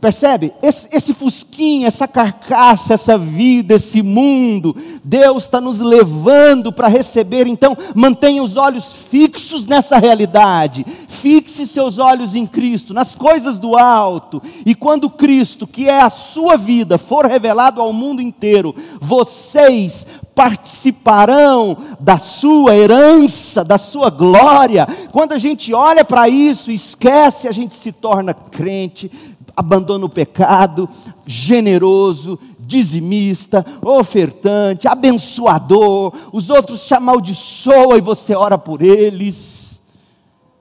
Percebe? 0.00 0.52
Esse, 0.62 0.94
esse 0.94 1.14
fusquinha, 1.14 1.86
essa 1.88 2.06
carcaça, 2.06 2.94
essa 2.94 3.16
vida, 3.16 3.74
esse 3.74 4.02
mundo, 4.02 4.76
Deus 5.02 5.44
está 5.44 5.60
nos 5.60 5.80
levando 5.80 6.70
para 6.70 6.86
receber. 6.86 7.46
Então, 7.46 7.76
mantenha 7.94 8.42
os 8.42 8.56
olhos 8.56 8.92
fixos 8.92 9.64
nessa 9.64 9.96
realidade. 9.96 10.84
Fixe 11.08 11.66
seus 11.66 11.98
olhos 11.98 12.34
em 12.34 12.46
Cristo, 12.46 12.92
nas 12.92 13.14
coisas 13.14 13.58
do 13.58 13.76
alto. 13.76 14.42
E 14.66 14.74
quando 14.74 15.08
Cristo, 15.08 15.66
que 15.66 15.88
é 15.88 16.02
a 16.02 16.10
sua 16.10 16.56
vida, 16.56 16.98
for 16.98 17.24
revelado 17.24 17.80
ao 17.80 17.92
mundo 17.92 18.20
inteiro, 18.20 18.74
vocês 19.00 20.06
participarão 20.36 21.78
da 21.98 22.18
sua 22.18 22.76
herança, 22.76 23.64
da 23.64 23.78
sua 23.78 24.10
glória. 24.10 24.86
Quando 25.10 25.32
a 25.32 25.38
gente 25.38 25.72
olha 25.72 26.04
para 26.04 26.28
isso, 26.28 26.70
esquece, 26.70 27.48
a 27.48 27.52
gente 27.52 27.74
se 27.74 27.90
torna 27.90 28.34
crente, 28.34 29.10
abandona 29.56 30.04
o 30.04 30.10
pecado, 30.10 30.88
generoso, 31.24 32.38
dizimista, 32.58 33.64
ofertante, 33.82 34.86
abençoador, 34.86 36.12
os 36.32 36.50
outros 36.50 36.84
te 36.84 36.94
amaldiçoam 36.94 37.96
e 37.96 38.00
você 38.00 38.34
ora 38.34 38.58
por 38.58 38.82
eles. 38.82 39.80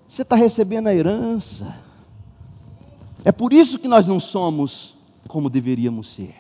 Você 0.08 0.22
está 0.22 0.36
recebendo 0.36 0.88
a 0.88 0.96
herança. 0.96 1.78
É 3.24 3.32
por 3.32 3.52
isso 3.52 3.80
que 3.80 3.88
nós 3.88 4.08
não 4.08 4.20
somos 4.20 4.96
como 5.28 5.50
deveríamos 5.50 6.08
ser. 6.10 6.36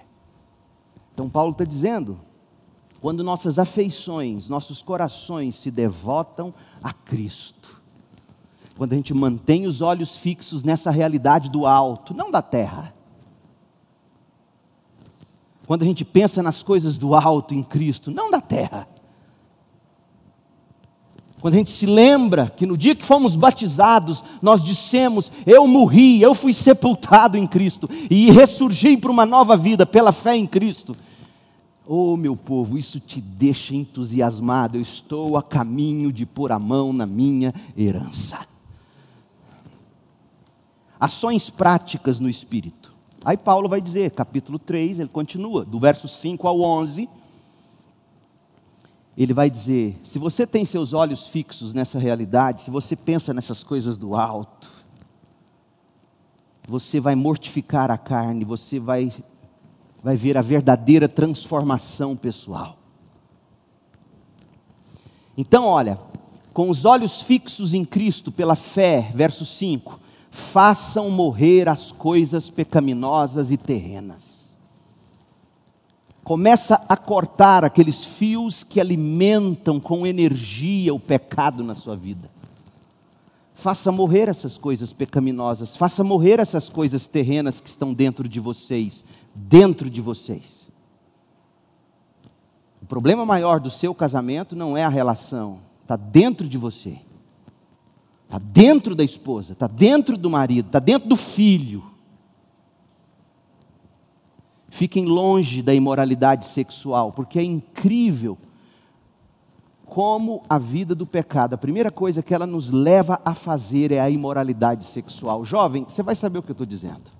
Então, 1.14 1.30
Paulo 1.30 1.51
está 1.51 1.66
dizendo: 1.66 2.20
quando 3.01 3.24
nossas 3.24 3.58
afeições, 3.58 4.47
nossos 4.47 4.82
corações 4.82 5.56
se 5.56 5.72
devotam 5.72 6.53
a 6.84 6.93
Cristo, 6.93 7.64
quando 8.78 8.91
a 8.91 8.95
gente 8.95 9.13
mantém 9.13 9.65
os 9.65 9.82
olhos 9.82 10.17
fixos 10.17 10.63
nessa 10.63 10.91
realidade 10.91 11.49
do 11.49 11.65
alto, 11.65 12.13
não 12.13 12.30
da 12.30 12.41
terra. 12.41 12.93
Quando 15.65 15.84
a 15.84 15.86
gente 15.86 16.03
pensa 16.03 16.43
nas 16.43 16.61
coisas 16.61 16.97
do 16.97 17.15
alto 17.15 17.53
em 17.53 17.63
Cristo, 17.63 18.11
não 18.11 18.30
da 18.30 18.41
terra. 18.41 18.88
Quando 21.39 21.53
a 21.53 21.57
gente 21.57 21.71
se 21.71 21.86
lembra 21.86 22.49
que 22.49 22.65
no 22.65 22.78
dia 22.78 22.95
que 22.95 23.05
fomos 23.05 23.36
batizados, 23.36 24.23
nós 24.41 24.63
dissemos: 24.63 25.32
Eu 25.45 25.67
morri, 25.67 26.21
eu 26.21 26.36
fui 26.36 26.53
sepultado 26.53 27.38
em 27.38 27.47
Cristo 27.47 27.89
e 28.09 28.30
ressurgi 28.30 28.97
para 28.97 29.11
uma 29.11 29.26
nova 29.26 29.55
vida 29.55 29.86
pela 29.86 30.11
fé 30.11 30.36
em 30.36 30.45
Cristo. 30.45 30.97
Oh, 31.88 32.17
meu 32.17 32.36
povo, 32.36 32.78
isso 32.78 32.99
te 32.99 33.21
deixa 33.21 33.76
entusiasmado. 33.76 34.78
Eu 34.78 34.82
estou 34.82 35.38
a 35.38 35.43
caminho 35.43 36.11
de 36.11 36.26
pôr 36.26 36.51
a 36.51 36.59
mão 36.59 36.91
na 36.91 37.05
minha 37.05 37.53
herança 37.78 38.55
ações 40.99 41.49
práticas 41.49 42.19
no 42.19 42.29
Espírito. 42.29 42.93
Aí 43.23 43.37
Paulo 43.37 43.67
vai 43.67 43.81
dizer, 43.81 44.11
capítulo 44.11 44.59
3, 44.59 44.99
ele 44.99 45.09
continua, 45.09 45.65
do 45.65 45.79
verso 45.79 46.07
5 46.07 46.47
ao 46.47 46.61
11. 46.61 47.09
Ele 49.17 49.33
vai 49.33 49.49
dizer: 49.49 49.99
se 50.03 50.19
você 50.19 50.45
tem 50.45 50.63
seus 50.63 50.93
olhos 50.93 51.27
fixos 51.27 51.73
nessa 51.73 51.97
realidade, 51.97 52.61
se 52.61 52.69
você 52.69 52.95
pensa 52.95 53.33
nessas 53.33 53.63
coisas 53.63 53.97
do 53.97 54.15
alto, 54.15 54.71
você 56.67 56.99
vai 56.99 57.15
mortificar 57.15 57.89
a 57.89 57.97
carne, 57.97 58.45
você 58.45 58.79
vai, 58.79 59.11
vai 60.03 60.15
ver 60.15 60.37
a 60.37 60.41
verdadeira 60.41 61.07
transformação 61.07 62.15
pessoal. 62.15 62.77
Então, 65.37 65.65
olha, 65.65 65.99
com 66.53 66.69
os 66.69 66.85
olhos 66.85 67.21
fixos 67.21 67.73
em 67.73 67.83
Cristo 67.83 68.31
pela 68.31 68.55
fé, 68.55 69.11
verso 69.13 69.45
5, 69.45 69.99
façam 70.36 71.09
morrer 71.09 71.69
as 71.69 71.93
coisas 71.93 72.49
pecaminosas 72.49 73.51
e 73.51 73.57
terrenas. 73.57 74.59
Começa 76.25 76.83
a 76.89 76.97
cortar 76.97 77.63
aqueles 77.63 78.03
fios 78.03 78.63
que 78.63 78.81
alimentam 78.81 79.79
com 79.79 80.05
energia 80.05 80.93
o 80.93 80.99
pecado 80.99 81.63
na 81.63 81.73
sua 81.73 81.95
vida. 81.95 82.29
Faça 83.53 83.91
morrer 83.93 84.27
essas 84.27 84.57
coisas 84.57 84.91
pecaminosas, 84.91 85.77
faça 85.77 86.03
morrer 86.03 86.39
essas 86.41 86.67
coisas 86.67 87.07
terrenas 87.07 87.61
que 87.61 87.69
estão 87.69 87.93
dentro 87.93 88.27
de 88.27 88.39
vocês, 88.39 89.05
dentro 89.33 89.89
de 89.89 90.01
vocês. 90.01 90.69
O 92.81 92.86
problema 92.86 93.25
maior 93.25 93.59
do 93.61 93.71
seu 93.71 93.95
casamento 93.95 94.53
não 94.53 94.75
é 94.75 94.83
a 94.83 94.89
relação, 94.89 95.59
está 95.81 95.95
dentro 95.95 96.49
de 96.49 96.57
você. 96.57 96.99
Está 98.26 98.39
dentro 98.39 98.95
da 98.95 99.03
esposa, 99.03 99.53
está 99.53 99.67
dentro 99.67 100.17
do 100.17 100.30
marido, 100.30 100.67
está 100.67 100.80
dentro 100.80 101.07
do 101.07 101.15
filho. 101.15 101.84
Fiquem 104.67 105.05
longe 105.05 105.61
da 105.61 105.73
imoralidade 105.73 106.45
sexual, 106.45 107.13
porque 107.13 107.39
é 107.39 107.43
incrível 107.43 108.38
como 109.86 110.43
a 110.49 110.57
vida 110.57 110.93
do 110.95 111.05
pecado, 111.05 111.53
a 111.53 111.57
primeira 111.57 111.91
coisa 111.91 112.21
que 112.21 112.34
ela 112.34 112.45
nos 112.45 112.71
leva 112.71 113.21
a 113.23 113.34
fazer 113.34 113.91
é 113.91 113.99
a 113.99 114.09
imoralidade 114.09 114.84
sexual. 114.84 115.45
Jovem, 115.45 115.86
você 115.88 116.03
vai 116.03 116.15
saber 116.15 116.39
o 116.39 116.43
que 116.43 116.51
eu 116.51 116.53
estou 116.53 116.67
dizendo. 116.67 117.11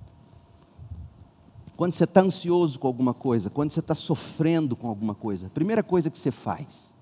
Quando 1.78 1.94
você 1.94 2.06
está 2.06 2.22
ansioso 2.22 2.80
com 2.80 2.88
alguma 2.88 3.14
coisa, 3.14 3.50
quando 3.50 3.72
você 3.72 3.82
está 3.82 3.94
sofrendo 3.94 4.76
com 4.76 4.88
alguma 4.88 5.14
coisa, 5.14 5.48
a 5.48 5.50
primeira 5.50 5.84
coisa 5.84 6.10
que 6.10 6.18
você 6.18 6.32
faz, 6.32 6.94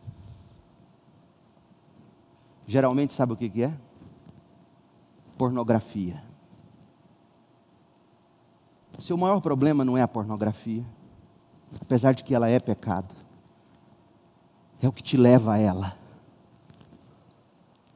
geralmente 2.67 3.13
sabe 3.13 3.33
o 3.33 3.37
que, 3.37 3.49
que 3.49 3.63
é? 3.63 3.73
Pornografia. 5.37 6.23
Seu 8.99 9.17
maior 9.17 9.41
problema 9.41 9.83
não 9.83 9.97
é 9.97 10.01
a 10.01 10.07
pornografia, 10.07 10.85
apesar 11.81 12.13
de 12.13 12.23
que 12.23 12.33
ela 12.33 12.47
é 12.47 12.59
pecado 12.59 13.23
é 14.85 14.89
o 14.89 14.91
que 14.91 15.01
te 15.01 15.15
leva 15.15 15.53
a 15.53 15.57
ela. 15.57 15.97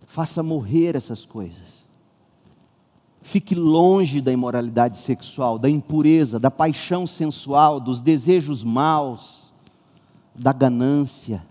Faça 0.05 0.41
morrer 0.41 0.95
essas 0.95 1.25
coisas. 1.25 1.85
Fique 3.21 3.53
longe 3.53 4.21
da 4.21 4.31
imoralidade 4.31 4.97
sexual, 4.97 5.59
da 5.59 5.69
impureza, 5.69 6.39
da 6.39 6.49
paixão 6.49 7.05
sensual, 7.05 7.81
dos 7.81 7.99
desejos 7.99 8.63
maus, 8.63 9.51
da 10.33 10.53
ganância, 10.53 11.45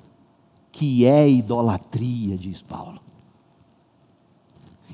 que 0.72 1.04
é 1.04 1.28
idolatria, 1.28 2.38
diz 2.38 2.62
Paulo. 2.62 3.00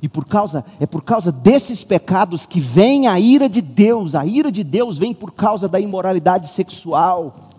E 0.03 0.09
por 0.09 0.27
causa, 0.27 0.65
é 0.81 0.85
por 0.85 1.05
causa 1.05 1.31
desses 1.31 1.85
pecados 1.85 2.45
que 2.45 2.59
vem 2.59 3.07
a 3.07 3.21
ira 3.21 3.49
de 3.49 3.63
Deus. 3.63 4.17
A 4.17 4.27
ira 4.27 4.51
de 4.51 4.65
Deus 4.65 4.99
vem 4.99 5.15
por 5.15 5.31
causa 5.31 5.69
da 5.69 5.79
imoralidade 5.79 6.49
sexual. 6.49 7.51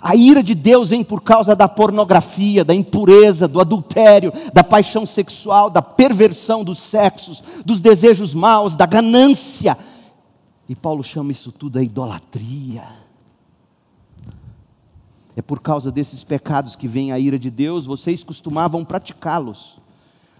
A 0.00 0.16
ira 0.16 0.42
de 0.42 0.54
Deus 0.54 0.88
vem 0.88 1.04
por 1.04 1.22
causa 1.22 1.54
da 1.54 1.68
pornografia, 1.68 2.64
da 2.64 2.74
impureza, 2.74 3.46
do 3.46 3.60
adultério, 3.60 4.32
da 4.52 4.64
paixão 4.64 5.04
sexual, 5.04 5.68
da 5.68 5.82
perversão 5.82 6.64
dos 6.64 6.78
sexos, 6.78 7.42
dos 7.66 7.82
desejos 7.82 8.32
maus, 8.32 8.74
da 8.74 8.86
ganância. 8.86 9.76
E 10.66 10.74
Paulo 10.74 11.04
chama 11.04 11.32
isso 11.32 11.52
tudo 11.52 11.78
a 11.78 11.82
idolatria. 11.82 12.84
É 15.36 15.42
por 15.42 15.60
causa 15.60 15.92
desses 15.92 16.24
pecados 16.24 16.76
que 16.76 16.88
vem 16.88 17.12
a 17.12 17.18
ira 17.18 17.38
de 17.38 17.50
Deus, 17.50 17.84
vocês 17.84 18.24
costumavam 18.24 18.86
praticá-los. 18.86 19.84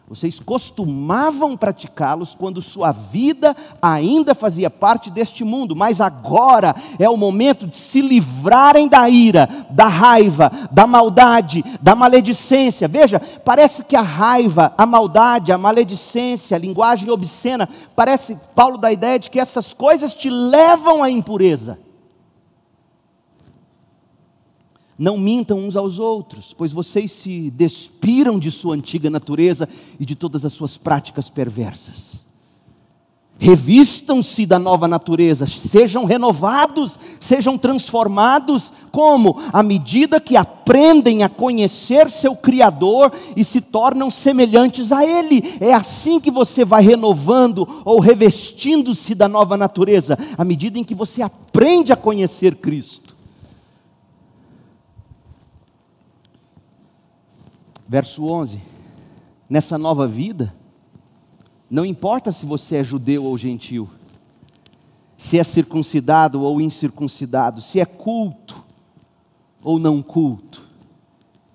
Vocês 0.09 0.39
costumavam 0.39 1.57
praticá-los 1.57 2.33
quando 2.33 2.63
sua 2.63 2.93
vida 2.93 3.57
ainda 3.83 4.37
fazia 4.37 4.71
parte 4.71 5.11
deste 5.11 5.43
mundo, 5.43 5.75
mas 5.75 6.01
agora 6.01 6.77
é 6.97 7.11
o 7.11 7.17
momento 7.17 7.67
de 7.67 7.75
se 7.75 8.01
livrarem 8.01 8.87
da 8.87 9.09
ira, 9.11 9.49
da 9.69 9.89
raiva, 9.89 10.53
da 10.71 10.87
maldade, 10.87 11.65
da 11.83 11.97
maledicência. 11.97 12.87
Veja, 12.87 13.21
parece 13.45 13.85
que 13.85 13.97
a 13.97 14.03
raiva, 14.03 14.73
a 14.79 14.87
maldade, 14.87 15.51
a 15.51 15.59
maledicência, 15.59 16.57
a 16.57 16.61
linguagem 16.61 17.11
obscena, 17.11 17.69
parece 17.97 18.39
Paulo 18.55 18.79
dá 18.79 18.89
a 18.89 18.93
ideia 18.93 19.19
de 19.19 19.29
que 19.29 19.41
essas 19.41 19.75
coisas 19.75 20.15
te 20.15 20.31
levam 20.31 21.03
à 21.03 21.11
impureza. 21.11 21.81
Não 24.99 25.19
mintam 25.19 25.59
uns 25.59 25.77
aos 25.77 25.99
outros, 25.99 26.55
pois 26.57 26.73
vocês 26.73 27.13
se 27.13 27.51
despiram 27.51 28.39
de 28.39 28.51
sua 28.51 28.75
antiga 28.75 29.11
natureza 29.11 29.69
e 30.01 30.07
de 30.07 30.15
todas 30.15 30.45
as 30.45 30.53
suas 30.53 30.79
práticas 30.79 31.29
perversas. 31.29 32.25
Revistam-se 33.39 34.47
da 34.47 34.59
nova 34.59 34.89
natureza, 34.89 35.47
sejam 35.47 36.07
renovados, 36.07 36.99
sejam 37.21 37.59
transformados, 37.59 38.73
como? 38.91 39.39
À 39.53 39.63
medida 39.63 40.19
que 40.19 40.39
aprendem 40.39 41.23
a 41.23 41.29
conhecer 41.29 42.11
seu 42.11 42.35
Criador 42.35 43.13
e 43.37 43.45
se 43.45 43.61
tornam 43.61 44.11
semelhantes 44.11 44.91
a 44.91 45.05
Ele. 45.05 45.45
É 45.61 45.75
assim 45.75 46.19
que 46.19 46.31
você 46.31 46.65
vai 46.65 46.83
renovando 46.83 47.69
ou 47.85 48.01
revestindo-se 48.01 49.15
da 49.15 49.29
nova 49.29 49.59
natureza, 49.59 50.19
à 50.39 50.43
medida 50.43 50.79
em 50.79 50.85
que 50.85 50.95
você 50.95 51.21
aprende 51.21 51.93
a 51.93 51.97
conhecer 51.97 52.57
Cristo. 52.57 53.16
Verso 57.89 58.25
11: 58.25 58.61
Nessa 59.49 59.79
nova 59.79 60.07
vida, 60.07 60.55
não 61.71 61.85
importa 61.85 62.33
se 62.33 62.45
você 62.45 62.77
é 62.77 62.85
judeu 62.85 63.25
ou 63.25 63.37
gentil, 63.39 63.89
se 65.17 65.39
é 65.39 65.45
circuncidado 65.45 66.43
ou 66.43 66.61
incircuncidado, 66.61 67.61
se 67.61 67.81
é 67.81 67.85
culto 67.85 68.65
ou 69.63 69.79
não 69.79 70.03
culto, 70.03 70.63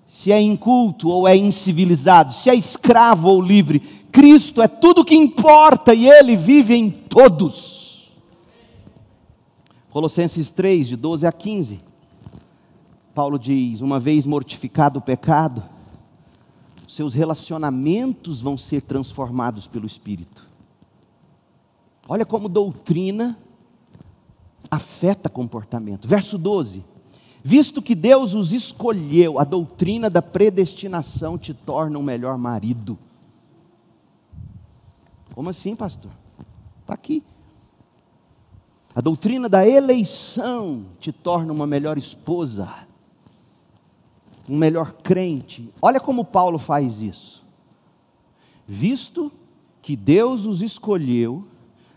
se 0.08 0.32
é 0.32 0.40
inculto 0.40 1.08
ou 1.08 1.26
é 1.26 1.36
incivilizado, 1.36 2.34
se 2.34 2.50
é 2.50 2.54
escravo 2.54 3.28
ou 3.28 3.40
livre, 3.40 3.80
Cristo 4.10 4.60
é 4.60 4.68
tudo 4.68 5.04
que 5.04 5.14
importa 5.14 5.94
e 5.94 6.08
Ele 6.08 6.36
vive 6.36 6.74
em 6.74 6.90
todos. 6.90 8.12
Colossenses 9.90 10.50
3, 10.50 10.88
de 10.88 10.96
12 10.96 11.26
a 11.26 11.32
15. 11.32 11.80
Paulo 13.14 13.38
diz: 13.38 13.80
Uma 13.80 13.98
vez 14.00 14.24
mortificado 14.24 14.98
o 14.98 15.02
pecado, 15.02 15.62
seus 16.92 17.14
relacionamentos 17.14 18.40
vão 18.42 18.58
ser 18.58 18.82
transformados 18.82 19.66
pelo 19.66 19.86
Espírito. 19.86 20.48
Olha 22.06 22.26
como 22.26 22.48
doutrina 22.48 23.38
afeta 24.70 25.30
comportamento. 25.30 26.06
Verso 26.06 26.36
12: 26.36 26.84
Visto 27.42 27.80
que 27.80 27.94
Deus 27.94 28.34
os 28.34 28.52
escolheu, 28.52 29.38
a 29.38 29.44
doutrina 29.44 30.10
da 30.10 30.20
predestinação 30.20 31.38
te 31.38 31.54
torna 31.54 31.98
um 31.98 32.02
melhor 32.02 32.36
marido. 32.36 32.98
Como 35.34 35.48
assim, 35.48 35.74
pastor? 35.74 36.10
Está 36.82 36.92
aqui. 36.92 37.22
A 38.94 39.00
doutrina 39.00 39.48
da 39.48 39.66
eleição 39.66 40.84
te 41.00 41.10
torna 41.10 41.50
uma 41.50 41.66
melhor 41.66 41.96
esposa 41.96 42.68
um 44.52 44.56
melhor 44.56 44.92
crente. 45.02 45.72
Olha 45.80 45.98
como 45.98 46.26
Paulo 46.26 46.58
faz 46.58 47.00
isso. 47.00 47.42
Visto 48.68 49.32
que 49.80 49.96
Deus 49.96 50.44
os 50.44 50.60
escolheu 50.60 51.48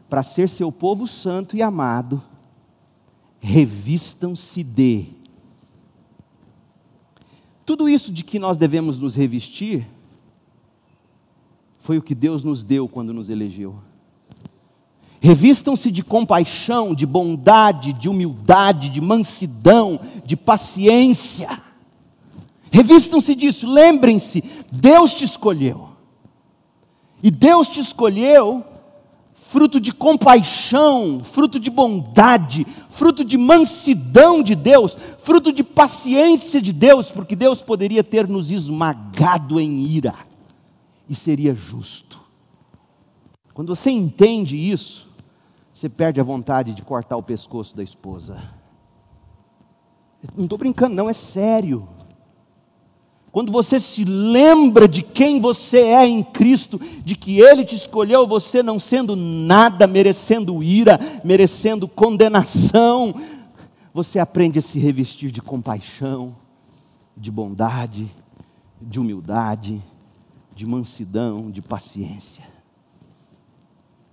para 0.10 0.24
ser 0.24 0.48
seu 0.48 0.72
povo 0.72 1.06
santo 1.06 1.58
e 1.58 1.62
amado, 1.62 2.24
revistam-se 3.42 4.64
de. 4.64 5.08
Tudo 7.66 7.90
isso 7.90 8.10
de 8.10 8.24
que 8.24 8.40
nós 8.40 8.56
devemos 8.56 8.98
nos 8.98 9.16
revestir, 9.16 9.86
foi 11.78 11.98
o 11.98 12.02
que 12.02 12.16
Deus 12.16 12.42
nos 12.42 12.64
deu 12.64 12.88
quando 12.88 13.12
nos 13.12 13.30
elegeu. 13.30 13.76
Revistam-se 15.20 15.92
de 15.92 16.02
compaixão, 16.02 16.96
de 16.96 17.06
bondade, 17.06 17.92
de 17.92 18.08
humildade, 18.08 18.90
de 18.90 19.02
mansidão, 19.02 20.00
de 20.24 20.38
paciência 20.38 21.65
Revistam-se 22.76 23.34
disso, 23.36 23.66
lembrem-se, 23.72 24.44
Deus 24.70 25.14
te 25.14 25.24
escolheu. 25.24 25.92
E 27.24 27.32
Deus 27.32 27.70
te 27.70 27.80
escolheu 27.80 28.66
fruto 29.34 29.80
de 29.80 29.94
compaixão, 29.94 31.22
fruto 31.24 31.58
de 31.58 31.70
bondade, 31.70 32.68
fruto 32.90 33.24
de 33.24 33.38
mansidão 33.38 34.44
de 34.44 34.56
Deus, 34.56 34.98
fruto 35.20 35.54
de 35.54 35.64
paciência 35.64 36.62
de 36.62 36.74
Deus, 36.74 37.10
porque 37.10 37.34
Deus 37.34 37.62
poderia 37.62 38.04
ter 38.04 38.28
nos 38.28 38.52
esmagado 38.52 39.58
em 39.58 39.80
ira 39.86 40.14
e 41.08 41.16
seria 41.16 41.56
justo. 41.56 42.20
Quando 43.54 43.74
você 43.74 43.90
entende 43.90 44.58
isso, 44.58 45.08
você 45.72 45.88
perde 45.88 46.20
a 46.20 46.26
vontade 46.26 46.74
de 46.74 46.82
cortar 46.82 47.16
o 47.16 47.24
pescoço 47.24 47.74
da 47.74 47.84
esposa. 47.84 48.38
Não 50.36 50.44
estou 50.44 50.58
brincando, 50.58 50.94
não, 50.94 51.10
é 51.10 51.14
sério 51.14 51.95
quando 53.36 53.52
você 53.52 53.82
se 53.82 54.06
lembra 54.06 54.88
de 54.88 55.04
quem 55.04 55.42
você 55.42 55.80
é 55.80 56.08
em 56.08 56.24
Cristo, 56.24 56.80
de 57.04 57.18
que 57.18 57.42
Ele 57.42 57.66
te 57.66 57.76
escolheu, 57.76 58.26
você 58.26 58.64
não 58.64 58.80
sendo 58.80 59.14
nada, 59.14 59.86
merecendo 59.86 60.64
ira, 60.64 60.98
merecendo 61.22 61.86
condenação, 61.86 63.14
você 63.94 64.20
aprende 64.20 64.60
a 64.60 64.62
se 64.62 64.80
revestir 64.80 65.32
de 65.32 65.42
compaixão, 65.42 66.34
de 67.18 67.30
bondade, 67.30 68.10
de 68.82 69.02
humildade, 69.02 69.82
de 70.56 70.66
mansidão, 70.66 71.52
de 71.52 71.62
paciência. 71.62 72.46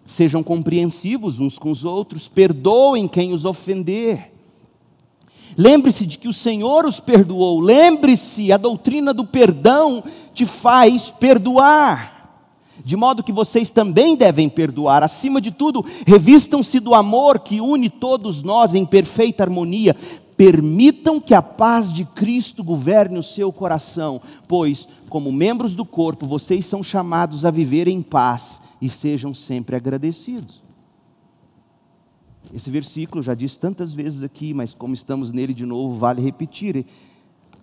Sejam 0.05 0.43
compreensivos 0.43 1.39
uns 1.39 1.61
com 1.61 1.71
os 1.71 1.85
outros, 1.85 2.27
perdoem 2.27 3.07
quem 3.07 3.33
os 3.33 3.45
ofender 3.45 4.32
Lembre-se 5.57 6.07
de 6.07 6.19
que 6.19 6.29
o 6.29 6.33
Senhor 6.33 6.85
os 6.87 7.01
perdoou. 7.01 7.61
Lembre-se, 7.61 8.53
a 8.53 8.57
doutrina 8.57 9.13
do 9.13 9.25
perdão 9.25 10.03
te 10.33 10.47
faz 10.47 11.11
perdoar. 11.11 12.11
de 12.85 12.97
modo 12.97 13.23
que 13.23 13.33
vocês 13.33 13.71
também 13.71 14.17
devem 14.17 14.49
perdoar. 14.49 15.03
Acima 15.03 15.41
de 15.41 15.51
tudo, 15.51 15.85
revistam-se 16.07 16.81
do 16.81 16.95
amor 16.95 17.39
que 17.41 17.61
une 17.61 17.89
todos 17.89 18.43
nós 18.43 18.75
em 18.75 18.85
perfeita 18.85 19.43
harmonia. 19.43 19.95
Permitam 20.37 21.21
que 21.21 21.35
a 21.35 21.43
paz 21.43 21.93
de 21.93 22.05
Cristo 22.05 22.65
governe 22.65 23.19
o 23.19 23.23
seu 23.23 23.53
coração, 23.53 24.21
pois, 24.49 24.89
como 25.09 25.31
membros 25.31 25.75
do 25.75 25.85
corpo, 25.85 26.27
vocês 26.27 26.67
são 26.67 26.83
chamados 26.83 27.45
a 27.45 27.51
viver 27.51 27.87
em 27.87 28.03
paz 28.03 28.61
e 28.81 28.89
sejam 28.89 29.35
sempre 29.35 29.77
agradecidos. 29.77 30.62
Esse 32.55 32.71
versículo 32.71 33.23
já 33.23 33.35
disse 33.35 33.59
tantas 33.59 33.95
vezes 33.95 34.23
aqui, 34.23 34.53
mas 34.53 34.75
como 34.75 34.93
estamos 34.93 35.33
nele 35.33 35.55
de 35.55 35.65
novo, 35.65 35.95
vale 35.95 36.21
repetir. 36.21 36.85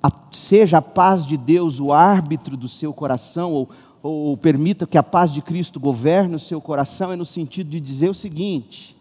A, 0.01 0.11
seja 0.31 0.79
a 0.79 0.81
paz 0.81 1.25
de 1.27 1.37
Deus 1.37 1.79
o 1.79 1.93
árbitro 1.93 2.57
do 2.57 2.67
seu 2.67 2.91
coração, 2.91 3.53
ou, 3.53 3.69
ou 4.01 4.35
permita 4.35 4.87
que 4.87 4.97
a 4.97 5.03
paz 5.03 5.31
de 5.31 5.41
Cristo 5.41 5.79
governe 5.79 6.35
o 6.35 6.39
seu 6.39 6.59
coração, 6.59 7.11
é 7.11 7.15
no 7.15 7.25
sentido 7.25 7.69
de 7.69 7.79
dizer 7.79 8.09
o 8.09 8.13
seguinte: 8.13 8.97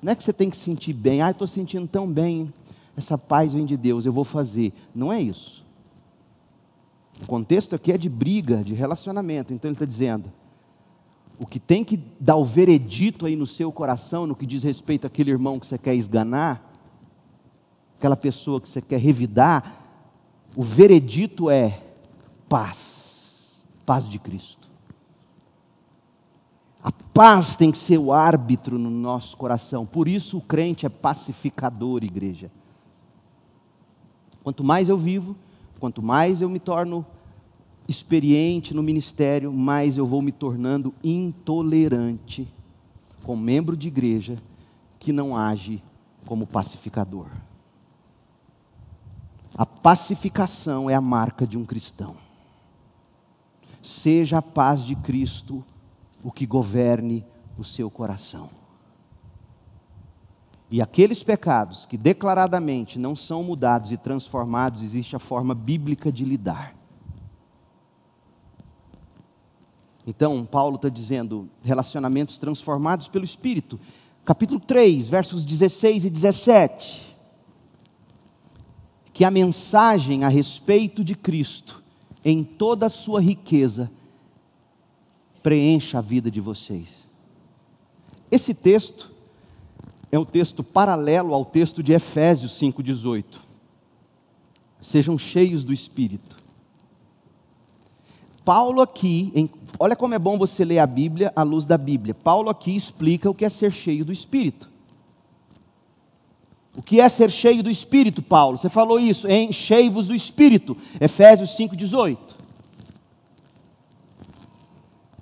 não 0.00 0.12
é 0.12 0.14
que 0.14 0.22
você 0.22 0.32
tem 0.32 0.48
que 0.48 0.56
sentir 0.56 0.92
bem, 0.92 1.22
ah, 1.22 1.30
estou 1.30 1.48
sentindo 1.48 1.88
tão 1.88 2.06
bem, 2.06 2.52
essa 2.96 3.18
paz 3.18 3.52
vem 3.52 3.64
de 3.64 3.76
Deus, 3.76 4.06
eu 4.06 4.12
vou 4.12 4.24
fazer. 4.24 4.72
Não 4.94 5.12
é 5.12 5.20
isso. 5.20 5.64
O 7.20 7.26
contexto 7.26 7.74
aqui 7.74 7.90
é 7.90 7.98
de 7.98 8.08
briga, 8.08 8.62
de 8.62 8.74
relacionamento, 8.74 9.52
então 9.52 9.68
ele 9.68 9.74
está 9.74 9.84
dizendo: 9.84 10.30
o 11.38 11.46
que 11.46 11.58
tem 11.58 11.84
que 11.84 11.96
dar 12.20 12.36
o 12.36 12.44
veredito 12.44 13.26
aí 13.26 13.34
no 13.34 13.46
seu 13.46 13.72
coração, 13.72 14.26
no 14.26 14.36
que 14.36 14.46
diz 14.46 14.62
respeito 14.62 15.06
àquele 15.06 15.30
irmão 15.30 15.58
que 15.58 15.66
você 15.66 15.76
quer 15.76 15.94
esganar, 15.94 16.72
aquela 17.98 18.16
pessoa 18.16 18.60
que 18.60 18.68
você 18.68 18.80
quer 18.80 18.98
revidar, 18.98 19.84
o 20.54 20.62
veredito 20.62 21.50
é 21.50 21.82
paz, 22.48 23.64
paz 23.84 24.08
de 24.08 24.18
Cristo. 24.18 24.70
A 26.82 26.92
paz 26.92 27.56
tem 27.56 27.72
que 27.72 27.78
ser 27.78 27.98
o 27.98 28.12
árbitro 28.12 28.78
no 28.78 28.90
nosso 28.90 29.36
coração, 29.36 29.84
por 29.84 30.06
isso 30.06 30.38
o 30.38 30.42
crente 30.42 30.86
é 30.86 30.88
pacificador, 30.88 32.04
igreja. 32.04 32.50
Quanto 34.42 34.62
mais 34.62 34.88
eu 34.88 34.98
vivo, 34.98 35.34
quanto 35.80 36.02
mais 36.02 36.42
eu 36.42 36.48
me 36.48 36.60
torno 36.60 37.04
experiente 37.86 38.74
no 38.74 38.82
ministério, 38.82 39.52
mais 39.52 39.98
eu 39.98 40.06
vou 40.06 40.22
me 40.22 40.32
tornando 40.32 40.94
intolerante 41.02 42.48
com 43.22 43.36
membro 43.36 43.76
de 43.76 43.88
igreja 43.88 44.38
que 44.98 45.12
não 45.12 45.36
age 45.36 45.82
como 46.24 46.46
pacificador. 46.46 47.28
A 49.56 49.64
pacificação 49.64 50.90
é 50.90 50.94
a 50.94 51.00
marca 51.00 51.46
de 51.46 51.56
um 51.56 51.64
cristão. 51.64 52.16
Seja 53.82 54.38
a 54.38 54.42
paz 54.42 54.82
de 54.82 54.96
Cristo 54.96 55.64
o 56.22 56.32
que 56.32 56.46
governe 56.46 57.24
o 57.56 57.62
seu 57.62 57.90
coração. 57.90 58.48
E 60.70 60.82
aqueles 60.82 61.22
pecados 61.22 61.86
que 61.86 61.96
declaradamente 61.96 62.98
não 62.98 63.14
são 63.14 63.44
mudados 63.44 63.92
e 63.92 63.96
transformados, 63.96 64.82
existe 64.82 65.14
a 65.14 65.20
forma 65.20 65.54
bíblica 65.54 66.10
de 66.10 66.24
lidar. 66.24 66.73
Então, 70.06 70.44
Paulo 70.44 70.76
está 70.76 70.88
dizendo 70.88 71.48
relacionamentos 71.62 72.38
transformados 72.38 73.08
pelo 73.08 73.24
Espírito. 73.24 73.80
Capítulo 74.24 74.60
3, 74.60 75.08
versos 75.08 75.44
16 75.44 76.04
e 76.04 76.10
17. 76.10 77.16
Que 79.12 79.24
a 79.24 79.30
mensagem 79.30 80.24
a 80.24 80.28
respeito 80.28 81.02
de 81.02 81.14
Cristo, 81.14 81.82
em 82.24 82.44
toda 82.44 82.86
a 82.86 82.90
sua 82.90 83.20
riqueza, 83.20 83.90
preencha 85.42 85.98
a 85.98 86.02
vida 86.02 86.30
de 86.30 86.40
vocês. 86.40 87.08
Esse 88.30 88.52
texto 88.52 89.10
é 90.10 90.18
um 90.18 90.24
texto 90.24 90.62
paralelo 90.62 91.34
ao 91.34 91.44
texto 91.44 91.82
de 91.82 91.92
Efésios 91.92 92.52
5,18. 92.60 93.24
Sejam 94.80 95.16
cheios 95.16 95.64
do 95.64 95.72
Espírito. 95.72 96.43
Paulo 98.44 98.82
aqui, 98.82 99.32
em, 99.34 99.48
olha 99.78 99.96
como 99.96 100.14
é 100.14 100.18
bom 100.18 100.36
você 100.36 100.64
ler 100.64 100.78
a 100.78 100.86
Bíblia 100.86 101.32
à 101.34 101.42
luz 101.42 101.64
da 101.64 101.78
Bíblia. 101.78 102.14
Paulo 102.14 102.50
aqui 102.50 102.76
explica 102.76 103.30
o 103.30 103.34
que 103.34 103.44
é 103.44 103.48
ser 103.48 103.72
cheio 103.72 104.04
do 104.04 104.12
Espírito. 104.12 104.70
O 106.76 106.82
que 106.82 107.00
é 107.00 107.08
ser 107.08 107.30
cheio 107.30 107.62
do 107.62 107.70
Espírito, 107.70 108.20
Paulo? 108.20 108.58
Você 108.58 108.68
falou 108.68 108.98
isso, 108.98 109.28
enchei-vos 109.30 110.06
do 110.06 110.14
Espírito, 110.14 110.76
Efésios 111.00 111.50
5,18. 111.50 112.18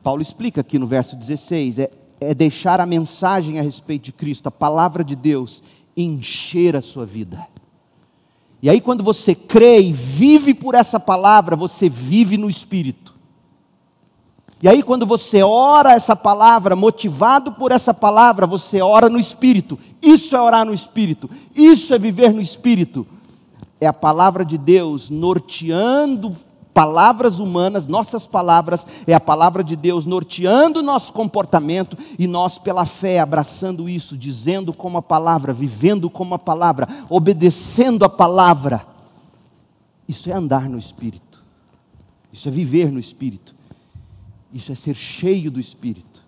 Paulo 0.02 0.20
explica 0.20 0.62
aqui 0.62 0.78
no 0.78 0.86
verso 0.86 1.14
16: 1.14 1.78
é, 1.78 1.90
é 2.20 2.34
deixar 2.34 2.80
a 2.80 2.86
mensagem 2.86 3.60
a 3.60 3.62
respeito 3.62 4.04
de 4.04 4.12
Cristo, 4.12 4.48
a 4.48 4.50
palavra 4.50 5.04
de 5.04 5.14
Deus, 5.14 5.62
encher 5.96 6.74
a 6.74 6.82
sua 6.82 7.06
vida. 7.06 7.46
E 8.62 8.70
aí, 8.70 8.80
quando 8.80 9.02
você 9.02 9.34
crê 9.34 9.80
e 9.80 9.92
vive 9.92 10.54
por 10.54 10.76
essa 10.76 11.00
palavra, 11.00 11.56
você 11.56 11.88
vive 11.88 12.38
no 12.38 12.48
Espírito. 12.48 13.12
E 14.62 14.68
aí, 14.68 14.80
quando 14.80 15.04
você 15.04 15.42
ora 15.42 15.92
essa 15.92 16.14
palavra, 16.14 16.76
motivado 16.76 17.50
por 17.50 17.72
essa 17.72 17.92
palavra, 17.92 18.46
você 18.46 18.80
ora 18.80 19.08
no 19.08 19.18
Espírito. 19.18 19.76
Isso 20.00 20.36
é 20.36 20.40
orar 20.40 20.64
no 20.64 20.72
Espírito. 20.72 21.28
Isso 21.52 21.92
é 21.92 21.98
viver 21.98 22.32
no 22.32 22.40
Espírito. 22.40 23.04
É 23.80 23.88
a 23.88 23.92
palavra 23.92 24.44
de 24.44 24.56
Deus 24.56 25.10
norteando 25.10 26.36
palavras 26.72 27.38
humanas, 27.38 27.86
nossas 27.86 28.26
palavras, 28.26 28.86
é 29.06 29.14
a 29.14 29.20
palavra 29.20 29.62
de 29.62 29.76
Deus 29.76 30.06
norteando 30.06 30.80
o 30.80 30.82
nosso 30.82 31.12
comportamento 31.12 31.96
e 32.18 32.26
nós, 32.26 32.58
pela 32.58 32.84
fé, 32.84 33.20
abraçando 33.20 33.88
isso, 33.88 34.16
dizendo 34.16 34.72
como 34.72 34.98
a 34.98 35.02
palavra, 35.02 35.52
vivendo 35.52 36.08
como 36.08 36.34
a 36.34 36.38
palavra, 36.38 36.88
obedecendo 37.08 38.04
a 38.04 38.08
palavra. 38.08 38.86
Isso 40.08 40.30
é 40.30 40.32
andar 40.32 40.68
no 40.68 40.78
Espírito. 40.78 41.42
Isso 42.32 42.48
é 42.48 42.50
viver 42.50 42.90
no 42.90 42.98
Espírito. 42.98 43.54
Isso 44.52 44.72
é 44.72 44.74
ser 44.74 44.94
cheio 44.94 45.50
do 45.50 45.60
Espírito. 45.60 46.22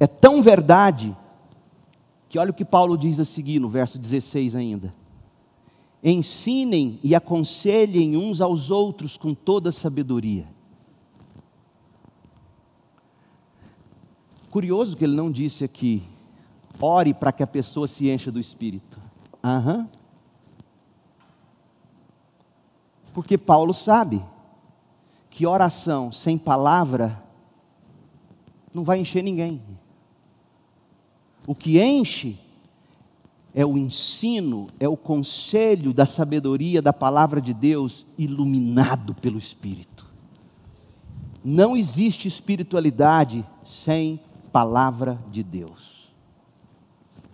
É 0.00 0.06
tão 0.06 0.42
verdade 0.42 1.16
que 2.28 2.38
olha 2.38 2.50
o 2.50 2.54
que 2.54 2.64
Paulo 2.64 2.96
diz 2.96 3.20
a 3.20 3.24
seguir 3.24 3.60
no 3.60 3.68
verso 3.68 3.98
16 3.98 4.54
ainda. 4.54 4.94
Ensinem 6.02 6.98
e 7.02 7.14
aconselhem 7.14 8.16
uns 8.16 8.40
aos 8.40 8.70
outros 8.70 9.16
com 9.16 9.32
toda 9.34 9.70
sabedoria. 9.70 10.48
Curioso 14.50 14.96
que 14.96 15.04
ele 15.04 15.14
não 15.14 15.30
disse 15.30 15.64
aqui, 15.64 16.02
ore 16.80 17.14
para 17.14 17.32
que 17.32 17.42
a 17.42 17.46
pessoa 17.46 17.86
se 17.86 18.10
encha 18.10 18.30
do 18.32 18.40
Espírito. 18.40 19.00
Aham. 19.42 19.88
Porque 23.14 23.38
Paulo 23.38 23.72
sabe 23.72 24.24
que 25.30 25.46
oração 25.46 26.10
sem 26.10 26.36
palavra 26.36 27.22
não 28.74 28.82
vai 28.84 28.98
encher 28.98 29.22
ninguém. 29.22 29.62
O 31.46 31.54
que 31.54 31.80
enche 31.80 32.38
é 33.54 33.64
o 33.66 33.76
ensino, 33.76 34.68
é 34.80 34.88
o 34.88 34.96
conselho 34.96 35.92
da 35.92 36.06
sabedoria 36.06 36.80
da 36.80 36.92
palavra 36.92 37.40
de 37.40 37.52
Deus 37.52 38.06
iluminado 38.16 39.14
pelo 39.14 39.38
Espírito. 39.38 40.06
Não 41.44 41.76
existe 41.76 42.28
espiritualidade 42.28 43.44
sem 43.64 44.20
palavra 44.52 45.18
de 45.30 45.42
Deus. 45.42 46.10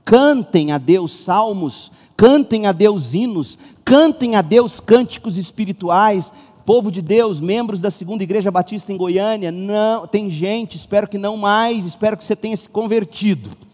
Cantem 0.04 0.72
a 0.72 0.78
Deus 0.78 1.12
salmos, 1.12 1.92
cantem 2.16 2.66
a 2.66 2.72
Deus 2.72 3.12
hinos, 3.12 3.58
cantem 3.84 4.34
a 4.34 4.42
Deus 4.42 4.80
cânticos 4.80 5.36
espirituais, 5.36 6.32
povo 6.64 6.90
de 6.90 7.02
Deus, 7.02 7.40
membros 7.40 7.80
da 7.80 7.90
segunda 7.90 8.22
igreja 8.22 8.50
batista 8.50 8.92
em 8.92 8.96
Goiânia, 8.96 9.52
não, 9.52 10.06
tem 10.06 10.28
gente, 10.30 10.76
espero 10.76 11.06
que 11.06 11.18
não 11.18 11.36
mais, 11.36 11.84
espero 11.84 12.16
que 12.16 12.24
você 12.24 12.34
tenha 12.34 12.56
se 12.56 12.68
convertido. 12.68 13.67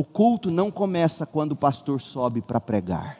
O 0.00 0.04
culto 0.04 0.50
não 0.50 0.70
começa 0.70 1.26
quando 1.26 1.52
o 1.52 1.56
pastor 1.56 2.00
sobe 2.00 2.40
para 2.40 2.58
pregar. 2.58 3.18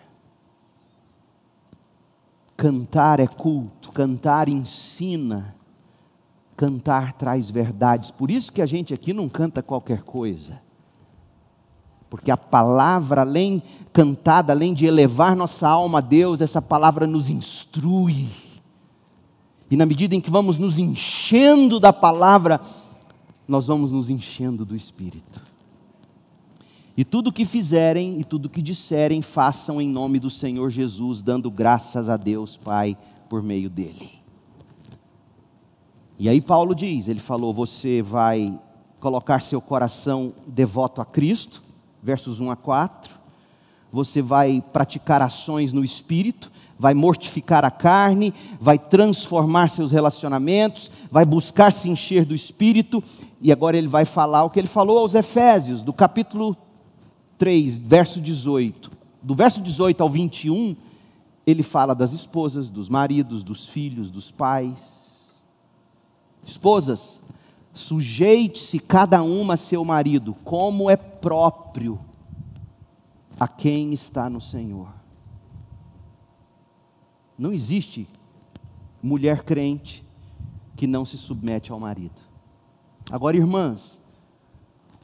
Cantar 2.57 3.21
é 3.21 3.27
culto, 3.27 3.93
cantar 3.93 4.49
ensina, 4.49 5.55
cantar 6.57 7.13
traz 7.13 7.51
verdades. 7.51 8.11
Por 8.11 8.31
isso 8.31 8.51
que 8.51 8.63
a 8.63 8.67
gente 8.67 8.95
aqui 8.95 9.13
não 9.13 9.29
canta 9.29 9.63
qualquer 9.63 10.05
coisa. 10.05 10.63
Porque 12.09 12.31
a 12.31 12.37
palavra, 12.39 13.21
além 13.21 13.63
cantada, 13.93 14.55
além 14.55 14.73
de 14.73 14.87
elevar 14.87 15.37
nossa 15.37 15.69
alma 15.69 15.99
a 15.99 16.01
Deus, 16.01 16.41
essa 16.41 16.63
palavra 16.63 17.07
nos 17.07 17.29
instrui 17.29 18.31
e 19.71 19.77
na 19.77 19.85
medida 19.85 20.17
em 20.17 20.21
que 20.21 20.31
vamos 20.31 20.57
nos 20.57 20.79
enchendo 20.79 21.79
da 21.79 21.93
palavra, 21.93 22.59
nós 23.47 23.67
vamos 23.67 23.93
nos 23.93 24.09
enchendo 24.09 24.65
do 24.65 24.75
Espírito. 24.75 25.50
E 27.01 27.05
tudo 27.05 27.29
o 27.29 27.33
que 27.33 27.47
fizerem 27.47 28.21
e 28.21 28.25
tudo 28.25 28.45
o 28.45 28.49
que 28.51 28.61
disserem, 28.61 29.23
façam 29.23 29.81
em 29.81 29.89
nome 29.89 30.19
do 30.19 30.29
Senhor 30.29 30.69
Jesus, 30.69 31.23
dando 31.23 31.51
graças 31.51 32.11
a 32.11 32.17
Deus 32.19 32.59
Pai 32.59 32.95
por 33.27 33.43
meio 33.43 33.71
dele. 33.71 34.11
E 36.19 36.29
aí 36.29 36.43
Paulo 36.43 36.75
diz, 36.75 37.09
ele 37.09 37.19
falou, 37.19 37.55
você 37.55 38.03
vai 38.03 38.55
colocar 39.01 39.41
seu 39.41 39.63
coração 39.63 40.35
devoto 40.47 41.01
a 41.01 41.07
Cristo, 41.07 41.63
versos 42.03 42.39
1 42.39 42.51
a 42.51 42.57
4. 42.57 43.19
Você 43.91 44.21
vai 44.21 44.63
praticar 44.71 45.23
ações 45.23 45.73
no 45.73 45.83
espírito, 45.83 46.53
vai 46.79 46.93
mortificar 46.93 47.65
a 47.65 47.71
carne, 47.71 48.35
vai 48.61 48.79
transformar 48.79 49.69
seus 49.69 49.91
relacionamentos, 49.91 50.91
vai 51.11 51.25
buscar 51.25 51.73
se 51.73 51.89
encher 51.89 52.27
do 52.27 52.35
espírito, 52.35 53.03
e 53.41 53.51
agora 53.51 53.79
ele 53.79 53.89
vai 53.89 54.05
falar 54.05 54.45
o 54.45 54.51
que 54.51 54.59
ele 54.59 54.69
falou 54.69 54.99
aos 54.99 55.15
Efésios, 55.15 55.83
do 55.83 55.95
capítulo 55.95 56.55
3, 57.41 57.79
verso 57.79 58.21
18. 58.21 58.93
Do 59.23 59.35
verso 59.35 59.63
18 59.63 60.03
ao 60.03 60.11
21, 60.11 60.77
ele 61.47 61.63
fala 61.63 61.95
das 61.95 62.13
esposas, 62.13 62.69
dos 62.69 62.91
maridos, 62.91 63.43
dos 63.43 63.67
filhos, 63.67 64.11
dos 64.11 64.31
pais. 64.31 65.31
Esposas, 66.45 67.19
sujeite-se 67.73 68.79
cada 68.79 69.23
uma 69.23 69.55
a 69.55 69.57
seu 69.57 69.83
marido, 69.87 70.35
como 70.45 70.91
é 70.91 70.97
próprio 70.97 71.99
a 73.39 73.49
quem 73.49 73.95
está 73.95 74.29
no 74.29 74.41
Senhor. 74.41 74.93
Não 77.39 77.55
existe 77.55 78.07
mulher 79.03 79.45
crente 79.45 80.05
que 80.77 80.87
não 80.87 81.07
se 81.07 81.17
submete 81.17 81.73
ao 81.73 81.81
marido. 81.81 82.21
Agora, 83.11 83.35
irmãs, 83.35 84.00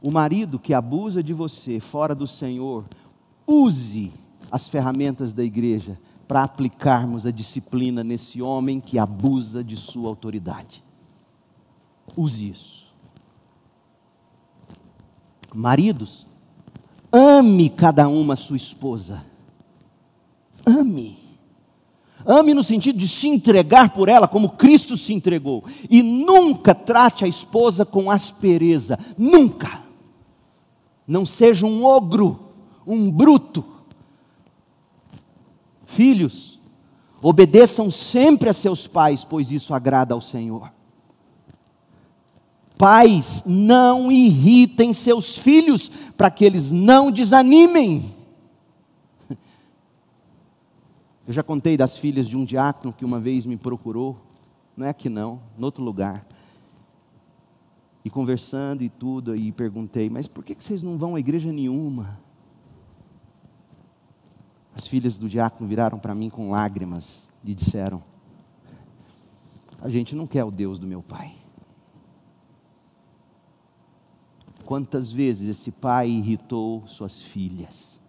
o 0.01 0.11
marido 0.11 0.59
que 0.59 0.73
abusa 0.73 1.23
de 1.23 1.33
você 1.33 1.79
fora 1.79 2.13
do 2.13 2.27
Senhor, 2.27 2.85
use 3.45 4.11
as 4.51 4.69
ferramentas 4.69 5.33
da 5.33 5.43
igreja 5.43 5.99
para 6.27 6.43
aplicarmos 6.43 7.25
a 7.25 7.31
disciplina 7.31 8.03
nesse 8.03 8.41
homem 8.41 8.79
que 8.79 8.99
abusa 8.99 9.63
de 9.63 9.77
sua 9.77 10.09
autoridade. 10.09 10.83
Use 12.15 12.49
isso. 12.49 12.87
Maridos, 15.53 16.27
ame 17.11 17.69
cada 17.69 18.07
uma 18.07 18.35
sua 18.35 18.57
esposa. 18.57 19.25
Ame. 20.65 21.17
Ame 22.25 22.53
no 22.53 22.63
sentido 22.63 22.99
de 22.99 23.07
se 23.07 23.29
entregar 23.29 23.93
por 23.93 24.09
ela 24.09 24.27
como 24.27 24.49
Cristo 24.49 24.97
se 24.97 25.13
entregou. 25.13 25.63
E 25.89 26.03
nunca 26.03 26.75
trate 26.75 27.23
a 27.23 27.27
esposa 27.27 27.85
com 27.85 28.11
aspereza. 28.11 28.99
Nunca. 29.17 29.86
Não 31.07 31.25
seja 31.25 31.65
um 31.65 31.85
ogro, 31.85 32.51
um 32.85 33.09
bruto. 33.09 33.63
Filhos, 35.85 36.59
obedeçam 37.21 37.89
sempre 37.89 38.49
a 38.49 38.53
seus 38.53 38.85
pais, 38.87 39.23
pois 39.23 39.51
isso 39.51 39.73
agrada 39.73 40.13
ao 40.13 40.19
Senhor. 40.19 40.71
Pais, 42.77 43.43
não 43.45 44.11
irritem 44.11 44.93
seus 44.93 45.37
filhos, 45.37 45.89
para 46.15 46.29
que 46.29 46.45
eles 46.45 46.69
não 46.69 47.09
desanimem. 47.09 48.13
Eu 51.27 51.33
já 51.33 51.41
contei 51.41 51.75
das 51.75 51.97
filhas 51.97 52.27
de 52.27 52.37
um 52.37 52.45
diácono 52.45 52.93
que 52.93 53.03
uma 53.03 53.19
vez 53.19 53.45
me 53.45 53.57
procurou, 53.57 54.17
não 54.75 54.85
é 54.85 54.89
aqui 54.89 55.09
não, 55.09 55.41
em 55.57 55.63
outro 55.63 55.83
lugar. 55.83 56.25
E 58.07 58.09
conversando 58.09 58.83
e 58.83 58.89
tudo, 58.89 59.35
e 59.35 59.51
perguntei, 59.51 60.09
mas 60.09 60.27
por 60.27 60.43
que 60.43 60.55
vocês 60.57 60.81
não 60.81 60.97
vão 60.97 61.15
a 61.15 61.19
igreja 61.19 61.51
nenhuma? 61.51 62.19
As 64.73 64.87
filhas 64.87 65.17
do 65.17 65.27
diácono 65.27 65.67
viraram 65.67 65.99
para 65.99 66.15
mim 66.15 66.29
com 66.29 66.51
lágrimas 66.51 67.29
e 67.43 67.53
disseram: 67.53 68.01
A 69.81 69.89
gente 69.89 70.15
não 70.15 70.25
quer 70.25 70.43
o 70.43 70.51
Deus 70.51 70.79
do 70.79 70.87
meu 70.87 71.01
pai. 71.01 71.35
Quantas 74.63 75.11
vezes 75.11 75.49
esse 75.49 75.71
pai 75.71 76.09
irritou 76.09 76.87
suas 76.87 77.21
filhas 77.21 78.01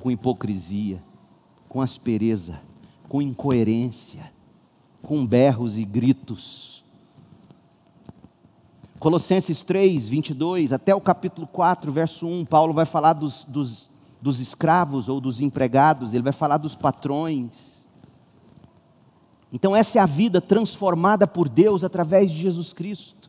com 0.00 0.10
hipocrisia? 0.10 1.02
com 1.74 1.80
aspereza, 1.80 2.62
com 3.08 3.20
incoerência, 3.20 4.32
com 5.02 5.26
berros 5.26 5.76
e 5.76 5.84
gritos. 5.84 6.73
Colossenses 9.04 9.62
3, 9.62 10.08
22, 10.08 10.72
até 10.72 10.94
o 10.94 11.00
capítulo 11.00 11.46
4, 11.46 11.92
verso 11.92 12.26
1, 12.26 12.46
Paulo 12.46 12.72
vai 12.72 12.86
falar 12.86 13.12
dos, 13.12 13.44
dos, 13.44 13.90
dos 14.18 14.40
escravos 14.40 15.10
ou 15.10 15.20
dos 15.20 15.42
empregados, 15.42 16.14
ele 16.14 16.22
vai 16.22 16.32
falar 16.32 16.56
dos 16.56 16.74
patrões. 16.74 17.86
Então, 19.52 19.76
essa 19.76 19.98
é 19.98 20.00
a 20.00 20.06
vida 20.06 20.40
transformada 20.40 21.26
por 21.26 21.50
Deus 21.50 21.84
através 21.84 22.30
de 22.30 22.40
Jesus 22.40 22.72
Cristo. 22.72 23.28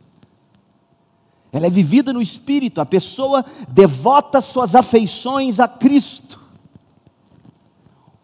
Ela 1.52 1.68
é 1.68 1.70
vivida 1.70 2.14
no 2.14 2.22
espírito, 2.22 2.80
a 2.80 2.86
pessoa 2.86 3.44
devota 3.68 4.40
suas 4.40 4.76
afeições 4.76 5.60
a 5.60 5.68
Cristo. 5.68 6.40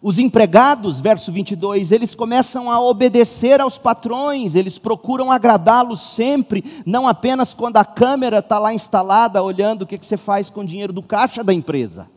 Os 0.04 0.18
empregados, 0.18 1.00
verso 1.00 1.32
22, 1.32 1.92
eles 1.92 2.16
começam 2.16 2.72
a 2.72 2.82
obedecer 2.82 3.62
aos 3.62 3.78
patrões, 3.78 4.56
eles 4.56 4.80
procuram 4.80 5.32
agradá-los 5.32 6.02
sempre, 6.02 6.64
não 6.88 7.08
apenas 7.08 7.54
quando 7.54 7.78
a 7.78 7.86
câmera 7.86 8.40
está 8.40 8.58
lá 8.58 8.74
instalada, 8.74 9.44
olhando 9.44 9.84
o 9.84 9.86
que, 9.86 10.00
que 10.00 10.06
você 10.06 10.18
faz 10.18 10.50
com 10.50 10.62
o 10.62 10.66
dinheiro 10.66 10.92
do 10.92 11.04
caixa 11.04 11.44
da 11.44 11.54
empresa, 11.54 12.10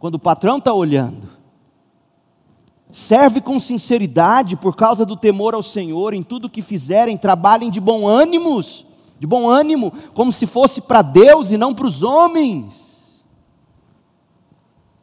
quando 0.00 0.16
o 0.16 0.18
patrão 0.18 0.58
está 0.58 0.72
olhando. 0.72 1.28
Serve 2.90 3.40
com 3.40 3.60
sinceridade, 3.60 4.56
por 4.56 4.74
causa 4.74 5.06
do 5.06 5.16
temor 5.16 5.54
ao 5.54 5.62
Senhor, 5.62 6.12
em 6.12 6.24
tudo 6.24 6.50
que 6.50 6.60
fizerem, 6.60 7.16
trabalhem 7.16 7.70
de 7.70 7.80
bom 7.80 8.08
ânimo, 8.08 8.60
de 9.20 9.26
bom 9.28 9.48
ânimo, 9.48 9.92
como 10.12 10.32
se 10.32 10.44
fosse 10.44 10.80
para 10.80 11.02
Deus 11.02 11.52
e 11.52 11.56
não 11.56 11.72
para 11.72 11.86
os 11.86 12.02
homens. 12.02 13.24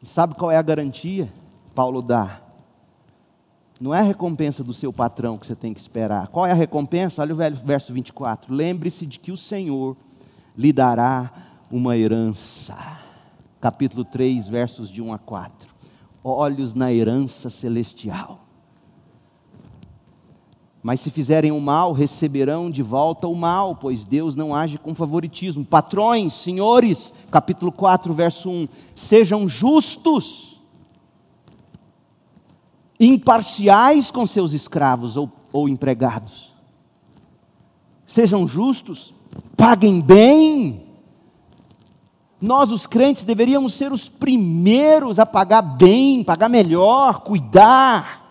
E 0.02 0.06
sabe 0.06 0.34
qual 0.34 0.50
é 0.50 0.58
a 0.58 0.62
garantia? 0.62 1.32
Paulo 1.74 2.00
dá. 2.00 2.40
Não 3.80 3.92
é 3.92 3.98
a 3.98 4.02
recompensa 4.02 4.62
do 4.62 4.72
seu 4.72 4.92
patrão 4.92 5.36
que 5.36 5.46
você 5.46 5.56
tem 5.56 5.74
que 5.74 5.80
esperar. 5.80 6.28
Qual 6.28 6.46
é 6.46 6.52
a 6.52 6.54
recompensa? 6.54 7.20
Olha 7.22 7.34
o 7.34 7.36
verso 7.36 7.92
24. 7.92 8.54
Lembre-se 8.54 9.04
de 9.04 9.18
que 9.18 9.32
o 9.32 9.36
Senhor 9.36 9.96
lhe 10.56 10.72
dará 10.72 11.32
uma 11.70 11.96
herança. 11.96 12.76
Capítulo 13.60 14.04
3, 14.04 14.46
versos 14.46 14.88
de 14.88 15.02
1 15.02 15.12
a 15.12 15.18
4. 15.18 15.74
Olhos 16.22 16.72
na 16.72 16.92
herança 16.92 17.50
celestial. 17.50 18.40
Mas 20.80 21.00
se 21.00 21.10
fizerem 21.10 21.50
o 21.50 21.60
mal, 21.60 21.92
receberão 21.92 22.70
de 22.70 22.82
volta 22.82 23.26
o 23.26 23.34
mal, 23.34 23.74
pois 23.74 24.04
Deus 24.04 24.36
não 24.36 24.54
age 24.54 24.78
com 24.78 24.94
favoritismo. 24.94 25.64
Patrões, 25.64 26.34
senhores, 26.34 27.12
capítulo 27.30 27.72
4, 27.72 28.12
verso 28.12 28.50
1. 28.50 28.68
Sejam 28.94 29.48
justos 29.48 30.53
imparciais 32.98 34.10
com 34.10 34.26
seus 34.26 34.52
escravos 34.52 35.16
ou, 35.16 35.30
ou 35.52 35.68
empregados. 35.68 36.52
Sejam 38.06 38.46
justos, 38.46 39.12
paguem 39.56 40.00
bem. 40.00 40.84
Nós, 42.40 42.70
os 42.70 42.86
crentes, 42.86 43.24
deveríamos 43.24 43.74
ser 43.74 43.92
os 43.92 44.08
primeiros 44.08 45.18
a 45.18 45.24
pagar 45.24 45.62
bem, 45.62 46.22
pagar 46.22 46.48
melhor, 46.48 47.20
cuidar. 47.20 48.22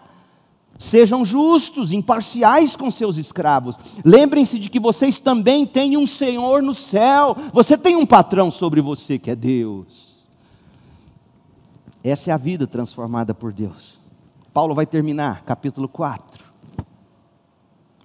Sejam 0.77 1.23
justos, 1.23 1.91
imparciais 1.91 2.75
com 2.75 2.91
seus 2.91 3.17
escravos. 3.17 3.77
Lembrem-se 4.03 4.59
de 4.59 4.69
que 4.69 4.79
vocês 4.79 5.19
também 5.19 5.65
têm 5.65 5.97
um 5.97 6.05
Senhor 6.05 6.61
no 6.61 6.73
céu. 6.73 7.35
Você 7.51 7.77
tem 7.77 7.95
um 7.95 8.05
patrão 8.05 8.51
sobre 8.51 8.81
você 8.81 9.17
que 9.17 9.31
é 9.31 9.35
Deus. 9.35 10.13
Essa 12.03 12.31
é 12.31 12.33
a 12.33 12.37
vida 12.37 12.67
transformada 12.67 13.33
por 13.33 13.53
Deus. 13.53 14.02
Paulo 14.53 14.75
vai 14.75 14.85
terminar, 14.85 15.43
capítulo 15.43 15.87
4. 15.87 16.43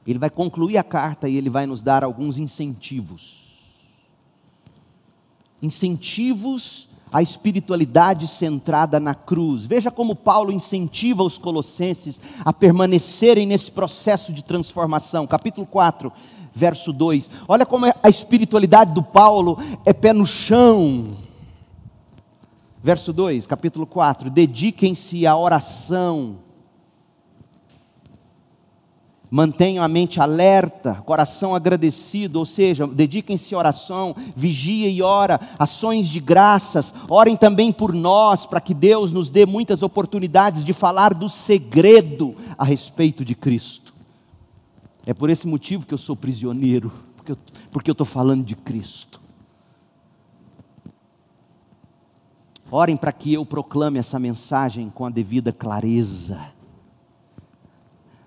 Ele 0.07 0.19
vai 0.19 0.31
concluir 0.31 0.79
a 0.79 0.83
carta 0.83 1.29
e 1.29 1.37
ele 1.37 1.51
vai 1.51 1.67
nos 1.67 1.83
dar 1.83 2.03
alguns 2.03 2.39
incentivos. 2.39 3.47
Incentivos 5.61 6.89
à 7.13 7.21
espiritualidade 7.21 8.27
centrada 8.27 8.99
na 8.99 9.15
cruz. 9.15 9.67
Veja 9.67 9.91
como 9.91 10.17
Paulo 10.17 10.51
incentiva 10.51 11.23
os 11.23 11.37
colossenses 11.37 12.19
a 12.43 12.53
permanecerem 12.53 13.47
nesse 13.47 13.71
processo 13.71 14.33
de 14.33 14.43
transformação. 14.43 15.27
Capítulo 15.27 15.67
4, 15.67 16.11
verso 16.55 16.93
2. 16.93 17.31
Olha 17.47 17.67
como 17.67 17.85
é 17.85 17.95
a 18.03 18.09
espiritualidade 18.09 18.95
do 18.95 19.03
Paulo 19.03 19.59
é 19.85 19.93
pé 19.93 20.15
no 20.15 20.27
chão 20.27 21.28
Verso 22.83 23.13
2, 23.13 23.47
capítulo 23.47 23.87
4: 23.87 24.31
Dediquem-se 24.31 25.27
à 25.27 25.37
oração, 25.37 26.39
mantenham 29.29 29.85
a 29.85 29.89
mente 29.89 30.21
alerta, 30.21 30.95
coração 31.05 31.55
agradecido, 31.55 32.39
ou 32.39 32.47
seja, 32.47 32.87
dediquem-se 32.87 33.55
à 33.55 33.59
oração, 33.59 34.15
vigia 34.37 34.89
e 34.89 35.03
ora, 35.03 35.41
ações 35.59 36.09
de 36.09 36.21
graças, 36.21 36.95
orem 37.09 37.37
também 37.37 37.73
por 37.73 37.93
nós, 37.93 38.47
para 38.47 38.61
que 38.61 38.73
Deus 38.73 39.13
nos 39.13 39.29
dê 39.29 39.45
muitas 39.45 39.83
oportunidades 39.83 40.65
de 40.65 40.73
falar 40.73 41.15
do 41.15 41.29
segredo 41.29 42.37
a 42.57 42.65
respeito 42.65 43.25
de 43.25 43.35
Cristo. 43.35 43.93
É 45.05 45.13
por 45.13 45.31
esse 45.31 45.49
motivo 45.49 45.85
que 45.85 45.95
eu 45.95 45.99
sou 45.99 46.15
prisioneiro, 46.15 46.93
porque 47.73 47.91
eu 47.91 47.93
estou 47.93 48.07
falando 48.07 48.45
de 48.45 48.55
Cristo. 48.55 49.18
Orem 52.71 52.97
para 52.97 53.13
que 53.13 53.33
eu 53.33 53.47
proclame 53.47 53.99
essa 53.99 54.19
mensagem 54.19 54.91
com 54.91 55.07
a 55.07 55.11
devida 55.11 55.53
clareza. 55.53 56.53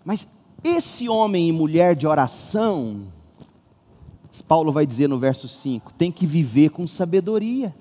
Mas 0.03 0.27
esse 0.63 1.07
homem 1.07 1.47
e 1.47 1.51
mulher 1.51 1.95
de 1.95 2.07
oração, 2.07 3.07
Paulo 4.47 4.71
vai 4.71 4.85
dizer 4.85 5.07
no 5.07 5.19
verso 5.19 5.47
5, 5.47 5.93
tem 5.93 6.11
que 6.11 6.25
viver 6.25 6.69
com 6.69 6.87
sabedoria 6.87 7.75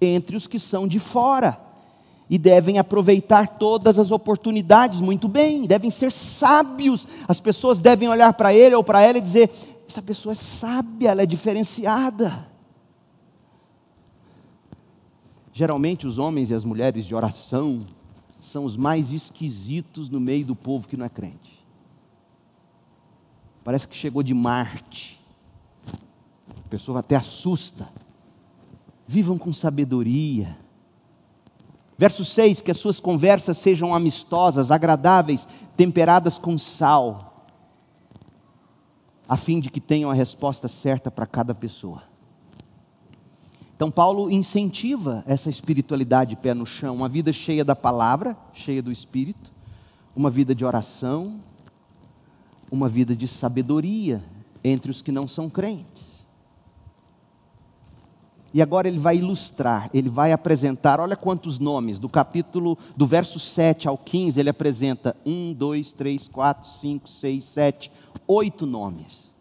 entre 0.00 0.36
os 0.36 0.46
que 0.46 0.58
são 0.58 0.86
de 0.86 0.98
fora 0.98 1.58
e 2.28 2.38
devem 2.38 2.78
aproveitar 2.78 3.46
todas 3.58 3.98
as 3.98 4.10
oportunidades 4.10 5.00
muito 5.00 5.28
bem, 5.28 5.66
devem 5.66 5.90
ser 5.90 6.12
sábios. 6.12 7.06
As 7.28 7.40
pessoas 7.40 7.80
devem 7.80 8.08
olhar 8.08 8.32
para 8.34 8.54
ele 8.54 8.74
ou 8.74 8.84
para 8.84 9.02
ela 9.02 9.18
e 9.18 9.20
dizer: 9.20 9.50
essa 9.88 10.00
pessoa 10.02 10.32
é 10.32 10.36
sábia, 10.36 11.10
ela 11.10 11.22
é 11.22 11.26
diferenciada. 11.26 12.51
Geralmente 15.52 16.06
os 16.06 16.18
homens 16.18 16.50
e 16.50 16.54
as 16.54 16.64
mulheres 16.64 17.04
de 17.06 17.14
oração 17.14 17.86
são 18.40 18.64
os 18.64 18.76
mais 18.76 19.12
esquisitos 19.12 20.08
no 20.08 20.18
meio 20.18 20.46
do 20.46 20.56
povo 20.56 20.88
que 20.88 20.96
não 20.96 21.04
é 21.04 21.08
crente. 21.08 21.62
Parece 23.62 23.86
que 23.86 23.96
chegou 23.96 24.22
de 24.22 24.34
Marte. 24.34 25.20
A 26.48 26.68
pessoa 26.68 27.00
até 27.00 27.16
assusta. 27.16 27.88
Vivam 29.06 29.38
com 29.38 29.52
sabedoria. 29.52 30.56
Verso 31.96 32.24
6: 32.24 32.60
que 32.60 32.70
as 32.70 32.78
suas 32.78 32.98
conversas 32.98 33.58
sejam 33.58 33.94
amistosas, 33.94 34.70
agradáveis, 34.70 35.46
temperadas 35.76 36.38
com 36.38 36.58
sal, 36.58 37.46
a 39.28 39.36
fim 39.36 39.60
de 39.60 39.70
que 39.70 39.80
tenham 39.80 40.10
a 40.10 40.14
resposta 40.14 40.66
certa 40.66 41.10
para 41.10 41.26
cada 41.26 41.54
pessoa. 41.54 42.11
Então, 43.82 43.90
Paulo 43.90 44.30
incentiva 44.30 45.24
essa 45.26 45.50
espiritualidade 45.50 46.36
pé 46.36 46.54
no 46.54 46.64
chão, 46.64 46.94
uma 46.94 47.08
vida 47.08 47.32
cheia 47.32 47.64
da 47.64 47.74
palavra, 47.74 48.36
cheia 48.52 48.80
do 48.80 48.92
espírito, 48.92 49.50
uma 50.14 50.30
vida 50.30 50.54
de 50.54 50.64
oração, 50.64 51.40
uma 52.70 52.88
vida 52.88 53.16
de 53.16 53.26
sabedoria 53.26 54.22
entre 54.62 54.88
os 54.88 55.02
que 55.02 55.10
não 55.10 55.26
são 55.26 55.50
crentes. 55.50 56.24
E 58.54 58.62
agora 58.62 58.86
ele 58.86 59.00
vai 59.00 59.16
ilustrar, 59.16 59.90
ele 59.92 60.08
vai 60.08 60.30
apresentar, 60.30 61.00
olha 61.00 61.16
quantos 61.16 61.58
nomes, 61.58 61.98
do 61.98 62.08
capítulo, 62.08 62.78
do 62.96 63.04
verso 63.04 63.40
7 63.40 63.88
ao 63.88 63.98
15, 63.98 64.38
ele 64.38 64.48
apresenta 64.48 65.16
um, 65.26 65.52
dois, 65.52 65.90
três, 65.90 66.28
quatro, 66.28 66.70
cinco, 66.70 67.08
seis, 67.08 67.42
sete, 67.46 67.90
oito 68.28 68.64
nomes. 68.64 69.34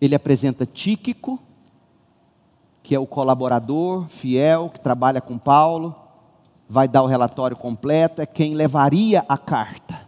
Ele 0.00 0.14
apresenta 0.14 0.64
Tíquico, 0.64 1.42
que 2.86 2.94
é 2.94 3.00
o 3.00 3.06
colaborador 3.06 4.06
fiel 4.06 4.70
que 4.72 4.78
trabalha 4.78 5.20
com 5.20 5.36
Paulo, 5.36 5.92
vai 6.68 6.86
dar 6.86 7.02
o 7.02 7.06
relatório 7.06 7.56
completo, 7.56 8.22
é 8.22 8.26
quem 8.26 8.54
levaria 8.54 9.24
a 9.28 9.36
carta. 9.36 10.06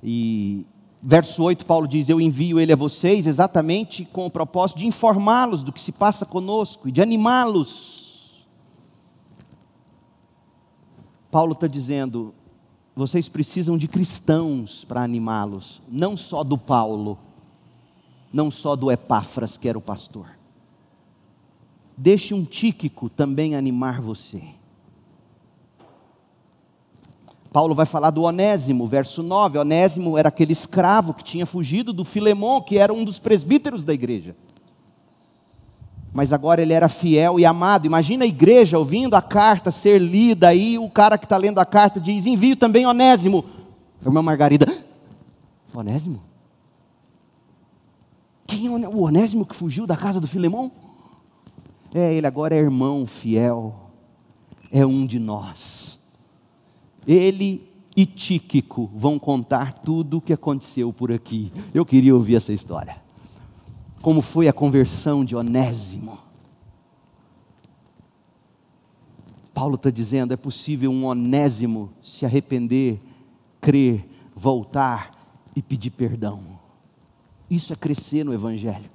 E 0.00 0.64
verso 1.02 1.42
8, 1.42 1.66
Paulo 1.66 1.88
diz: 1.88 2.08
Eu 2.08 2.20
envio 2.20 2.60
ele 2.60 2.72
a 2.72 2.76
vocês 2.76 3.26
exatamente 3.26 4.04
com 4.04 4.26
o 4.26 4.30
propósito 4.30 4.78
de 4.78 4.86
informá-los 4.86 5.64
do 5.64 5.72
que 5.72 5.80
se 5.80 5.90
passa 5.90 6.24
conosco 6.24 6.88
e 6.88 6.92
de 6.92 7.02
animá-los. 7.02 8.46
Paulo 11.32 11.54
está 11.54 11.66
dizendo: 11.66 12.32
vocês 12.94 13.28
precisam 13.28 13.76
de 13.76 13.88
cristãos 13.88 14.84
para 14.84 15.02
animá-los, 15.02 15.82
não 15.88 16.16
só 16.16 16.44
do 16.44 16.56
Paulo, 16.56 17.18
não 18.32 18.52
só 18.52 18.76
do 18.76 18.88
Epáfras, 18.88 19.56
que 19.56 19.68
era 19.68 19.76
o 19.76 19.82
pastor. 19.82 20.33
Deixe 21.96 22.34
um 22.34 22.44
Tíquico 22.44 23.08
também 23.08 23.54
animar 23.54 24.00
você. 24.00 24.42
Paulo 27.52 27.72
vai 27.72 27.86
falar 27.86 28.10
do 28.10 28.22
Onésimo, 28.22 28.88
verso 28.88 29.22
9. 29.22 29.58
Onésimo 29.58 30.18
era 30.18 30.28
aquele 30.28 30.52
escravo 30.52 31.14
que 31.14 31.22
tinha 31.22 31.46
fugido 31.46 31.92
do 31.92 32.04
Filemão, 32.04 32.60
que 32.60 32.76
era 32.76 32.92
um 32.92 33.04
dos 33.04 33.20
presbíteros 33.20 33.84
da 33.84 33.94
igreja. 33.94 34.34
Mas 36.12 36.32
agora 36.32 36.62
ele 36.62 36.72
era 36.72 36.88
fiel 36.88 37.38
e 37.38 37.46
amado. 37.46 37.86
Imagina 37.86 38.24
a 38.24 38.26
igreja 38.26 38.76
ouvindo 38.76 39.14
a 39.14 39.22
carta 39.22 39.70
ser 39.70 40.00
lida, 40.00 40.48
aí 40.48 40.78
o 40.78 40.90
cara 40.90 41.16
que 41.16 41.26
está 41.26 41.36
lendo 41.36 41.60
a 41.60 41.64
carta 41.64 42.00
diz: 42.00 42.26
envio 42.26 42.56
também 42.56 42.86
Onésimo. 42.86 43.44
Irmã 44.04 44.20
Margarida, 44.20 44.66
Onésimo? 45.72 46.22
Quem 48.48 48.66
é 48.66 48.88
o 48.88 49.02
Onésimo 49.02 49.46
que 49.46 49.54
fugiu 49.54 49.86
da 49.86 49.96
casa 49.96 50.20
do 50.20 50.26
Filemão? 50.26 50.72
É, 51.94 52.12
ele 52.12 52.26
agora 52.26 52.56
é 52.56 52.58
irmão 52.58 53.06
fiel, 53.06 53.92
é 54.72 54.84
um 54.84 55.06
de 55.06 55.20
nós. 55.20 56.00
Ele 57.06 57.72
e 57.96 58.04
Tíquico 58.04 58.90
vão 58.92 59.16
contar 59.16 59.72
tudo 59.74 60.16
o 60.16 60.20
que 60.20 60.32
aconteceu 60.32 60.92
por 60.92 61.12
aqui. 61.12 61.52
Eu 61.72 61.86
queria 61.86 62.12
ouvir 62.12 62.34
essa 62.34 62.52
história. 62.52 62.96
Como 64.02 64.20
foi 64.20 64.48
a 64.48 64.52
conversão 64.52 65.24
de 65.24 65.36
Onésimo? 65.36 66.18
Paulo 69.54 69.76
está 69.76 69.88
dizendo: 69.88 70.34
é 70.34 70.36
possível 70.36 70.90
um 70.90 71.06
Onésimo 71.06 71.92
se 72.02 72.26
arrepender, 72.26 73.00
crer, 73.60 74.04
voltar 74.34 75.40
e 75.54 75.62
pedir 75.62 75.90
perdão. 75.90 76.42
Isso 77.48 77.72
é 77.72 77.76
crescer 77.76 78.24
no 78.24 78.34
Evangelho. 78.34 78.90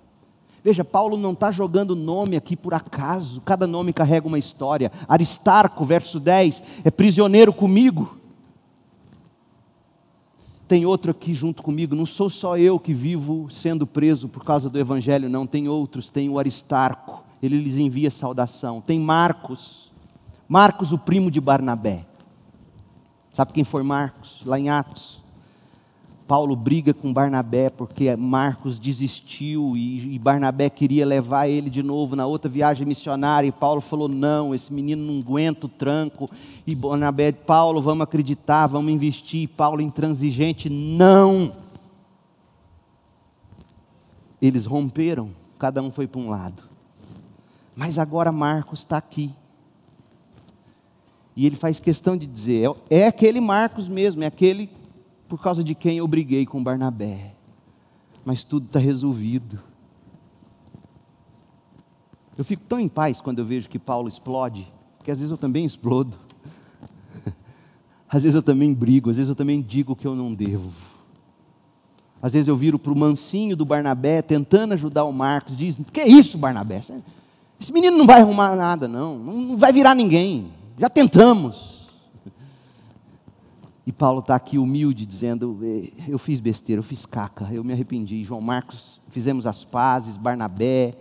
Veja, 0.63 0.83
Paulo 0.83 1.17
não 1.17 1.31
está 1.31 1.51
jogando 1.51 1.95
nome 1.95 2.35
aqui 2.35 2.55
por 2.55 2.73
acaso, 2.73 3.41
cada 3.41 3.65
nome 3.65 3.93
carrega 3.93 4.27
uma 4.27 4.39
história. 4.39 4.91
Aristarco, 5.07 5.85
verso 5.85 6.19
10, 6.19 6.63
é 6.83 6.91
prisioneiro 6.91 7.53
comigo. 7.53 8.17
Tem 10.67 10.85
outro 10.85 11.11
aqui 11.11 11.33
junto 11.33 11.63
comigo, 11.63 11.95
não 11.95 12.05
sou 12.05 12.29
só 12.29 12.57
eu 12.57 12.79
que 12.79 12.93
vivo 12.93 13.47
sendo 13.49 13.87
preso 13.87 14.27
por 14.29 14.43
causa 14.43 14.69
do 14.69 14.77
Evangelho, 14.77 15.27
não, 15.27 15.47
tem 15.47 15.67
outros, 15.67 16.09
tem 16.09 16.29
o 16.29 16.37
Aristarco, 16.37 17.23
ele 17.41 17.57
lhes 17.57 17.77
envia 17.77 18.11
saudação. 18.11 18.79
Tem 18.79 18.99
Marcos, 18.99 19.91
Marcos, 20.47 20.91
o 20.91 20.97
primo 20.97 21.31
de 21.31 21.39
Barnabé. 21.39 22.05
Sabe 23.33 23.53
quem 23.53 23.63
foi 23.63 23.83
Marcos? 23.83 24.41
Lá 24.45 24.59
em 24.59 24.69
Atos. 24.69 25.23
Paulo 26.29 26.55
briga 26.55 26.93
com 26.93 27.11
Barnabé 27.11 27.71
porque 27.71 28.15
Marcos 28.15 28.77
desistiu 28.77 29.75
e, 29.75 30.13
e, 30.13 30.19
Barnabé 30.19 30.69
queria 30.69 31.03
levar 31.03 31.47
ele 31.47 31.71
de 31.71 31.81
novo 31.81 32.15
na 32.15 32.27
outra 32.27 32.47
viagem 32.47 32.85
missionária 32.85 33.47
e 33.47 33.51
Paulo 33.51 33.81
falou 33.81 34.07
não, 34.07 34.53
esse 34.53 34.71
menino 34.71 35.11
não 35.11 35.21
aguenta 35.21 35.65
o 35.65 35.69
tranco 35.69 36.29
e 36.67 36.75
Barnabé, 36.75 37.31
Paulo, 37.31 37.81
vamos 37.81 38.03
acreditar, 38.03 38.67
vamos 38.67 38.93
investir, 38.93 39.49
Paulo 39.49 39.81
intransigente, 39.81 40.69
não. 40.69 41.51
Eles 44.39 44.67
romperam, 44.67 45.31
cada 45.57 45.81
um 45.81 45.89
foi 45.89 46.05
para 46.05 46.21
um 46.21 46.29
lado. 46.29 46.61
Mas 47.75 47.97
agora 47.97 48.31
Marcos 48.31 48.81
está 48.81 48.97
aqui. 48.97 49.33
E 51.35 51.47
ele 51.47 51.55
faz 51.55 51.79
questão 51.79 52.15
de 52.15 52.27
dizer, 52.27 52.69
é, 52.87 52.99
é 52.99 53.07
aquele 53.07 53.41
Marcos 53.41 53.89
mesmo, 53.89 54.23
é 54.23 54.27
aquele 54.27 54.69
por 55.29 55.39
causa 55.39 55.63
de 55.63 55.75
quem 55.75 55.99
eu 55.99 56.07
briguei 56.07 56.45
com 56.45 56.61
Barnabé. 56.61 57.35
Mas 58.25 58.43
tudo 58.43 58.65
está 58.65 58.79
resolvido. 58.79 59.59
Eu 62.35 62.43
fico 62.43 62.63
tão 62.67 62.79
em 62.79 62.89
paz 62.89 63.21
quando 63.21 63.39
eu 63.39 63.45
vejo 63.45 63.69
que 63.69 63.77
Paulo 63.77 64.09
explode, 64.09 64.67
porque 64.97 65.11
às 65.11 65.19
vezes 65.19 65.31
eu 65.31 65.37
também 65.37 65.65
explodo. 65.65 66.17
Às 68.11 68.23
vezes 68.23 68.33
eu 68.33 68.41
também 68.41 68.73
brigo, 68.73 69.11
às 69.11 69.17
vezes 69.17 69.29
eu 69.29 69.35
também 69.35 69.61
digo 69.61 69.95
que 69.95 70.07
eu 70.07 70.15
não 70.15 70.33
devo. 70.33 70.71
Às 72.19 72.33
vezes 72.33 72.47
eu 72.47 72.57
viro 72.57 72.79
para 72.79 72.91
o 72.91 72.97
mansinho 72.97 73.55
do 73.55 73.63
Barnabé, 73.63 74.23
tentando 74.23 74.73
ajudar 74.73 75.03
o 75.03 75.13
Marcos, 75.13 75.55
diz: 75.55 75.77
Que 75.93 76.01
é 76.01 76.07
isso, 76.07 76.35
Barnabé? 76.35 76.81
Esse 77.59 77.71
menino 77.71 77.95
não 77.95 78.07
vai 78.07 78.21
arrumar 78.21 78.55
nada, 78.55 78.87
não, 78.87 79.19
não 79.19 79.55
vai 79.55 79.71
virar 79.71 79.93
ninguém. 79.93 80.51
Já 80.75 80.89
tentamos. 80.89 81.78
E 83.89 83.91
Paulo 83.91 84.19
está 84.19 84.35
aqui 84.35 84.59
humilde, 84.59 85.03
dizendo: 85.03 85.57
Eu 86.07 86.19
fiz 86.19 86.39
besteira, 86.39 86.77
eu 86.79 86.83
fiz 86.83 87.07
caca, 87.07 87.49
eu 87.51 87.63
me 87.63 87.73
arrependi. 87.73 88.23
João 88.23 88.39
Marcos, 88.39 89.01
fizemos 89.07 89.47
as 89.47 89.65
pazes, 89.65 90.15
Barnabé, 90.15 90.95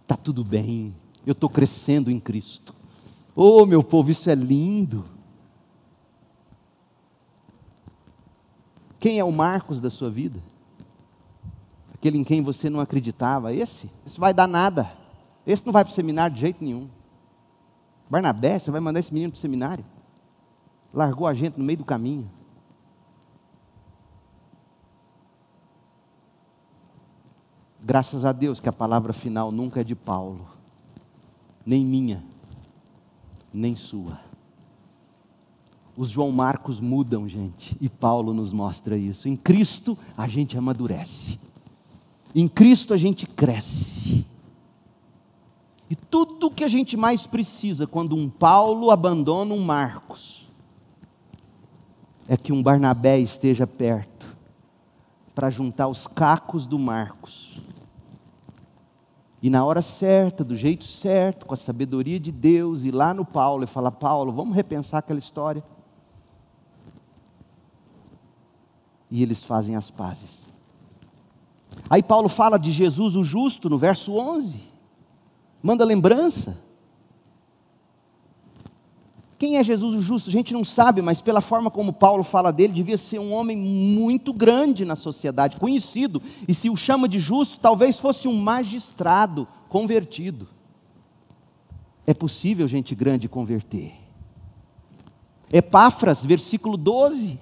está 0.00 0.16
tudo 0.16 0.42
bem, 0.42 0.96
eu 1.26 1.32
estou 1.32 1.50
crescendo 1.50 2.10
em 2.10 2.18
Cristo. 2.18 2.74
Oh, 3.36 3.66
meu 3.66 3.84
povo, 3.84 4.10
isso 4.10 4.30
é 4.30 4.34
lindo. 4.34 5.04
Quem 8.98 9.18
é 9.18 9.24
o 9.24 9.30
Marcos 9.30 9.78
da 9.78 9.90
sua 9.90 10.08
vida? 10.08 10.42
Aquele 11.92 12.16
em 12.16 12.24
quem 12.24 12.42
você 12.42 12.70
não 12.70 12.80
acreditava. 12.80 13.52
Esse, 13.52 13.90
esse 14.06 14.18
vai 14.18 14.32
dar 14.32 14.48
nada. 14.48 14.90
Esse 15.46 15.62
não 15.66 15.74
vai 15.74 15.84
para 15.84 15.90
o 15.90 15.94
seminário 15.94 16.34
de 16.34 16.40
jeito 16.40 16.64
nenhum. 16.64 16.88
Barnabé, 18.08 18.58
você 18.58 18.70
vai 18.70 18.80
mandar 18.80 18.98
esse 18.98 19.12
menino 19.12 19.30
para 19.30 19.36
o 19.36 19.40
seminário? 19.40 19.84
largou 20.92 21.26
a 21.26 21.34
gente 21.34 21.58
no 21.58 21.64
meio 21.64 21.78
do 21.78 21.84
caminho. 21.84 22.30
Graças 27.80 28.24
a 28.24 28.32
Deus 28.32 28.60
que 28.60 28.68
a 28.68 28.72
palavra 28.72 29.12
final 29.12 29.50
nunca 29.50 29.80
é 29.80 29.84
de 29.84 29.94
Paulo, 29.94 30.46
nem 31.64 31.84
minha, 31.84 32.22
nem 33.52 33.74
sua. 33.74 34.20
Os 35.96 36.10
João 36.10 36.30
Marcos 36.30 36.80
mudam, 36.80 37.28
gente, 37.28 37.76
e 37.80 37.88
Paulo 37.88 38.34
nos 38.34 38.52
mostra 38.52 38.96
isso. 38.96 39.26
Em 39.26 39.34
Cristo 39.34 39.96
a 40.16 40.28
gente 40.28 40.58
amadurece, 40.58 41.40
em 42.34 42.46
Cristo 42.46 42.92
a 42.92 42.96
gente 42.96 43.26
cresce. 43.26 44.26
E 45.90 45.96
tudo 45.96 46.48
o 46.48 46.50
que 46.50 46.64
a 46.64 46.68
gente 46.68 46.94
mais 46.94 47.26
precisa 47.26 47.86
quando 47.86 48.14
um 48.14 48.28
Paulo 48.28 48.90
abandona 48.90 49.54
um 49.54 49.64
Marcos 49.64 50.37
é 52.28 52.36
que 52.36 52.52
um 52.52 52.62
Barnabé 52.62 53.18
esteja 53.18 53.66
perto, 53.66 54.36
para 55.34 55.50
juntar 55.50 55.88
os 55.88 56.06
cacos 56.06 56.66
do 56.66 56.78
Marcos. 56.78 57.60
E 59.42 59.48
na 59.48 59.64
hora 59.64 59.80
certa, 59.80 60.44
do 60.44 60.54
jeito 60.54 60.84
certo, 60.84 61.46
com 61.46 61.54
a 61.54 61.56
sabedoria 61.56 62.20
de 62.20 62.30
Deus, 62.30 62.84
ir 62.84 62.92
lá 62.92 63.14
no 63.14 63.24
Paulo 63.24 63.64
e 63.64 63.66
falar: 63.66 63.92
Paulo, 63.92 64.32
vamos 64.32 64.54
repensar 64.54 64.98
aquela 64.98 65.18
história. 65.18 65.64
E 69.10 69.22
eles 69.22 69.42
fazem 69.42 69.74
as 69.74 69.90
pazes. 69.90 70.48
Aí 71.88 72.02
Paulo 72.02 72.28
fala 72.28 72.58
de 72.58 72.70
Jesus 72.70 73.16
o 73.16 73.24
justo 73.24 73.70
no 73.70 73.78
verso 73.78 74.14
11 74.14 74.68
manda 75.62 75.84
lembrança. 75.84 76.58
Quem 79.38 79.56
é 79.56 79.62
Jesus 79.62 79.94
o 79.94 80.02
justo? 80.02 80.28
A 80.28 80.32
gente 80.32 80.52
não 80.52 80.64
sabe, 80.64 81.00
mas 81.00 81.22
pela 81.22 81.40
forma 81.40 81.70
como 81.70 81.92
Paulo 81.92 82.24
fala 82.24 82.52
dele, 82.52 82.72
devia 82.72 82.98
ser 82.98 83.20
um 83.20 83.32
homem 83.32 83.56
muito 83.56 84.32
grande 84.32 84.84
na 84.84 84.96
sociedade, 84.96 85.58
conhecido. 85.58 86.20
E 86.48 86.52
se 86.52 86.68
o 86.68 86.76
chama 86.76 87.08
de 87.08 87.20
justo, 87.20 87.58
talvez 87.60 88.00
fosse 88.00 88.26
um 88.26 88.34
magistrado 88.34 89.46
convertido. 89.68 90.48
É 92.04 92.12
possível 92.12 92.66
gente 92.66 92.96
grande 92.96 93.28
converter. 93.28 93.92
Epáfras, 95.52 96.24
versículo 96.24 96.76
12. 96.76 97.38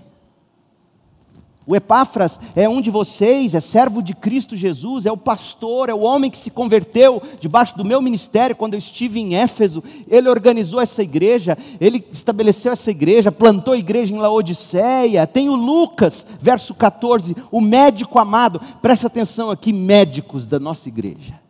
O 1.67 1.75
Epáfras 1.75 2.39
é 2.55 2.69
um 2.69 2.81
de 2.81 2.93
vocês, 2.93 3.53
é 3.53 3.61
servo 3.61 4.01
de 4.01 4.15
Cristo 4.15 4.55
Jesus, 4.55 5.05
é 5.05 5.11
o 5.11 5.17
pastor, 5.17 5.89
é 5.89 5.95
o 5.95 6.03
homem 6.03 6.31
que 6.31 6.39
se 6.39 6.49
converteu 6.49 7.21
debaixo 7.41 7.77
do 7.77 7.85
meu 7.85 8.01
ministério 8.01 8.55
quando 8.55 8.75
eu 8.75 8.79
estive 8.79 9.19
em 9.19 9.35
Éfeso. 9.35 9.83
Ele 10.07 10.29
organizou 10.29 10.81
essa 10.81 11.03
igreja, 11.03 11.59
ele 11.81 12.07
estabeleceu 12.13 12.71
essa 12.71 12.89
igreja, 12.93 13.33
plantou 13.33 13.75
a 13.75 13.79
igreja 13.79 14.15
em 14.15 14.19
Laodiceia. 14.19 15.27
Tem 15.27 15.49
o 15.49 15.57
Lucas, 15.57 16.25
verso 16.39 16.73
14, 16.73 17.35
o 17.51 17.61
médico 17.61 18.21
amado. 18.21 18.61
Presta 18.81 19.09
atenção 19.09 19.51
aqui, 19.51 19.73
médicos 19.73 20.47
da 20.47 20.61
nossa 20.61 20.89
igreja. 20.89 21.41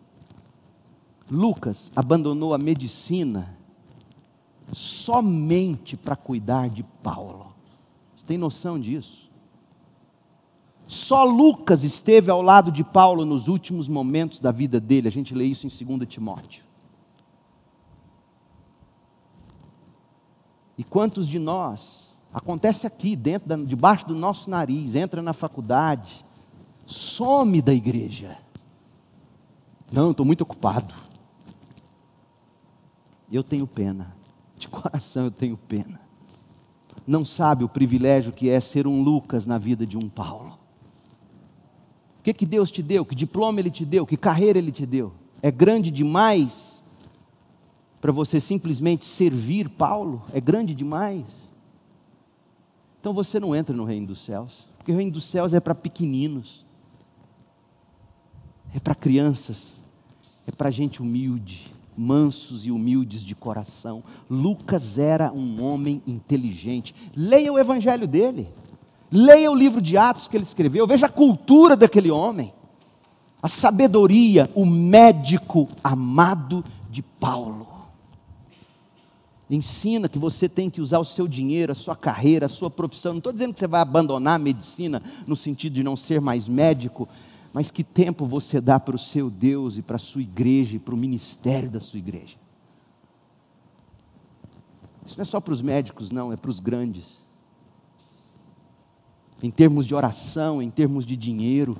Lucas 1.30 1.92
abandonou 1.94 2.54
a 2.54 2.58
medicina 2.58 3.54
somente 4.72 5.94
para 5.94 6.16
cuidar 6.16 6.70
de 6.70 6.82
Paulo. 7.02 7.54
Você 8.16 8.24
tem 8.24 8.38
noção 8.38 8.80
disso? 8.80 9.25
Só 10.86 11.24
Lucas 11.24 11.82
esteve 11.82 12.30
ao 12.30 12.40
lado 12.40 12.70
de 12.70 12.84
Paulo 12.84 13.24
nos 13.24 13.48
últimos 13.48 13.88
momentos 13.88 14.40
da 14.40 14.52
vida 14.52 14.78
dele. 14.78 15.08
A 15.08 15.12
gente 15.12 15.34
lê 15.34 15.44
isso 15.44 15.66
em 15.66 15.96
2 15.96 16.08
Timóteo. 16.08 16.64
E 20.78 20.84
quantos 20.84 21.26
de 21.26 21.38
nós 21.38 22.14
acontece 22.32 22.86
aqui, 22.86 23.16
dentro 23.16 23.64
debaixo 23.64 24.06
do 24.06 24.14
nosso 24.14 24.48
nariz, 24.48 24.94
entra 24.94 25.20
na 25.22 25.32
faculdade, 25.32 26.24
some 26.84 27.60
da 27.60 27.74
igreja. 27.74 28.38
Não, 29.90 30.12
estou 30.12 30.26
muito 30.26 30.42
ocupado. 30.42 30.94
Eu 33.32 33.42
tenho 33.42 33.66
pena. 33.66 34.14
De 34.56 34.68
coração 34.68 35.24
eu 35.24 35.30
tenho 35.30 35.56
pena. 35.56 36.00
Não 37.06 37.24
sabe 37.24 37.64
o 37.64 37.68
privilégio 37.68 38.32
que 38.32 38.48
é 38.48 38.60
ser 38.60 38.86
um 38.86 39.02
Lucas 39.02 39.46
na 39.46 39.58
vida 39.58 39.84
de 39.84 39.96
um 39.96 40.08
Paulo 40.08 40.65
que, 42.26 42.34
que 42.34 42.46
Deus 42.46 42.72
te 42.72 42.82
deu? 42.82 43.04
Que 43.04 43.14
diploma 43.14 43.60
Ele 43.60 43.70
te 43.70 43.84
deu? 43.84 44.04
Que 44.04 44.16
carreira 44.16 44.58
Ele 44.58 44.72
te 44.72 44.84
deu? 44.84 45.12
É 45.40 45.50
grande 45.50 45.92
demais 45.92 46.82
para 48.00 48.10
você 48.10 48.40
simplesmente 48.40 49.04
servir 49.04 49.68
Paulo? 49.68 50.24
É 50.32 50.40
grande 50.40 50.74
demais? 50.74 51.24
Então 52.98 53.12
você 53.14 53.38
não 53.38 53.54
entra 53.54 53.76
no 53.76 53.84
reino 53.84 54.08
dos 54.08 54.24
céus, 54.24 54.68
porque 54.76 54.90
o 54.90 54.96
reino 54.96 55.12
dos 55.12 55.24
céus 55.24 55.54
é 55.54 55.60
para 55.60 55.74
pequeninos, 55.74 56.66
é 58.74 58.80
para 58.80 58.96
crianças, 58.96 59.76
é 60.48 60.50
para 60.50 60.68
gente 60.72 61.00
humilde, 61.00 61.72
mansos 61.96 62.66
e 62.66 62.72
humildes 62.72 63.22
de 63.22 63.36
coração. 63.36 64.02
Lucas 64.28 64.98
era 64.98 65.32
um 65.32 65.62
homem 65.62 66.02
inteligente. 66.04 66.92
Leia 67.14 67.52
o 67.52 67.58
evangelho 67.58 68.08
dele. 68.08 68.48
Leia 69.10 69.50
o 69.50 69.54
livro 69.54 69.80
de 69.80 69.96
Atos 69.96 70.26
que 70.26 70.36
ele 70.36 70.44
escreveu, 70.44 70.86
veja 70.86 71.06
a 71.06 71.10
cultura 71.10 71.76
daquele 71.76 72.10
homem, 72.10 72.52
a 73.40 73.48
sabedoria, 73.48 74.50
o 74.54 74.66
médico 74.66 75.68
amado 75.82 76.64
de 76.90 77.02
Paulo. 77.02 77.68
Ensina 79.48 80.08
que 80.08 80.18
você 80.18 80.48
tem 80.48 80.68
que 80.68 80.80
usar 80.80 80.98
o 80.98 81.04
seu 81.04 81.28
dinheiro, 81.28 81.70
a 81.70 81.74
sua 81.74 81.94
carreira, 81.94 82.46
a 82.46 82.48
sua 82.48 82.68
profissão. 82.68 83.12
Não 83.12 83.18
estou 83.18 83.32
dizendo 83.32 83.52
que 83.52 83.60
você 83.60 83.68
vai 83.68 83.80
abandonar 83.80 84.34
a 84.34 84.40
medicina 84.40 85.00
no 85.24 85.36
sentido 85.36 85.74
de 85.74 85.84
não 85.84 85.94
ser 85.94 86.20
mais 86.20 86.48
médico, 86.48 87.08
mas 87.52 87.70
que 87.70 87.84
tempo 87.84 88.26
você 88.26 88.60
dá 88.60 88.80
para 88.80 88.96
o 88.96 88.98
seu 88.98 89.30
Deus 89.30 89.78
e 89.78 89.82
para 89.82 89.96
a 89.96 90.00
sua 90.00 90.22
igreja 90.22 90.76
e 90.76 90.78
para 90.80 90.94
o 90.94 90.98
ministério 90.98 91.70
da 91.70 91.78
sua 91.78 92.00
igreja. 92.00 92.36
Isso 95.06 95.16
não 95.16 95.22
é 95.22 95.24
só 95.24 95.38
para 95.38 95.52
os 95.52 95.62
médicos, 95.62 96.10
não, 96.10 96.32
é 96.32 96.36
para 96.36 96.50
os 96.50 96.58
grandes 96.58 97.25
em 99.42 99.50
termos 99.50 99.86
de 99.86 99.94
oração, 99.94 100.62
em 100.62 100.70
termos 100.70 101.04
de 101.04 101.16
dinheiro. 101.16 101.76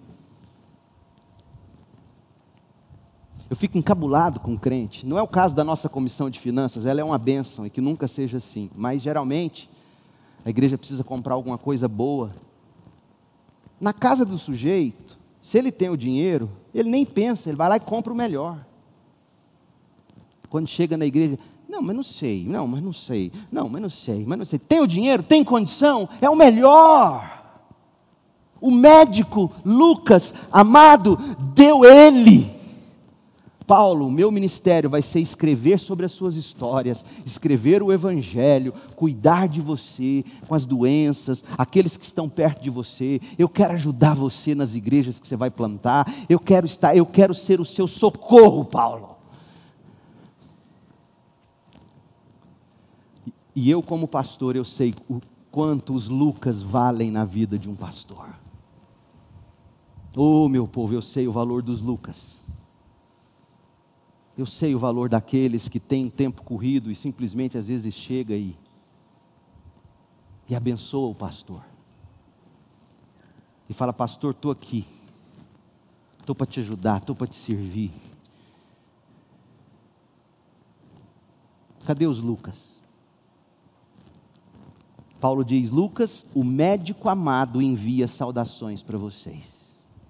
Eu 3.48 3.56
fico 3.56 3.78
encabulado 3.78 4.40
com 4.40 4.54
o 4.54 4.58
crente. 4.58 5.06
Não 5.06 5.18
é 5.18 5.22
o 5.22 5.28
caso 5.28 5.54
da 5.54 5.62
nossa 5.62 5.88
comissão 5.88 6.28
de 6.28 6.38
finanças, 6.38 6.84
ela 6.84 7.00
é 7.00 7.04
uma 7.04 7.18
bênção 7.18 7.64
e 7.64 7.70
que 7.70 7.80
nunca 7.80 8.08
seja 8.08 8.38
assim. 8.38 8.70
Mas 8.74 9.02
geralmente 9.02 9.70
a 10.44 10.50
igreja 10.50 10.76
precisa 10.76 11.02
comprar 11.02 11.34
alguma 11.34 11.58
coisa 11.58 11.88
boa. 11.88 12.34
Na 13.80 13.92
casa 13.92 14.24
do 14.24 14.38
sujeito, 14.38 15.18
se 15.40 15.58
ele 15.58 15.70
tem 15.70 15.88
o 15.88 15.96
dinheiro, 15.96 16.50
ele 16.74 16.88
nem 16.88 17.06
pensa, 17.06 17.48
ele 17.48 17.56
vai 17.56 17.68
lá 17.68 17.76
e 17.76 17.80
compra 17.80 18.12
o 18.12 18.16
melhor. 18.16 18.64
Quando 20.48 20.68
chega 20.68 20.96
na 20.96 21.06
igreja, 21.06 21.38
não, 21.68 21.82
mas 21.82 21.96
não 21.96 22.02
sei, 22.02 22.44
não, 22.46 22.66
mas 22.66 22.82
não 22.82 22.92
sei, 22.92 23.32
não, 23.50 23.68
mas 23.68 23.82
não 23.82 23.90
sei, 23.90 24.24
mas 24.26 24.38
não 24.38 24.46
sei. 24.46 24.58
Tem 24.58 24.80
o 24.80 24.86
dinheiro, 24.86 25.22
tem 25.22 25.42
condição, 25.42 26.08
é 26.20 26.30
o 26.30 26.36
melhor. 26.36 27.35
O 28.60 28.70
médico 28.70 29.52
Lucas, 29.64 30.32
amado, 30.50 31.18
deu 31.54 31.84
ele. 31.84 32.56
Paulo, 33.66 34.08
meu 34.08 34.30
ministério 34.30 34.88
vai 34.88 35.02
ser 35.02 35.18
escrever 35.18 35.78
sobre 35.78 36.06
as 36.06 36.12
suas 36.12 36.36
histórias, 36.36 37.04
escrever 37.24 37.82
o 37.82 37.92
Evangelho, 37.92 38.72
cuidar 38.94 39.48
de 39.48 39.60
você 39.60 40.24
com 40.46 40.54
as 40.54 40.64
doenças, 40.64 41.44
aqueles 41.58 41.96
que 41.96 42.04
estão 42.04 42.28
perto 42.28 42.62
de 42.62 42.70
você. 42.70 43.20
Eu 43.36 43.48
quero 43.48 43.74
ajudar 43.74 44.14
você 44.14 44.54
nas 44.54 44.76
igrejas 44.76 45.18
que 45.18 45.26
você 45.26 45.36
vai 45.36 45.50
plantar. 45.50 46.06
Eu 46.28 46.38
quero 46.38 46.64
estar, 46.64 46.96
eu 46.96 47.04
quero 47.04 47.34
ser 47.34 47.60
o 47.60 47.64
seu 47.64 47.88
socorro, 47.88 48.64
Paulo. 48.64 49.16
E 53.54 53.68
eu, 53.68 53.82
como 53.82 54.06
pastor, 54.06 54.54
eu 54.54 54.64
sei 54.64 54.94
o 55.08 55.20
quanto 55.50 55.92
os 55.94 56.08
Lucas 56.08 56.62
valem 56.62 57.10
na 57.10 57.24
vida 57.24 57.58
de 57.58 57.68
um 57.68 57.74
pastor. 57.74 58.45
Oh, 60.18 60.48
meu 60.48 60.66
povo, 60.66 60.94
eu 60.94 61.02
sei 61.02 61.28
o 61.28 61.32
valor 61.32 61.60
dos 61.60 61.82
Lucas. 61.82 62.42
Eu 64.34 64.46
sei 64.46 64.74
o 64.74 64.78
valor 64.78 65.10
daqueles 65.10 65.68
que 65.68 65.78
têm 65.78 66.08
tempo 66.08 66.42
corrido 66.42 66.90
e 66.90 66.94
simplesmente 66.94 67.58
às 67.58 67.66
vezes 67.66 67.92
chega 67.92 68.32
aí 68.32 68.56
e 70.48 70.56
abençoa 70.56 71.10
o 71.10 71.14
pastor. 71.14 71.62
E 73.68 73.74
fala, 73.74 73.92
pastor, 73.92 74.30
estou 74.30 74.50
aqui. 74.50 74.86
Estou 76.18 76.34
para 76.34 76.46
te 76.46 76.60
ajudar, 76.60 76.96
estou 76.96 77.14
para 77.14 77.26
te 77.26 77.36
servir. 77.36 77.92
Cadê 81.84 82.06
os 82.06 82.20
Lucas? 82.20 82.82
Paulo 85.20 85.44
diz: 85.44 85.68
Lucas, 85.68 86.26
o 86.34 86.42
médico 86.42 87.10
amado, 87.10 87.60
envia 87.60 88.08
saudações 88.08 88.82
para 88.82 88.96
vocês 88.96 89.55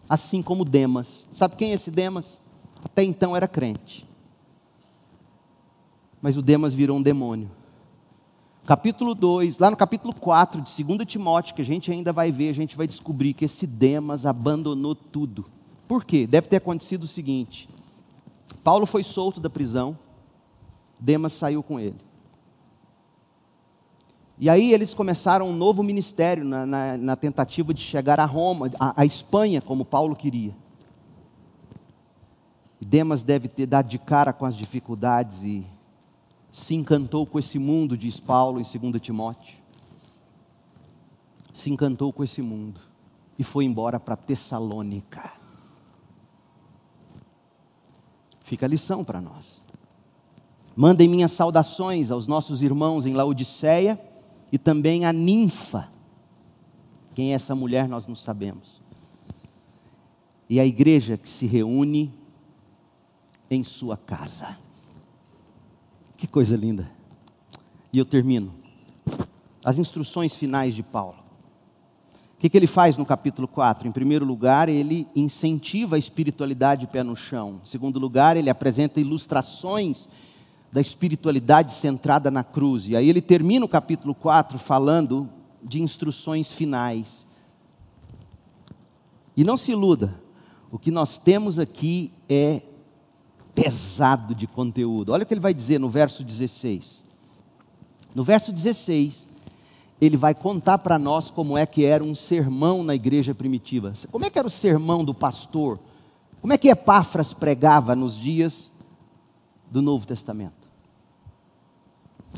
assim 0.08 0.42
como 0.42 0.64
Demas. 0.64 1.26
Sabe 1.30 1.56
quem 1.56 1.72
é 1.72 1.74
esse 1.74 1.90
Demas? 1.90 2.40
Até 2.84 3.02
então 3.02 3.36
era 3.36 3.48
crente. 3.48 4.06
Mas 6.20 6.36
o 6.36 6.42
Demas 6.42 6.74
virou 6.74 6.96
um 6.96 7.02
demônio. 7.02 7.50
Capítulo 8.66 9.14
2, 9.14 9.58
lá 9.58 9.70
no 9.70 9.76
capítulo 9.76 10.12
4 10.12 10.60
de 10.60 10.84
2 10.84 11.06
Timóteo, 11.06 11.54
que 11.54 11.62
a 11.62 11.64
gente 11.64 11.90
ainda 11.92 12.12
vai 12.12 12.32
ver, 12.32 12.48
a 12.48 12.54
gente 12.54 12.76
vai 12.76 12.86
descobrir 12.86 13.32
que 13.32 13.44
esse 13.44 13.64
Demas 13.64 14.26
abandonou 14.26 14.94
tudo 14.94 15.46
Por 15.86 16.04
quê? 16.04 16.26
Deve 16.26 16.48
ter 16.48 16.56
acontecido 16.56 17.04
o 17.04 17.06
seguinte: 17.06 17.68
Paulo 18.64 18.86
foi 18.86 19.04
solto 19.04 19.40
da 19.40 19.48
prisão, 19.48 19.96
Demas 20.98 21.32
saiu 21.32 21.62
com 21.62 21.78
ele. 21.78 22.05
E 24.38 24.50
aí 24.50 24.74
eles 24.74 24.92
começaram 24.92 25.48
um 25.48 25.56
novo 25.56 25.82
ministério 25.82 26.44
na, 26.44 26.66
na, 26.66 26.96
na 26.98 27.16
tentativa 27.16 27.72
de 27.72 27.80
chegar 27.80 28.20
a 28.20 28.26
Roma, 28.26 28.70
a, 28.78 29.00
a 29.00 29.06
Espanha, 29.06 29.62
como 29.62 29.84
Paulo 29.84 30.14
queria. 30.14 30.54
Demas 32.78 33.22
deve 33.22 33.48
ter 33.48 33.64
dado 33.64 33.88
de 33.88 33.98
cara 33.98 34.34
com 34.34 34.44
as 34.44 34.54
dificuldades 34.54 35.42
e 35.42 35.66
se 36.52 36.74
encantou 36.74 37.26
com 37.26 37.38
esse 37.38 37.58
mundo, 37.58 37.96
diz 37.96 38.20
Paulo 38.20 38.60
em 38.60 38.90
2 38.90 39.00
Timóteo. 39.00 39.58
Se 41.50 41.70
encantou 41.70 42.12
com 42.12 42.22
esse 42.22 42.42
mundo 42.42 42.80
e 43.38 43.44
foi 43.44 43.64
embora 43.64 43.98
para 43.98 44.16
Tessalônica. 44.16 45.32
Fica 48.42 48.66
a 48.66 48.68
lição 48.68 49.02
para 49.02 49.20
nós. 49.20 49.62
Mandem 50.76 51.08
minhas 51.08 51.32
saudações 51.32 52.10
aos 52.10 52.26
nossos 52.26 52.60
irmãos 52.60 53.06
em 53.06 53.14
Laodiceia 53.14 53.98
e 54.56 54.58
também 54.58 55.04
a 55.04 55.12
ninfa. 55.12 55.86
Quem 57.14 57.32
é 57.32 57.34
essa 57.34 57.54
mulher 57.54 57.86
nós 57.86 58.06
não 58.06 58.16
sabemos. 58.16 58.80
E 60.48 60.58
a 60.58 60.64
igreja 60.64 61.18
que 61.18 61.28
se 61.28 61.44
reúne 61.44 62.10
em 63.50 63.62
sua 63.62 63.98
casa. 63.98 64.56
Que 66.16 66.26
coisa 66.26 66.56
linda. 66.56 66.90
E 67.92 67.98
eu 67.98 68.06
termino. 68.06 68.54
As 69.62 69.78
instruções 69.78 70.34
finais 70.34 70.74
de 70.74 70.82
Paulo. 70.82 71.18
O 72.32 72.38
que, 72.38 72.48
que, 72.48 72.56
ele 72.56 72.66
faz 72.66 72.96
no 72.96 73.04
capítulo 73.04 73.46
4? 73.46 73.86
Em 73.86 73.92
primeiro 73.92 74.24
lugar, 74.24 74.70
ele 74.70 75.06
incentiva 75.14 75.96
a 75.96 75.98
espiritualidade 75.98 76.86
pé 76.86 77.02
no 77.02 77.14
chão. 77.14 77.60
Em 77.62 77.68
segundo 77.68 77.98
lugar, 77.98 78.38
ele 78.38 78.48
apresenta 78.48 79.02
ilustrações 79.02 80.08
da 80.76 80.80
espiritualidade 80.82 81.72
centrada 81.72 82.30
na 82.30 82.44
cruz. 82.44 82.86
E 82.86 82.94
aí 82.94 83.08
ele 83.08 83.22
termina 83.22 83.64
o 83.64 83.68
capítulo 83.68 84.14
4 84.14 84.58
falando 84.58 85.26
de 85.62 85.80
instruções 85.80 86.52
finais. 86.52 87.26
E 89.34 89.42
não 89.42 89.56
se 89.56 89.72
iluda, 89.72 90.20
o 90.70 90.78
que 90.78 90.90
nós 90.90 91.16
temos 91.16 91.58
aqui 91.58 92.12
é 92.28 92.60
pesado 93.54 94.34
de 94.34 94.46
conteúdo. 94.46 95.14
Olha 95.14 95.22
o 95.22 95.26
que 95.26 95.32
ele 95.32 95.40
vai 95.40 95.54
dizer 95.54 95.80
no 95.80 95.88
verso 95.88 96.22
16. 96.22 97.02
No 98.14 98.22
verso 98.22 98.52
16, 98.52 99.30
ele 99.98 100.18
vai 100.18 100.34
contar 100.34 100.76
para 100.76 100.98
nós 100.98 101.30
como 101.30 101.56
é 101.56 101.64
que 101.64 101.86
era 101.86 102.04
um 102.04 102.14
sermão 102.14 102.82
na 102.82 102.94
igreja 102.94 103.34
primitiva. 103.34 103.94
Como 104.12 104.26
é 104.26 104.28
que 104.28 104.38
era 104.38 104.46
o 104.46 104.50
sermão 104.50 105.02
do 105.02 105.14
pastor? 105.14 105.80
Como 106.42 106.52
é 106.52 106.58
que 106.58 106.68
Epáfras 106.68 107.32
pregava 107.32 107.96
nos 107.96 108.14
dias 108.14 108.70
do 109.70 109.80
Novo 109.80 110.06
Testamento. 110.06 110.65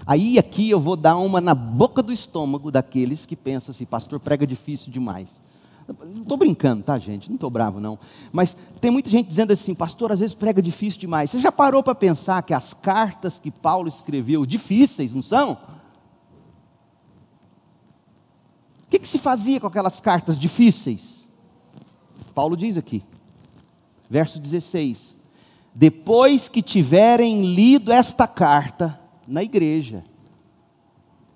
Aí 0.07 0.39
aqui 0.39 0.71
eu 0.71 0.81
vou 0.81 0.97
dar 0.97 1.17
uma 1.17 1.41
na 1.41 1.55
boca 1.55 2.03
do 2.03 2.13
estômago 2.13 2.71
daqueles 2.71 3.27
que 3.27 3.37
pensam 3.37 3.73
assim, 3.73 3.85
pastor 3.85 4.21
prega 4.21 4.47
difícil 4.47 4.93
demais. 4.93 5.43
Não 5.87 6.23
estou 6.23 6.37
brincando, 6.37 6.83
tá, 6.83 6.99
gente? 6.99 7.31
Não 7.31 7.37
estou 7.37 7.49
bravo, 7.49 7.81
não. 7.81 7.99
Mas 8.31 8.55
tem 8.81 8.91
muita 8.91 9.09
gente 9.09 9.27
dizendo 9.27 9.53
assim, 9.53 9.75
pastor, 9.75 10.13
às 10.13 10.21
vezes 10.21 10.35
prega 10.35 10.61
difícil 10.61 11.01
demais. 11.01 11.31
Você 11.31 11.41
já 11.41 11.51
parou 11.51 11.83
para 11.83 11.95
pensar 11.95 12.43
que 12.43 12.53
as 12.53 12.75
cartas 12.75 13.39
que 13.39 13.51
Paulo 13.51 13.89
escreveu, 13.89 14.45
difíceis, 14.45 15.15
não 15.15 15.23
são? 15.23 15.53
O 18.87 18.91
que, 18.91 18.99
que 18.99 19.09
se 19.09 19.19
fazia 19.19 19.61
com 19.61 19.67
aquelas 19.67 19.99
cartas 20.01 20.39
difíceis? 20.39 21.29
Paulo 22.35 22.57
diz 22.57 22.77
aqui, 22.77 23.03
verso 24.09 24.39
16: 24.39 25.17
depois 25.75 26.49
que 26.49 26.63
tiverem 26.63 27.45
lido 27.45 27.93
esta 27.93 28.27
carta 28.27 28.99
na 29.29 29.43
igreja. 29.45 30.03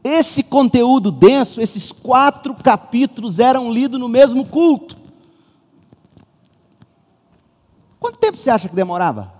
Esse 0.03 0.43
conteúdo 0.43 1.13
denso, 1.13 1.61
esses 1.61 1.93
quatro 1.93 2.55
capítulos 2.55 3.39
eram 3.39 3.73
lidos 3.73 4.01
no 4.01 4.09
mesmo 4.09 4.45
culto. 4.45 4.99
Quanto 8.01 8.19
tempo 8.19 8.37
você 8.37 8.51
acha 8.51 8.69
que 8.69 8.75
demorava? 8.75 9.33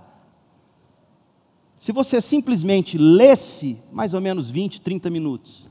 Se 1.77 1.91
você 1.91 2.21
simplesmente 2.21 2.97
lesse, 2.97 3.77
mais 3.91 4.13
ou 4.13 4.21
menos 4.21 4.49
20, 4.49 4.79
30 4.79 5.09
minutos. 5.09 5.67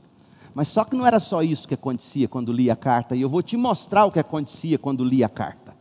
Mas 0.53 0.67
só 0.67 0.83
que 0.83 0.95
não 0.95 1.07
era 1.07 1.19
só 1.19 1.41
isso 1.41 1.67
que 1.67 1.73
acontecia 1.73 2.27
quando 2.27 2.53
lia 2.53 2.73
a 2.73 2.75
carta, 2.75 3.15
e 3.15 3.21
eu 3.21 3.29
vou 3.29 3.41
te 3.41 3.57
mostrar 3.57 4.05
o 4.05 4.11
que 4.11 4.19
acontecia 4.19 4.77
quando 4.77 5.03
lia 5.03 5.25
a 5.25 5.29
carta. 5.29 5.75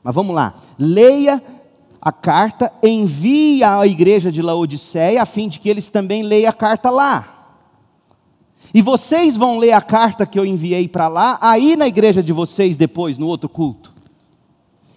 Mas 0.00 0.14
vamos 0.14 0.32
lá, 0.34 0.54
leia 0.78 1.42
a 2.08 2.12
carta, 2.12 2.72
envie 2.82 3.62
à 3.62 3.86
igreja 3.86 4.32
de 4.32 4.40
Laodiceia, 4.40 5.22
a 5.22 5.26
fim 5.26 5.48
de 5.48 5.60
que 5.60 5.68
eles 5.68 5.90
também 5.90 6.22
leiam 6.22 6.48
a 6.48 6.52
carta 6.52 6.88
lá. 6.88 7.54
E 8.72 8.80
vocês 8.80 9.36
vão 9.36 9.58
ler 9.58 9.72
a 9.72 9.80
carta 9.80 10.26
que 10.26 10.38
eu 10.38 10.44
enviei 10.44 10.88
para 10.88 11.06
lá, 11.06 11.38
aí 11.40 11.76
na 11.76 11.86
igreja 11.86 12.22
de 12.22 12.32
vocês 12.32 12.76
depois, 12.76 13.18
no 13.18 13.26
outro 13.26 13.48
culto. 13.48 13.94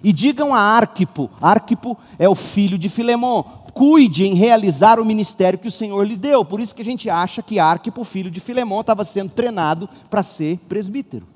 E 0.04 0.12
digam 0.12 0.54
a 0.54 0.60
Arquipo, 0.60 1.30
Arquipo 1.42 1.98
é 2.18 2.28
o 2.28 2.34
filho 2.34 2.78
de 2.78 2.90
Filemon, 2.90 3.44
cuide 3.74 4.26
em 4.26 4.34
realizar 4.34 5.00
o 5.00 5.06
ministério 5.06 5.60
que 5.60 5.68
o 5.68 5.72
Senhor 5.72 6.04
lhe 6.04 6.18
deu. 6.18 6.44
Por 6.44 6.60
isso 6.60 6.74
que 6.74 6.82
a 6.82 6.86
gente 6.86 7.10
acha 7.10 7.42
que 7.42 7.60
Arquipo, 7.60 8.04
filho 8.04 8.32
de 8.32 8.40
Filemon, 8.40 8.82
estava 8.82 9.04
sendo 9.04 9.32
treinado 9.32 9.88
para 10.10 10.24
ser 10.24 10.58
presbítero. 10.68 11.28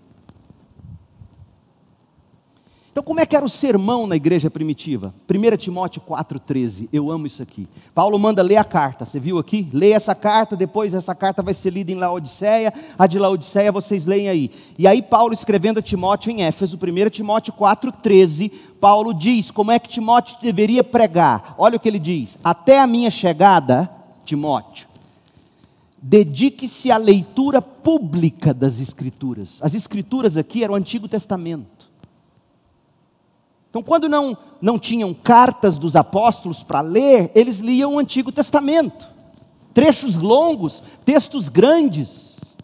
Então, 2.95 3.03
como 3.03 3.19
é 3.19 3.25
que 3.25 3.35
era 3.35 3.43
o 3.43 3.49
sermão 3.49 4.07
na 4.07 4.15
igreja 4.15 4.49
primitiva? 4.49 5.13
1 5.29 5.57
Timóteo 5.57 6.01
4,13, 6.07 6.87
eu 6.93 7.11
amo 7.11 7.27
isso 7.27 7.43
aqui. 7.43 7.67
Paulo 7.93 8.17
manda 8.17 8.41
ler 8.41 8.55
a 8.55 8.63
carta, 8.63 9.05
você 9.05 9.19
viu 9.19 9.37
aqui? 9.37 9.67
Leia 9.73 9.95
essa 9.95 10.15
carta, 10.15 10.55
depois 10.55 10.93
essa 10.93 11.13
carta 11.13 11.43
vai 11.43 11.53
ser 11.53 11.71
lida 11.71 11.91
em 11.91 11.95
Laodiceia, 11.95 12.73
a 12.97 13.05
de 13.05 13.19
Laodiceia 13.19 13.69
vocês 13.69 14.05
leem 14.05 14.29
aí. 14.29 14.49
E 14.77 14.87
aí, 14.87 15.01
Paulo 15.01 15.33
escrevendo 15.33 15.79
a 15.79 15.81
Timóteo 15.81 16.31
em 16.31 16.43
Éfeso, 16.43 16.77
1 16.77 17.09
Timóteo 17.09 17.51
4,13, 17.51 18.49
Paulo 18.79 19.13
diz 19.13 19.51
como 19.51 19.73
é 19.73 19.77
que 19.77 19.89
Timóteo 19.89 20.37
deveria 20.41 20.81
pregar. 20.81 21.53
Olha 21.57 21.75
o 21.75 21.79
que 21.81 21.89
ele 21.89 21.99
diz: 21.99 22.37
Até 22.41 22.79
a 22.79 22.87
minha 22.87 23.11
chegada, 23.11 23.91
Timóteo, 24.23 24.87
dedique-se 26.01 26.89
à 26.89 26.95
leitura 26.95 27.61
pública 27.61 28.53
das 28.53 28.79
Escrituras. 28.79 29.57
As 29.59 29.75
Escrituras 29.75 30.37
aqui 30.37 30.63
eram 30.63 30.75
o 30.75 30.77
Antigo 30.77 31.09
Testamento. 31.09 31.74
Então, 33.75 33.83
quando 33.83 34.07
não, 34.07 34.37
não 34.61 34.79
tinham 34.79 35.13
cartas 35.13 35.77
dos 35.77 35.97
apóstolos 35.97 36.63
para 36.63 36.79
ler, 36.79 37.29
eles 37.35 37.59
liam 37.59 37.95
o 37.95 37.99
Antigo 37.99 38.31
Testamento. 38.31 39.05
Trechos 39.73 40.15
longos, 40.15 40.81
textos 41.03 41.49
grandes. 41.49 42.55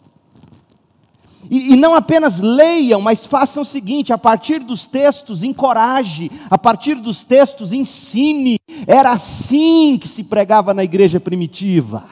E, 1.50 1.74
e, 1.74 1.76
não 1.76 1.94
apenas 1.94 2.40
leiam, 2.40 2.98
mas 2.98 3.26
façam 3.26 3.62
o 3.62 3.66
seguinte: 3.66 4.10
a 4.10 4.16
partir 4.16 4.60
dos 4.60 4.86
textos, 4.86 5.42
encoraje, 5.42 6.30
a 6.48 6.56
partir 6.56 6.94
dos 6.94 7.22
textos, 7.22 7.74
ensine. 7.74 8.56
Era 8.86 9.12
assim 9.12 9.98
que 9.98 10.08
se 10.08 10.24
pregava 10.24 10.72
na 10.72 10.82
igreja 10.82 11.20
primitiva. 11.20 12.04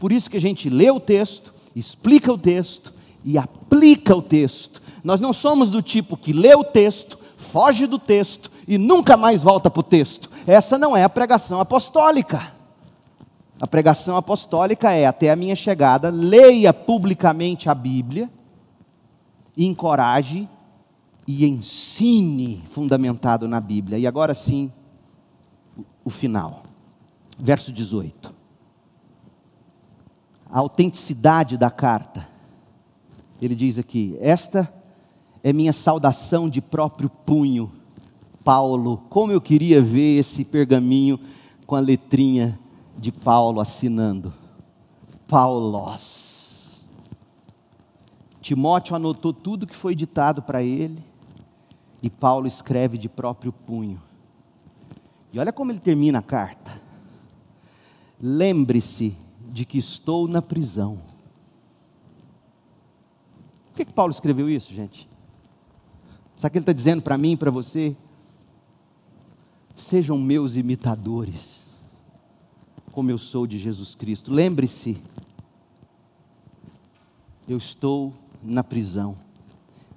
Por 0.00 0.10
isso 0.10 0.28
que 0.28 0.36
a 0.36 0.40
gente 0.40 0.68
lê 0.68 0.90
o 0.90 0.98
texto, 0.98 1.54
explica 1.76 2.32
o 2.32 2.36
texto 2.36 2.92
e 3.24 3.38
aplica 3.38 4.16
o 4.16 4.20
texto. 4.20 4.82
Nós 5.04 5.20
não 5.20 5.32
somos 5.32 5.70
do 5.70 5.80
tipo 5.80 6.16
que 6.16 6.32
lê 6.32 6.54
o 6.56 6.64
texto, 6.64 7.19
foge 7.40 7.86
do 7.86 7.98
texto 7.98 8.50
e 8.68 8.78
nunca 8.78 9.16
mais 9.16 9.42
volta 9.42 9.70
para 9.70 9.80
o 9.80 9.82
texto. 9.82 10.30
Essa 10.46 10.78
não 10.78 10.96
é 10.96 11.02
a 11.02 11.08
pregação 11.08 11.58
apostólica. 11.58 12.52
A 13.60 13.66
pregação 13.66 14.16
apostólica 14.16 14.92
é: 14.92 15.06
até 15.06 15.30
a 15.30 15.36
minha 15.36 15.56
chegada, 15.56 16.10
leia 16.10 16.72
publicamente 16.72 17.68
a 17.68 17.74
Bíblia, 17.74 18.30
encoraje 19.56 20.48
e 21.26 21.46
ensine, 21.46 22.62
fundamentado 22.70 23.48
na 23.48 23.60
Bíblia. 23.60 23.98
E 23.98 24.06
agora 24.06 24.34
sim, 24.34 24.70
o 26.04 26.10
final. 26.10 26.62
Verso 27.38 27.72
18. 27.72 28.34
A 30.50 30.58
autenticidade 30.58 31.56
da 31.56 31.70
carta. 31.70 32.28
Ele 33.40 33.54
diz 33.54 33.78
aqui: 33.78 34.16
Esta 34.20 34.79
é 35.42 35.52
minha 35.52 35.72
saudação 35.72 36.48
de 36.48 36.60
próprio 36.60 37.08
punho. 37.08 37.72
Paulo, 38.44 38.98
como 39.08 39.32
eu 39.32 39.40
queria 39.40 39.82
ver 39.82 40.18
esse 40.18 40.44
pergaminho 40.44 41.18
com 41.66 41.76
a 41.76 41.80
letrinha 41.80 42.58
de 42.98 43.12
Paulo 43.12 43.60
assinando. 43.60 44.32
Paulos. 45.26 46.88
Timóteo 48.40 48.96
anotou 48.96 49.32
tudo 49.32 49.66
que 49.66 49.76
foi 49.76 49.94
ditado 49.94 50.42
para 50.42 50.62
ele 50.62 51.04
e 52.02 52.08
Paulo 52.08 52.46
escreve 52.46 52.96
de 52.96 53.08
próprio 53.08 53.52
punho. 53.52 54.00
E 55.32 55.38
olha 55.38 55.52
como 55.52 55.70
ele 55.70 55.78
termina 55.78 56.18
a 56.18 56.22
carta. 56.22 56.80
Lembre-se 58.20 59.16
de 59.50 59.64
que 59.64 59.78
estou 59.78 60.26
na 60.26 60.42
prisão. 60.42 60.98
Por 63.70 63.76
que, 63.76 63.84
que 63.84 63.92
Paulo 63.92 64.10
escreveu 64.10 64.48
isso, 64.48 64.74
gente? 64.74 65.09
Sabe 66.40 66.48
o 66.48 66.52
que 66.52 66.58
ele 66.58 66.62
está 66.62 66.72
dizendo 66.72 67.02
para 67.02 67.18
mim 67.18 67.32
e 67.32 67.36
para 67.36 67.50
você? 67.50 67.94
Sejam 69.76 70.16
meus 70.16 70.56
imitadores, 70.56 71.68
como 72.92 73.10
eu 73.10 73.18
sou 73.18 73.46
de 73.46 73.58
Jesus 73.58 73.94
Cristo. 73.94 74.32
Lembre-se, 74.32 74.96
eu 77.46 77.58
estou 77.58 78.14
na 78.42 78.64
prisão. 78.64 79.18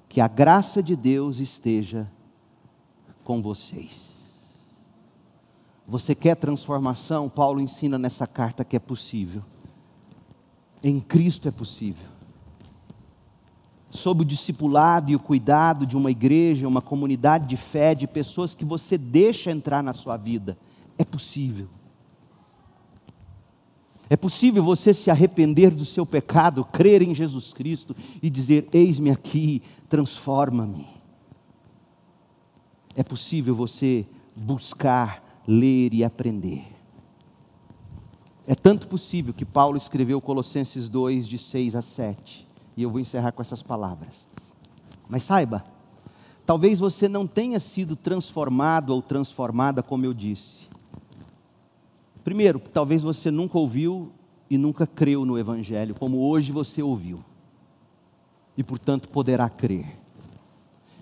Que 0.10 0.20
a 0.20 0.28
graça 0.28 0.84
de 0.84 0.98
Deus 0.98 1.40
esteja 1.40 2.11
com 3.24 3.41
vocês. 3.41 4.70
Você 5.88 6.14
quer 6.14 6.36
transformação? 6.36 7.30
Paulo 7.30 7.61
ensina 7.61 7.98
nessa 7.98 8.28
carta 8.28 8.65
que 8.65 8.76
é 8.76 8.80
possível. 8.80 9.45
Em 10.84 10.99
Cristo 10.99 11.48
é 11.48 11.52
possível. 11.52 12.12
Sob 13.94 14.24
o 14.24 14.26
discipulado 14.26 15.11
e 15.11 15.15
o 15.15 15.20
cuidado 15.20 15.86
de 15.86 15.95
uma 15.95 16.10
igreja, 16.10 16.68
uma 16.68 16.82
comunidade 16.82 17.45
de 17.45 17.56
fé, 17.56 17.94
de 17.94 18.07
pessoas 18.07 18.56
que 18.56 18.65
você 18.65 18.98
deixa 18.98 19.52
entrar 19.52 19.84
na 19.84 19.94
sua 19.94 20.18
vida, 20.18 20.57
é 20.98 21.06
possível. 21.06 21.70
É 24.10 24.18
possível 24.18 24.64
você 24.64 24.95
se 24.95 25.11
arrepender 25.11 25.70
do 25.70 25.86
seu 25.86 26.07
pecado, 26.07 26.65
crer 26.65 27.03
em 27.03 27.14
Jesus 27.14 27.53
Cristo 27.53 27.95
e 28.20 28.32
dizer: 28.32 28.68
Eis-me 28.74 29.11
aqui, 29.11 29.61
transforma-me. 29.88 30.88
É 32.95 33.03
possível 33.03 33.53
você 33.53 34.07
buscar, 34.36 35.44
ler 35.48 35.94
e 35.94 36.03
aprender. 36.03 36.65
É 38.48 38.56
tanto 38.56 38.88
possível 38.88 39.36
que 39.36 39.45
Paulo 39.45 39.78
escreveu 39.78 40.20
Colossenses 40.20 40.90
2, 40.90 41.28
de 41.28 41.38
6 41.38 41.76
a 41.76 41.82
7. 41.84 42.53
E 42.76 42.84
eu 42.84 42.90
vou 42.90 43.00
encerrar 43.00 43.32
com 43.32 43.41
essas 43.41 43.62
palavras. 43.62 44.28
Mas 45.08 45.24
saiba, 45.24 45.64
talvez 46.45 46.80
você 46.80 47.08
não 47.08 47.28
tenha 47.28 47.60
sido 47.60 47.95
transformado 47.95 48.91
ou 48.91 49.02
transformada 49.02 49.84
como 49.84 50.06
eu 50.06 50.14
disse. 50.14 50.68
Primeiro, 52.24 52.60
talvez 52.60 53.02
você 53.02 53.30
nunca 53.30 53.58
ouviu 53.58 54.12
e 54.50 54.58
nunca 54.58 54.88
creu 54.88 55.26
no 55.26 55.38
Evangelho, 55.38 55.95
como 55.95 56.20
hoje 56.20 56.52
você 56.52 56.82
ouviu, 56.82 57.20
e 58.56 58.64
portanto 58.64 59.10
poderá 59.10 59.50
crer. 59.50 60.00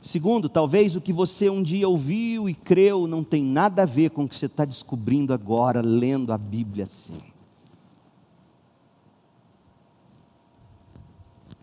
Segundo, 0.02 0.50
talvez 0.50 0.96
o 0.96 1.02
que 1.02 1.14
você 1.14 1.48
um 1.48 1.62
dia 1.62 1.88
ouviu 1.88 2.50
e 2.50 2.56
creu 2.56 3.06
não 3.06 3.24
tem 3.24 3.44
nada 3.44 3.84
a 3.84 3.86
ver 3.86 4.10
com 4.10 4.24
o 4.24 4.28
que 4.28 4.36
você 4.36 4.48
está 4.48 4.66
descobrindo 4.66 5.32
agora, 5.32 5.80
lendo 5.80 6.34
a 6.34 6.38
Bíblia 6.38 6.86
assim. 6.86 7.31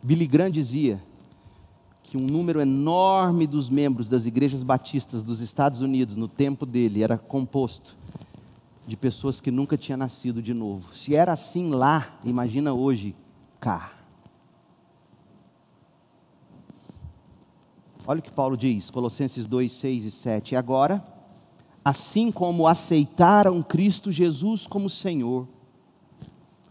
Billy 0.09 0.27
Graham 0.27 0.51
dizia 0.51 1.03
que 2.03 2.17
um 2.17 2.23
número 2.23 2.63
enorme 2.63 3.47
dos 3.47 3.69
membros 3.69 4.09
das 4.09 4.25
igrejas 4.25 4.63
batistas 4.63 5.23
dos 5.23 5.43
Estados 5.43 5.83
Unidos, 5.83 6.17
no 6.17 6.27
tempo 6.27 6.65
dele, 6.65 7.03
era 7.03 7.19
composto 7.19 7.95
de 8.87 8.97
pessoas 8.97 9.39
que 9.39 9.51
nunca 9.51 9.77
tinham 9.77 9.99
nascido 9.99 10.41
de 10.41 10.55
novo. 10.55 10.95
Se 10.95 11.15
era 11.15 11.35
assim 11.35 11.69
lá, 11.69 12.19
imagina 12.25 12.73
hoje 12.73 13.15
cá. 13.61 13.93
Olha 18.07 18.21
o 18.21 18.23
que 18.23 18.33
Paulo 18.33 18.57
diz, 18.57 18.89
Colossenses 18.89 19.45
2, 19.45 19.71
6 19.71 20.05
e 20.07 20.11
7. 20.11 20.53
E 20.53 20.57
agora, 20.57 21.07
assim 21.85 22.33
como 22.33 22.67
aceitaram 22.67 23.63
Cristo 23.63 24.11
Jesus 24.11 24.67
como 24.67 24.89
Senhor, 24.89 25.47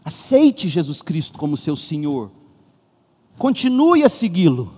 aceite 0.04 0.68
Jesus 0.68 1.02
Cristo 1.02 1.38
como 1.38 1.56
seu 1.56 1.76
Senhor, 1.76 2.32
continue 3.38 4.02
a 4.02 4.08
segui-lo. 4.08 4.72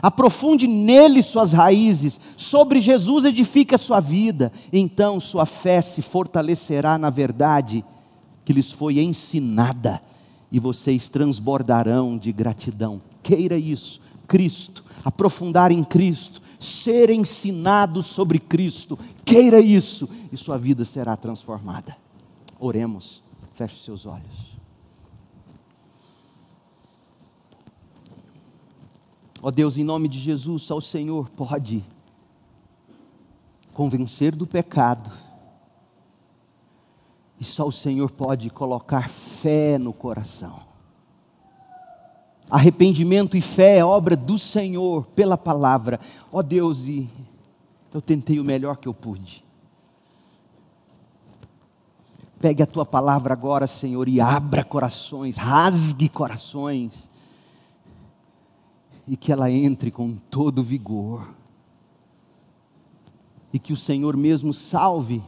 Aprofunde 0.00 0.68
nele 0.68 1.22
suas 1.22 1.52
raízes, 1.52 2.20
sobre 2.36 2.78
Jesus 2.78 3.24
edifique 3.24 3.74
a 3.74 3.78
sua 3.78 3.98
vida, 3.98 4.52
então 4.72 5.18
sua 5.18 5.44
fé 5.44 5.80
se 5.82 6.02
fortalecerá 6.02 6.96
na 6.96 7.10
verdade 7.10 7.84
que 8.44 8.52
lhes 8.52 8.70
foi 8.70 9.00
ensinada, 9.00 10.00
e 10.52 10.60
vocês 10.60 11.08
transbordarão 11.08 12.16
de 12.16 12.32
gratidão. 12.32 13.02
Queira 13.22 13.58
isso, 13.58 14.00
Cristo, 14.26 14.84
aprofundar 15.04 15.72
em 15.72 15.82
Cristo, 15.82 16.40
ser 16.58 17.10
ensinado 17.10 18.02
sobre 18.02 18.38
Cristo, 18.38 18.98
queira 19.24 19.60
isso, 19.60 20.08
e 20.32 20.36
sua 20.36 20.56
vida 20.56 20.84
será 20.84 21.16
transformada. 21.16 21.96
Oremos, 22.58 23.22
feche 23.54 23.84
seus 23.84 24.06
olhos. 24.06 24.47
Ó 29.40 29.50
Deus, 29.50 29.78
em 29.78 29.84
nome 29.84 30.08
de 30.08 30.18
Jesus, 30.18 30.62
só 30.62 30.76
o 30.76 30.80
Senhor 30.80 31.28
pode 31.30 31.84
convencer 33.72 34.34
do 34.34 34.46
pecado. 34.46 35.12
E 37.38 37.44
só 37.44 37.66
o 37.66 37.72
Senhor 37.72 38.10
pode 38.10 38.50
colocar 38.50 39.08
fé 39.08 39.78
no 39.78 39.92
coração. 39.92 40.60
Arrependimento 42.50 43.36
e 43.36 43.40
fé 43.40 43.78
é 43.78 43.84
obra 43.84 44.16
do 44.16 44.38
Senhor 44.38 45.06
pela 45.06 45.38
palavra. 45.38 46.00
Ó 46.32 46.42
Deus, 46.42 46.88
e 46.88 47.08
eu 47.94 48.00
tentei 48.00 48.40
o 48.40 48.44
melhor 48.44 48.76
que 48.76 48.88
eu 48.88 48.94
pude. 48.94 49.44
Pegue 52.40 52.62
a 52.62 52.66
tua 52.66 52.86
palavra 52.86 53.32
agora, 53.32 53.66
Senhor, 53.66 54.08
e 54.08 54.20
abra 54.20 54.64
corações, 54.64 55.36
rasgue 55.36 56.08
corações 56.08 57.08
e 59.08 59.16
que 59.16 59.32
ela 59.32 59.50
entre 59.50 59.90
com 59.90 60.14
todo 60.14 60.62
vigor. 60.62 61.34
E 63.52 63.58
que 63.58 63.72
o 63.72 63.76
Senhor 63.76 64.16
mesmo 64.16 64.52
salve 64.52 65.22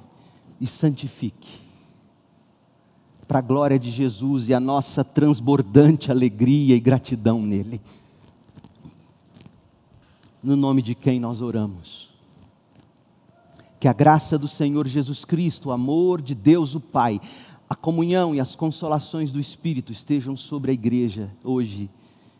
e 0.60 0.66
santifique. 0.66 1.58
Para 3.26 3.38
a 3.38 3.42
glória 3.42 3.78
de 3.78 3.90
Jesus 3.90 4.48
e 4.48 4.54
a 4.54 4.60
nossa 4.60 5.02
transbordante 5.02 6.10
alegria 6.10 6.76
e 6.76 6.80
gratidão 6.80 7.40
nele. 7.40 7.80
No 10.42 10.56
nome 10.56 10.82
de 10.82 10.94
quem 10.94 11.18
nós 11.18 11.40
oramos. 11.40 12.10
Que 13.78 13.88
a 13.88 13.94
graça 13.94 14.38
do 14.38 14.46
Senhor 14.46 14.86
Jesus 14.86 15.24
Cristo, 15.24 15.70
o 15.70 15.72
amor 15.72 16.20
de 16.20 16.34
Deus 16.34 16.74
o 16.74 16.80
Pai, 16.80 17.18
a 17.66 17.74
comunhão 17.74 18.34
e 18.34 18.40
as 18.40 18.54
consolações 18.54 19.32
do 19.32 19.40
Espírito 19.40 19.90
estejam 19.90 20.36
sobre 20.36 20.70
a 20.70 20.74
igreja 20.74 21.30
hoje 21.42 21.88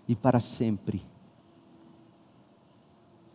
e 0.07 0.15
para 0.15 0.41
sempre. 0.41 1.10